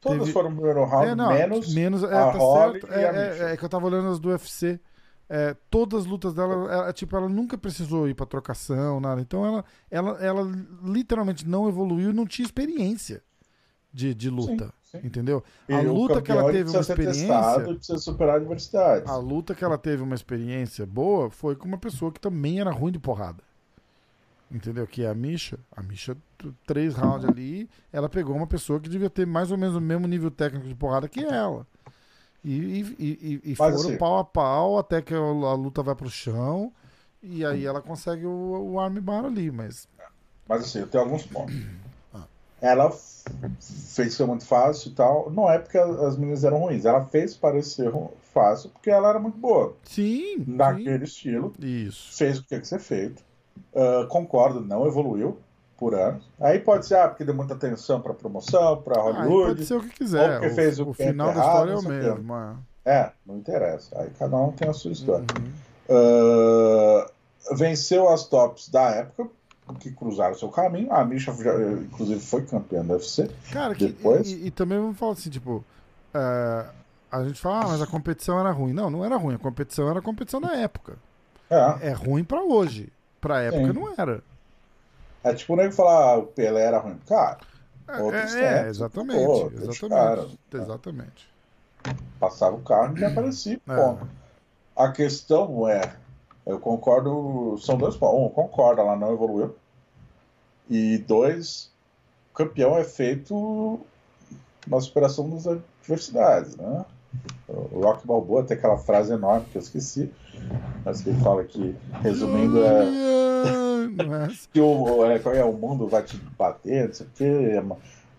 [0.00, 1.74] Todas Teve- foram no primeiro round, É, não, menos.
[1.74, 2.92] menos é, a tá Holly certo.
[2.94, 3.12] e É, a
[3.48, 4.78] é- é que eu tava olhando as do UFC.
[5.30, 9.20] É, todas as lutas dela, ela, tipo, ela nunca precisou ir pra trocação, nada.
[9.20, 10.50] Então ela, ela, ela
[10.84, 13.22] literalmente não evoluiu e não tinha experiência
[13.98, 14.72] de, de luta.
[14.84, 15.06] Sim, sim.
[15.06, 15.42] Entendeu?
[15.68, 17.26] E A luta que ela teve uma experiência.
[17.26, 19.08] testado precisa superar adversidades.
[19.10, 22.70] A luta que ela teve uma experiência boa foi com uma pessoa que também era
[22.70, 23.42] ruim de porrada.
[24.50, 24.86] Entendeu?
[24.86, 25.58] Que é a Misha.
[25.76, 26.16] A Misha,
[26.66, 30.06] três rounds ali, ela pegou uma pessoa que devia ter mais ou menos o mesmo
[30.06, 31.66] nível técnico de porrada que ela.
[32.44, 35.94] E, e, e, e- foram assim- pau a pau até que a, a luta vai
[35.94, 36.72] pro chão.
[37.22, 39.88] E aí ela consegue o, o armbar ali, mas.
[40.48, 41.54] Mas assim, eu tenho alguns pontos.
[42.60, 42.90] Ela
[43.60, 45.30] fez ser muito fácil e tal.
[45.30, 46.84] Não é porque as meninas eram ruins.
[46.84, 47.92] Ela fez parecer
[48.34, 49.74] fácil porque ela era muito boa.
[49.84, 50.38] Sim!
[50.38, 50.44] sim.
[50.46, 51.52] Naquele estilo.
[51.60, 52.16] Isso.
[52.16, 53.22] Fez o que tinha que ser feito.
[53.74, 55.38] Ah, concordo, não evoluiu
[55.76, 56.28] por anos.
[56.40, 59.46] Aí pode ser, ah, porque deu muita atenção pra promoção, pra Ah, Hollywood.
[59.54, 60.32] pode ser o que quiser.
[60.34, 62.34] ou porque fez o o final da história é o mesmo.
[62.34, 62.54] é.
[62.84, 64.00] É, não interessa.
[64.00, 65.26] Aí cada um tem a sua história.
[65.38, 65.52] Uhum.
[65.90, 67.10] Ah,
[67.54, 69.28] venceu as tops da época,
[69.74, 70.92] que cruzaram seu caminho.
[70.92, 73.30] A Misha, já, inclusive, foi campeã do UFC.
[73.52, 74.30] Cara, que, Depois?
[74.30, 75.64] e, e também vamos falar assim, tipo,
[76.14, 76.66] é,
[77.10, 78.72] a gente fala, ah, mas a competição era ruim.
[78.72, 79.34] Não, não era ruim.
[79.34, 80.96] A competição era a competição da época.
[81.50, 82.92] É, É ruim pra hoje.
[83.20, 83.72] Pra época Sim.
[83.72, 84.22] não era.
[85.24, 86.98] é tipo o nego falar ah, o Pelé era ruim.
[87.08, 87.38] Cara,
[87.88, 89.24] É, é, exatamente.
[89.24, 90.20] Pô, o cara.
[90.20, 90.38] exatamente.
[90.52, 91.28] Exatamente.
[92.20, 93.60] Passava o carro e ninguém aparecia.
[93.68, 93.96] É.
[94.76, 95.80] A questão é,
[96.46, 98.20] eu concordo, são dois pontos.
[98.20, 99.56] Um, concorda, ela não evoluiu.
[100.68, 101.70] E dois,
[102.34, 103.80] campeão é feito
[104.66, 106.84] na superação das adversidades, né?
[107.48, 110.12] O Rock Balboa tem aquela frase enorme que eu esqueci,
[110.84, 112.84] mas que ele fala que, resumindo, é
[113.88, 114.28] é?
[114.52, 117.62] que o, é, qual é, o mundo vai te bater, não sei o quê,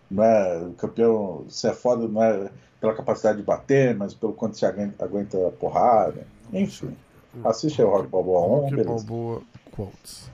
[0.10, 2.50] não é, o campeão, você é foda, não é
[2.82, 6.26] pela capacidade de bater, mas pelo quanto você aguenta, aguenta a porrada.
[6.52, 6.96] Enfim,
[7.44, 8.84] assiste aí o Rock Balboa 1, Rock.
[8.84, 10.30] Balboa quotes.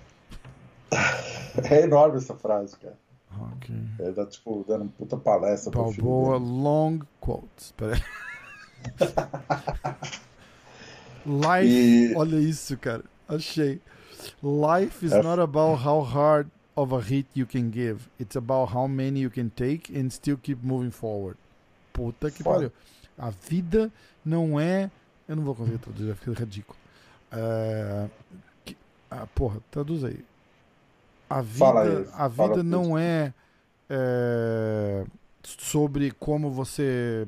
[1.70, 2.98] É enorme essa frase, cara.
[3.32, 7.74] Rock Ele tá, tipo, dando uma puta palestra pro filho Balboa long quotes.
[11.26, 13.04] Life, E- olha isso, cara.
[13.28, 13.82] Achei.
[14.44, 15.22] Life is É.
[15.24, 18.08] not about how hard of a hit you can give.
[18.20, 21.38] It's about how many you can take and still keep moving forward.
[21.94, 22.56] Puta que Foda.
[22.56, 22.72] pariu.
[23.18, 23.92] A vida
[24.24, 24.92] não é.
[25.28, 26.78] Eu não vou conseguir traduzir, vai ficar ridículo.
[27.32, 28.08] É...
[29.10, 30.20] Ah, porra, traduz aí.
[31.30, 33.34] A vida, a vida não é,
[33.90, 35.04] é,
[35.44, 37.28] sobre como você.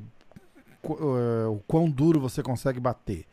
[0.84, 3.26] é, o quão duro você consegue bater.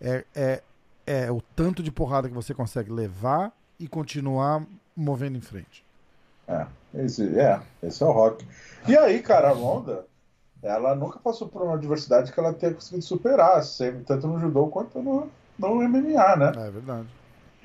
[0.00, 0.62] É, é,
[1.06, 4.64] é o tanto de porrada que você consegue levar e continuar
[4.94, 5.84] movendo em frente.
[6.46, 8.46] É, esse, é, esse é o rock.
[8.86, 10.04] E aí, cara, a Ronda,
[10.62, 14.66] ela nunca passou por uma adversidade que ela tenha conseguido superar, sempre, tanto no judô
[14.66, 15.28] quanto no,
[15.58, 16.52] no MMA, né?
[16.56, 17.08] É verdade.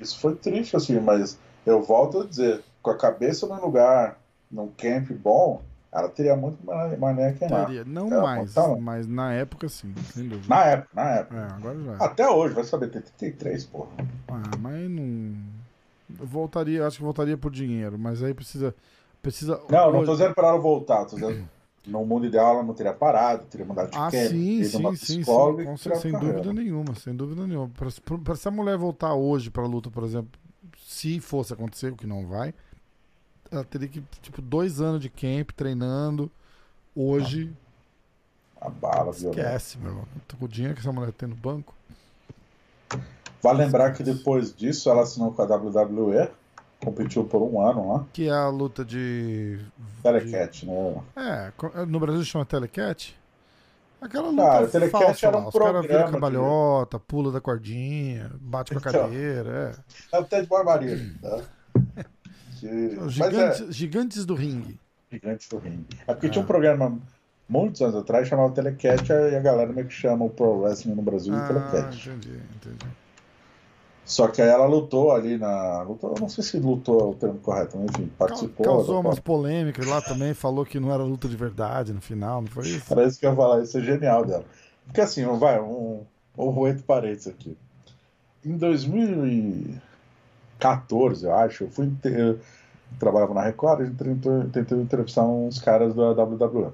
[0.00, 4.18] Isso foi triste, assim, mas eu volto a dizer, com a cabeça no lugar,
[4.50, 5.60] num camp bom,
[5.92, 6.58] ela teria muito
[6.98, 7.66] mané queimar.
[7.66, 7.84] Teria.
[7.84, 10.46] Não É, mais, então- mas na época sim, sem dúvida.
[10.54, 11.36] Na época, na época.
[11.36, 11.96] É, agora já.
[12.04, 13.88] Até hoje, vai saber, tem 33, porra.
[14.28, 15.34] Ah, mas não.
[16.20, 18.74] Eu voltaria, acho que voltaria por dinheiro, mas aí precisa.
[19.20, 19.60] Precisa.
[19.68, 21.48] Não, não tô dizendo pra ela voltar, tô dizendo.
[21.84, 25.24] No mundo ideal ela não teria parado, teria mudado de Ah, camp, sim, sim, sim,
[25.24, 25.24] sim,
[26.00, 26.34] sem carreira.
[26.42, 27.68] dúvida nenhuma, sem dúvida nenhuma.
[27.76, 30.30] Pra, pra- pra se a mulher voltar hoje pra luta, por exemplo,
[30.88, 32.54] se fosse acontecer, o que não vai,
[33.50, 36.30] ela teria que, tipo, dois anos de camp treinando.
[36.94, 37.52] Hoje,
[38.60, 39.40] A bala, violenta.
[39.42, 40.04] esquece, meu irmão.
[40.40, 41.74] O dinheiro que essa mulher tem no banco.
[43.42, 46.30] Vale lembrar que depois disso ela assinou com a WWE,
[46.80, 48.06] competiu por um ano lá.
[48.12, 49.58] Que é a luta de.
[50.02, 50.72] Telecat, né?
[51.16, 53.14] de- é, co- no Brasil chama Telecat.
[54.06, 55.44] Aquela luta Cara, Telecat falsa era lá.
[55.44, 59.02] um Os caras viram programa de- cambalhota, pula da cordinha, bate com a Então.
[59.02, 59.74] cadeira,
[60.12, 60.16] é.
[60.16, 61.40] É até de barbaria, tá?
[62.58, 62.96] Que...
[63.10, 64.80] Gigantes, é, gigantes do ringue.
[65.12, 65.86] gigante do ringue.
[66.06, 66.30] É porque É.
[66.30, 66.98] tinha um programa
[67.48, 71.02] muitos anos atrás chamava Telecat e a galera meio que chama o Pro Wrestling no
[71.02, 71.96] Brasil de Ah, Telecat.
[72.08, 72.86] entendi, entendi.
[74.06, 75.82] Só que aí ela lutou ali na.
[75.82, 78.64] Lutou, eu não sei se lutou é o termo correto, mas enfim, participou.
[78.64, 82.48] Causou umas polêmicas lá também, falou que não era luta de verdade no final, não
[82.48, 82.92] foi isso?
[82.92, 84.44] Era isso que eu ia falar, isso é genial dela.
[84.84, 86.04] Porque assim, vai, um,
[86.38, 87.58] um oito parênteses aqui.
[88.44, 92.38] Em 2014, eu acho, eu fui eu
[93.00, 96.70] trabalhava na Record e tentou, tentei entrevistar uns caras da WWE.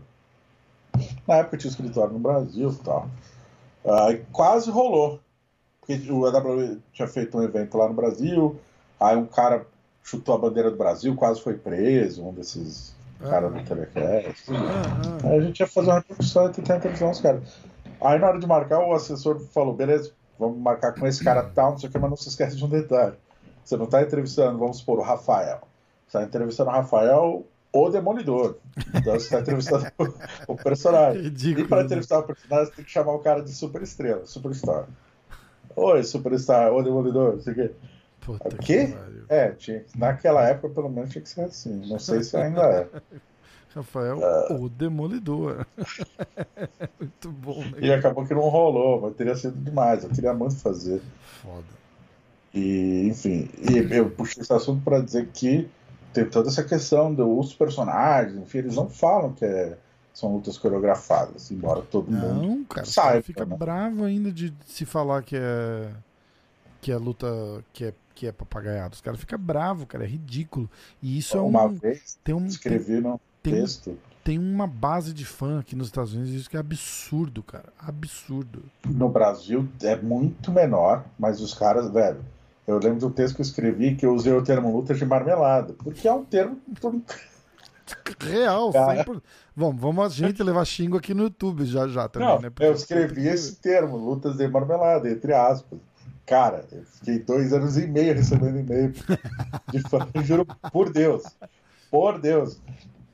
[1.26, 3.08] Na época eu tinha escritório no Brasil e tal.
[3.86, 5.21] Aí quase rolou.
[5.84, 8.56] Porque o WWE tinha feito um evento lá no Brasil,
[9.00, 9.66] aí um cara
[10.02, 14.44] chutou a bandeira do Brasil, quase foi preso, um desses caras do Telecast.
[14.50, 15.28] Ah, ah.
[15.28, 17.42] Aí a gente ia fazer uma repercussão e tentar entrevistar uns caras.
[18.00, 21.72] Aí na hora de marcar, o assessor falou: beleza, vamos marcar com esse cara tal,
[21.72, 23.16] não sei o que, mas não se esquece de um detalhe.
[23.64, 25.60] Você não está entrevistando, vamos supor, o Rafael.
[26.06, 28.56] Você está entrevistando o Rafael, o Demolidor.
[28.94, 29.86] Então você está entrevistando
[30.46, 31.22] o, personagem.
[31.22, 31.64] Ridículo.
[31.64, 34.86] E para entrevistar o personagem, você tem que chamar o cara de super estrela, superstar.
[35.76, 37.70] Oi, superstar, o Demolidor, não sei o quê.
[38.20, 38.94] Puta O que quê?
[38.94, 39.24] pariu.
[39.28, 41.86] É, tinha, naquela época pelo menos tinha que ser assim.
[41.88, 42.88] Não sei se ainda é.
[43.74, 44.52] Rafael, Ah.
[44.54, 45.66] o Demolidor.
[47.00, 47.78] Muito bom, né?
[47.80, 50.04] E acabou que não rolou, mas teria sido demais.
[50.04, 51.00] Eu queria muito fazer.
[51.42, 51.64] Foda.
[52.52, 55.66] E, enfim, e eu puxei esse assunto para dizer que
[56.12, 59.78] tem toda essa questão dos personagens, enfim, eles não falam que é-
[60.12, 62.42] são lutas coreografadas, embora todo mundo.
[62.42, 63.56] Não, cara, os saiba, cara fica né?
[63.56, 65.90] bravo ainda de se falar que é
[66.80, 67.26] que é luta
[67.72, 68.94] que é que é papagaiado.
[68.94, 70.68] Os caras ficam bravos, cara, é ridículo.
[71.02, 74.66] E isso é Uma um vez tem um tem, escrevi no tem, texto, tem uma
[74.66, 77.72] base de fã aqui nos Estados Unidos, isso que é absurdo, cara.
[77.78, 78.64] Absurdo.
[78.84, 82.20] no Brasil é muito menor, mas os caras, velho.
[82.64, 85.72] Eu lembro do texto que eu escrevi que eu usei o termo luta de marmelada,
[85.72, 87.02] porque é um termo mundo
[88.20, 89.04] Real, Cara.
[89.04, 89.22] 100%.
[89.54, 92.50] Vamos, vamos a gente levar xingo aqui no YouTube já já também, Não, né?
[92.50, 95.78] Porque eu escrevi esse termo, lutas de marmelada, entre aspas.
[96.24, 98.92] Cara, eu fiquei dois anos e meio recebendo e-mail
[99.70, 101.24] de fã, juro por Deus.
[101.90, 102.60] Por Deus.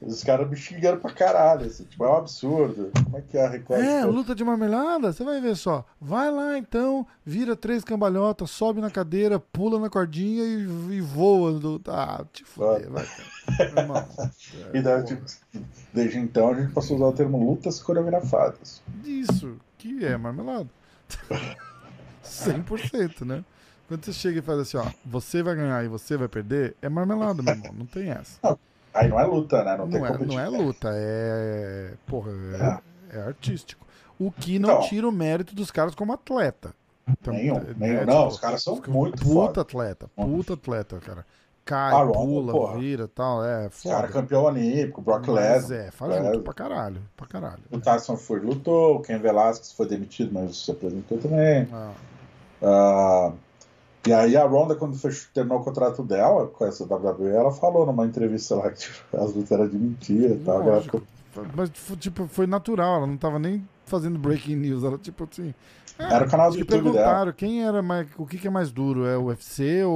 [0.01, 2.93] Os caras me xingando pra caralho, assim, tipo, é um absurdo.
[3.05, 3.81] Como é que é a Record?
[3.81, 5.85] É, luta de marmelada, você vai ver só.
[6.01, 11.53] Vai lá então, vira três cambalhotas, sobe na cadeira, pula na cordinha e, e voa.
[11.59, 11.83] Do...
[11.89, 13.71] Ah, te foder, vai, cara.
[13.81, 14.09] Irmão,
[14.73, 15.25] E daí, tipo,
[15.93, 18.81] desde então a gente passou a usar o termo lutas coreografadas.
[19.05, 20.69] Isso, que é marmelada.
[22.23, 23.45] 100%, né?
[23.89, 26.89] Quando você chega e faz assim, ó, você vai ganhar e você vai perder, é
[26.89, 28.39] marmelada, meu irmão, não tem essa.
[28.99, 29.77] Aí não é luta, né?
[29.77, 30.61] Não, tem Não é, não é competição.
[30.67, 31.93] luta, é.
[32.07, 32.31] Porra,
[33.13, 33.87] é, é artístico.
[34.19, 34.83] O que não Então.
[34.89, 36.75] tira o mérito dos caras como atleta.
[37.09, 37.99] Então, Nenhum, é, nenhum.
[38.01, 39.61] é, não, tipo, os caras são muito Puta foda.
[39.63, 41.25] atleta, puta atleta, cara.
[41.65, 42.79] Cai, A Ronda, pula, porra.
[42.79, 44.09] vira e tal, é Os foda.
[44.09, 45.81] campeão olímpico, Brock Lesnar.
[45.87, 46.33] é, faz Lesnar.
[46.33, 47.63] luta pra caralho, pra caralho.
[47.71, 51.69] O Tyson Fury lutou, o Ken Velasquez foi demitido, mas se apresentou também.
[51.73, 51.93] Ah,
[52.63, 53.33] Ah,
[54.09, 57.87] e aí a Ronda, quando fech- terminou o contrato dela com essa WWE, ela falou
[57.87, 60.63] numa entrevista lá que tipo, as lutas eram de mentira e tal.
[60.63, 61.03] ela ficou-
[61.55, 65.55] Mas, fu- tipo, foi natural, ela não tava nem fazendo breaking news, ela, tipo assim.
[65.99, 66.93] é, Era o canal do YouTube dela.
[66.95, 68.09] perguntaram quem era mais.
[68.19, 69.07] O que, que é mais duro?
[69.07, 69.93] É o UFC ou,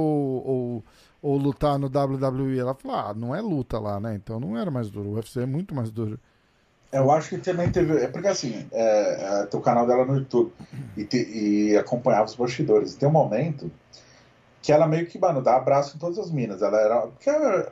[0.47, 0.83] ou,
[1.21, 2.57] ou lutar no WWE?
[2.59, 4.15] Ela falou, ah, não é luta lá, né?
[4.15, 5.09] Então não era mais duro.
[5.09, 6.19] O UFC é muito mais duro.
[6.91, 7.91] Eu acho que também teve.
[7.97, 10.51] É porque assim, é, é, tem o canal dela no YouTube
[10.95, 11.27] e, te-
[11.71, 12.93] e acompanhava os bastidores.
[12.93, 13.71] E tem um momento
[14.63, 16.61] que ela meio que, mano, dá abraço em todas as minas.
[16.63, 17.01] Ela era.
[17.01, 17.71] Porque ela-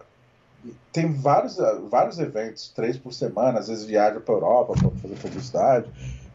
[0.92, 1.58] tem vários,
[1.90, 5.90] vários eventos, três por semana, às vezes viaja pra Europa pra fazer publicidade.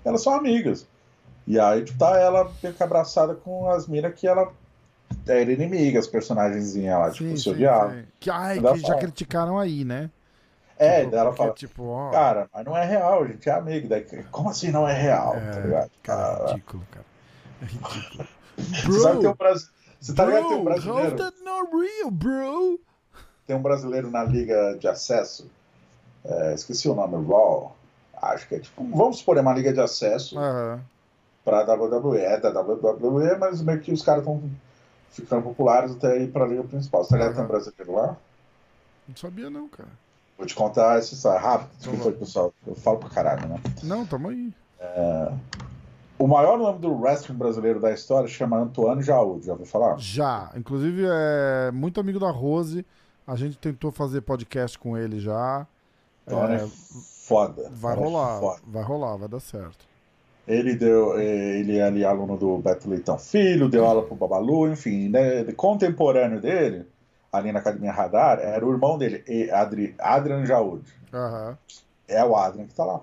[0.04, 0.84] Elas são amigas.
[1.46, 4.50] E aí, tipo, tá ela meio que abraçada com as minas que ela
[5.28, 7.92] era inimiga, as personagenzinhas lá, tipo, se odiavam.
[7.92, 8.04] sim.
[8.18, 8.98] Que, ai, que já fala.
[9.00, 10.10] criticaram aí, né?
[10.78, 12.10] É, Tipo, daí ela porque, fala, Tipo, ó.
[12.10, 13.88] cara, mas não é real, a gente é amigo.
[13.88, 15.36] Daí, como assim não é real?
[15.36, 15.90] é, tá ligado?
[16.02, 17.04] cara, é Ah, ridículo, cara.
[17.62, 18.26] É ridículo.
[18.84, 19.68] Você sabe que tem um brasi...
[20.06, 21.16] Você tá ligado que tem um brasileiro?
[21.16, 22.80] that not real, bro?
[23.44, 25.50] Tem um brasileiro na liga de acesso.
[26.24, 27.76] é, esqueci o nome, Raw.
[28.22, 28.84] Acho que é tipo.
[28.96, 30.80] Vamos supor, é uma liga de acesso Aham.
[31.44, 32.18] pra WWE.
[32.20, 34.40] É da WWE, mas meio que os caras estão
[35.10, 37.02] ficando populares até ir pra liga principal.
[37.02, 38.16] Você tá ligado que tem um brasileiro lá?
[39.08, 39.88] Não sabia, não, cara.
[40.38, 41.70] Vou te contar essa história rápido.
[41.78, 42.54] Desculpa aí, pessoal.
[42.64, 43.60] Eu falo pra caralho, né?
[43.82, 44.52] Não, tamo aí.
[46.18, 49.44] O maior nome do wrestling brasileiro da história chama Antoine Jaúd.
[49.46, 49.98] Já ouviu falar?
[49.98, 50.50] Já.
[50.56, 52.86] Inclusive, é muito amigo da Rose.
[53.26, 55.66] A gente tentou fazer podcast com ele já.
[56.26, 56.68] Antoine é, É,
[57.26, 57.68] foda.
[57.70, 58.60] vai Cara, rolar, foda.
[58.66, 59.84] vai rolar, vai dar certo.
[60.48, 65.08] Ele deu, ele é ali aluno do Beto Leitão Filho, deu aula pro Babalu, enfim,
[65.08, 66.86] né, contemporâneo dele,
[67.32, 70.84] ali na Academia Radar, era o irmão dele, Adri, Adrian Jaúd.
[71.12, 71.58] Aham.
[72.06, 73.00] É o Adrian que tá lá.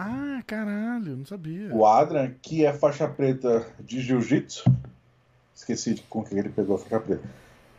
[0.00, 1.74] Ah, caralho, não sabia.
[1.74, 4.62] O Adrian, que é faixa preta de Jiu-Jitsu,
[5.52, 7.22] esqueci de com que ele pegou a faixa preta.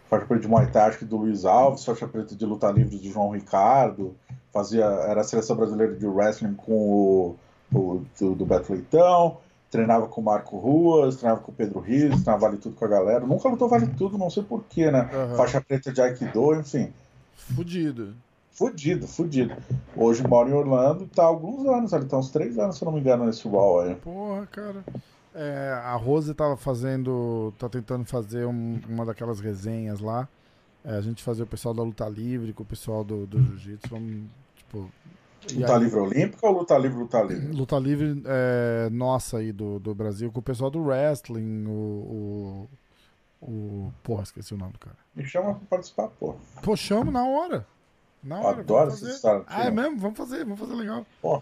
[0.09, 2.97] Faixa preta de Muay Thai, acho que do Luiz Alves, faixa preta de luta livre
[2.97, 4.17] do João Ricardo,
[4.51, 7.35] fazia, era a seleção brasileira de wrestling com o,
[7.73, 9.37] o do, do Beto Leitão,
[9.71, 12.89] treinava com o Marco Ruas, treinava com o Pedro Rios, treinava Vale Tudo com a
[12.89, 13.25] galera.
[13.25, 15.09] Nunca lutou Vale Tudo, não sei porquê, né?
[15.13, 15.37] Aham.
[15.37, 16.91] Faixa preta de Aikido, enfim.
[17.37, 18.13] Fudido.
[18.59, 19.55] Fudido, fudido.
[19.95, 22.87] Hoje mora em Orlando, tá há alguns anos ali, tá uns três anos, se eu
[22.87, 23.95] não me engano, nesse Raw aí.
[23.95, 24.83] Porra, cara.
[25.33, 27.53] É, a Rose tava fazendo.
[27.57, 30.27] tá tentando fazer um- uma daquelas resenhas lá.
[30.83, 33.87] É, a gente fazer o pessoal da luta livre com o pessoal do, do jiu-jitsu.
[33.89, 34.23] Vamos,
[34.57, 34.91] tipo.
[35.53, 37.47] Luta aí- livre olímpica ou luta livre, luta livre?
[37.55, 42.67] Luta livre é, nossa aí do, do Brasil, com o pessoal do wrestling, o,
[43.41, 43.93] o, o.
[44.03, 44.97] Porra, esqueci o nome do cara.
[45.15, 46.35] Me chama pra participar, pô.
[46.61, 47.65] Pô, chamo na hora.
[48.23, 48.59] Na hora.
[48.59, 49.43] adoro essa história.
[49.47, 49.97] Ah, é mesmo?
[49.97, 51.05] Vamos fazer, vamos fazer legal.
[51.23, 51.41] Ó,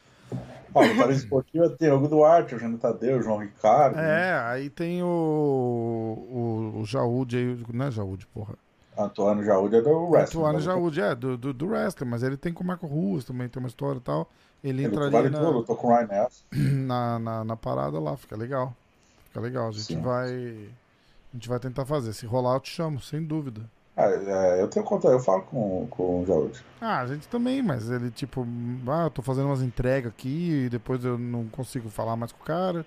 [0.73, 3.97] no Paris Esportivo tem Hugo Duarte, o Jânio Tadeu, o João Ricardo.
[3.97, 5.07] É, aí tem o.
[5.07, 7.63] O, o Jaúde aí.
[7.73, 8.55] Não é Jaúde, porra.
[8.97, 10.39] Antônio Jaúde é do wrestling.
[10.39, 10.63] Atuano né?
[10.63, 13.61] Jaúde, é, do, do, do wrestling, mas ele tem com o Marco Ruas também, tem
[13.61, 14.29] uma história e tal.
[14.63, 16.27] Ele Ele entraria vale na, tudo, com o Ryan
[16.87, 18.75] na, na, na parada lá, fica legal.
[19.25, 19.67] Fica legal.
[19.67, 20.01] A gente Sim.
[20.01, 20.29] vai.
[21.31, 22.11] A gente vai tentar fazer.
[22.13, 23.61] Se rolar, eu te chamo, sem dúvida.
[23.99, 26.63] Ah, é, eu tenho conta, eu falo com, com o Jaúde.
[26.79, 28.45] Ah, a gente também, mas ele tipo,
[28.87, 32.41] ah, eu tô fazendo umas entregas aqui e depois eu não consigo falar mais com
[32.43, 32.85] o cara.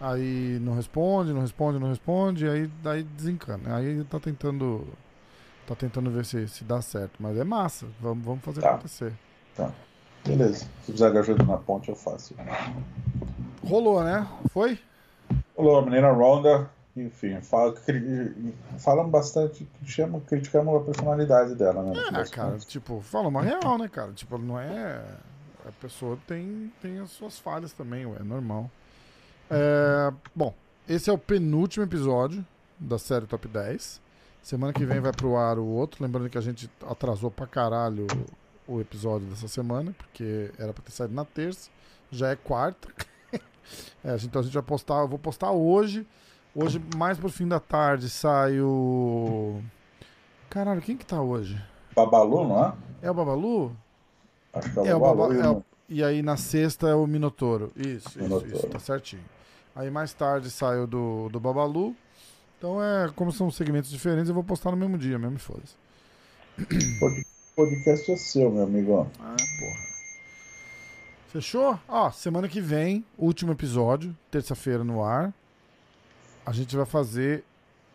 [0.00, 3.76] Aí não responde, não responde, não responde, aí daí desencana.
[3.76, 4.86] Aí tá tentando
[5.66, 7.86] tá tentando ver se, se dá certo, mas é massa.
[8.00, 8.70] Vamos, vamos fazer Tá.
[8.70, 9.12] acontecer.
[10.24, 10.58] Beleza.
[10.64, 12.34] Se precisar de ajuda na ponte, eu faço.
[13.64, 14.26] Rolou, né?
[14.52, 14.78] Foi?
[15.56, 16.70] Olá, menina Ronda.
[16.96, 17.74] Enfim, fala,
[18.78, 21.92] falamos bastante, chama, criticamos a personalidade dela, né?
[21.94, 24.12] Ah, das cara, tipo, fala uma real, né, cara?
[24.12, 25.04] Tipo, não é.
[25.66, 28.70] A pessoa tem, tem as suas falhas também, ué, é normal.
[29.50, 30.54] É, bom,
[30.88, 32.44] esse é o penúltimo episódio
[32.78, 34.00] da série Top 10.
[34.42, 36.02] Semana que vem vai pro ar o outro.
[36.02, 38.06] Lembrando que a gente atrasou pra caralho
[38.66, 41.68] o episódio dessa semana, porque era pra ter saído na terça,
[42.10, 42.88] já é quarta.
[44.04, 46.06] é, então a gente vai postar, eu vou postar hoje.
[46.58, 49.60] Hoje, mais pro fim da tarde, sai o.
[50.48, 51.62] Caralho, quem que tá hoje?
[51.94, 52.72] Babalu, não é?
[53.02, 53.76] É o Babalu?
[54.54, 55.34] Acho que é o É o Babalu.
[55.34, 57.70] Baba- e é o- E aí na sexta é o Minotouro.
[57.76, 58.56] Isso, isso, Minotouro.
[58.56, 59.22] isso, tá certinho.
[59.74, 61.94] Aí mais tarde sai o do, do Babalu.
[62.58, 65.74] Então é, como são segmentos diferentes, eu vou postar no mesmo dia, mesmo foda-se.
[66.98, 69.06] Pod- podcast é seu, meu amigo.
[69.20, 69.86] Ah, porra.
[71.28, 71.78] Fechou?
[71.86, 75.34] Ó, semana que vem, último episódio, terça-feira no ar.
[76.46, 77.42] A gente vai fazer.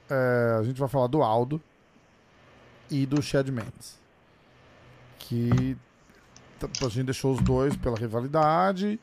[0.10, 1.62] é, a gente vai falar do Aldo
[2.90, 3.98] e do Chad Mendes.
[5.20, 5.78] Que
[6.62, 9.00] a gente deixou os dois pela rivalidade.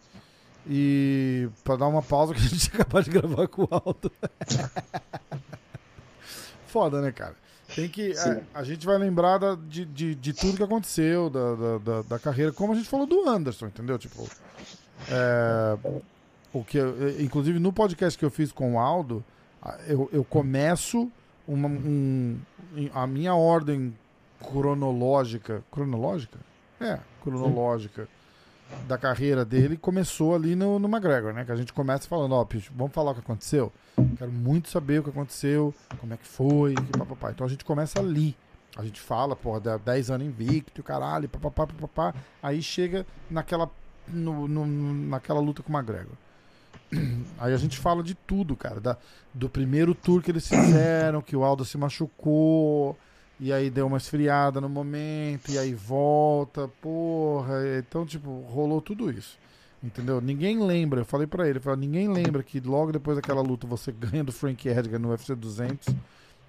[0.71, 4.13] E pra dar uma pausa que a gente acabou de gravar com o Aldo.
[6.67, 7.35] Foda, né, cara?
[7.75, 8.13] Tem que.
[8.55, 12.03] A, a gente vai lembrar da- de, de, de tudo que aconteceu, da, da, da,
[12.03, 13.99] da carreira, como a gente falou do Anderson, entendeu?
[13.99, 14.29] Tipo.
[15.11, 15.79] é,
[16.53, 16.79] o que
[17.21, 19.25] inclusive no podcast que eu fiz com o Aldo,
[19.87, 21.11] eu, eu começo
[21.47, 22.39] uma, um,
[22.95, 23.95] a minha ordem
[24.63, 25.63] cronológica.
[25.71, 26.39] Cronológica?
[26.81, 28.09] É, cronológica
[28.87, 31.45] da carreira dele começou ali no, no McGregor, né?
[31.45, 33.73] Que a gente começa falando, ó, Picho, vamos falar o que aconteceu?
[34.19, 37.31] Quero muito saber o que aconteceu, como é que foi, que papapá.
[37.31, 38.37] Então a gente começa ali.
[38.77, 42.15] A gente fala, porra, dá 10 anos invicto, caralho, papapá, papapá.
[42.43, 43.69] Aí chega naquela,
[44.07, 46.13] no, no- naquela luta com o McGregor.
[47.39, 48.81] Aí a gente fala de tudo, cara.
[48.81, 48.97] Da,
[49.33, 52.97] do primeiro tour que eles fizeram, que o Aldo se machucou,
[53.41, 57.55] e aí deu uma esfriada no momento, e aí volta, porra.
[57.79, 59.39] Então, tipo, rolou tudo isso.
[59.83, 60.21] Entendeu?
[60.21, 63.65] Ninguém lembra, eu falei pra ele, eu falei, ninguém lembra que logo depois daquela luta
[63.65, 65.95] você ganha do Frank Edgar no UFC 200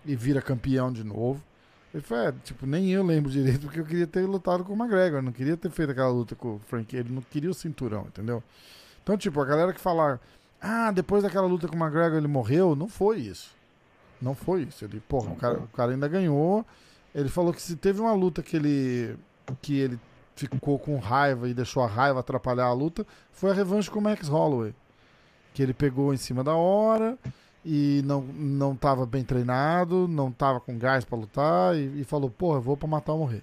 [0.04, 1.44] e vira campeão de novo.
[1.94, 4.76] Ele falou, é, tipo, nem eu lembro direito, porque eu queria ter lutado com o
[4.76, 8.06] McGregor, não queria ter feito aquela luta com o Frank, ele não queria o cinturão,
[8.08, 8.44] entendeu?
[9.02, 10.20] Então, tipo, a galera que fala,
[10.62, 13.56] ah, depois daquela luta com o McGregor ele morreu, não foi isso.
[14.22, 14.86] Não foi isso.
[14.86, 16.66] Ele, porra, o cara, o cara ainda ganhou.
[17.14, 19.18] Ele falou que se teve uma luta que ele
[19.62, 20.00] que ele
[20.36, 24.02] ficou com raiva e deixou a raiva atrapalhar a luta, foi a revanche com o
[24.02, 24.74] Max Holloway.
[25.54, 27.18] Que ele pegou em cima da hora
[27.66, 32.30] e não, não tava bem treinado, não tava com gás pra lutar e, e falou,
[32.30, 33.42] porra, vou pra matar ou morrer.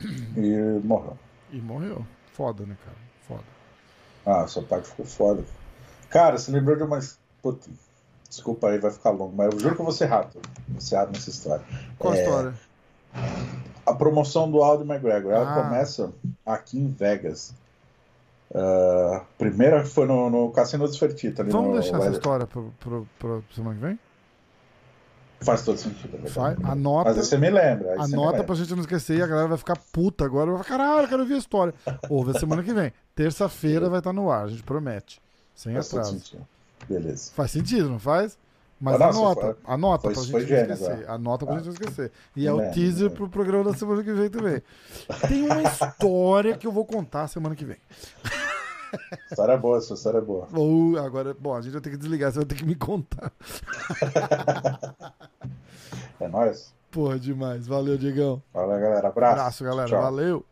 [0.00, 1.18] E morreu.
[1.52, 2.06] E morreu.
[2.32, 2.96] Foda, né, cara?
[3.26, 3.53] Foda.
[4.26, 5.44] Ah, essa parte ficou foda.
[6.10, 6.98] Cara, você lembrou de uma.
[7.42, 7.68] Puta,
[8.28, 10.40] desculpa aí, vai ficar longo, mas eu juro que eu vou ser rápido.
[10.68, 11.64] Vou ser rápido nessa história.
[11.98, 12.54] Qual a É, história?
[13.86, 15.62] A promoção do Aldo McGregor, ela Ah.
[15.62, 16.12] começa
[16.46, 17.52] aqui em Vegas.
[18.54, 21.42] Ah, primeiro foi no, no Cassino dos Fertitta.
[21.42, 23.98] ali Vamos no deixar essa história pro, pro, pro semana que vem?
[25.44, 26.18] Faz todo sentido.
[26.24, 26.28] é.
[26.30, 27.10] Vai, anota.
[27.14, 27.94] Mas você me lembra.
[27.96, 28.44] você me Anota lembra.
[28.44, 30.50] pra gente não esquecer e a galera vai ficar puta agora.
[30.52, 31.74] Vai falar, caralho, eu quero ouvir a história.
[32.08, 32.92] Ouve a semana que vem.
[33.14, 35.20] Terça-feira vai estar no ar, a gente promete.
[35.54, 36.12] Sem Faz atraso.
[36.12, 36.46] sentido.
[36.88, 37.30] Beleza.
[37.34, 38.36] Faz sentido, não faz?
[38.80, 41.06] Mas nossa, anota, foi- anota foi- pra gente não esquecer.
[41.06, 41.12] tá?
[41.14, 41.58] Anota pra Ah.
[41.58, 42.12] gente não esquecer.
[42.36, 44.60] E é o teaser pro programa da semana que vem também.
[45.28, 47.76] Tem uma história que eu vou contar semana que vem.
[49.30, 50.48] História boa, sua história é boa.
[50.52, 53.32] Ou agora, bom, a gente vai ter que desligar, você vai ter que me contar.
[56.20, 56.74] é nóis.
[56.90, 57.66] Porra, demais.
[57.66, 58.42] Valeu, Diegão.
[58.52, 59.08] Valeu, galera.
[59.08, 59.32] Abraço.
[59.32, 59.88] Abraço, galera.
[59.88, 60.02] Tchau.
[60.02, 60.46] Valeu.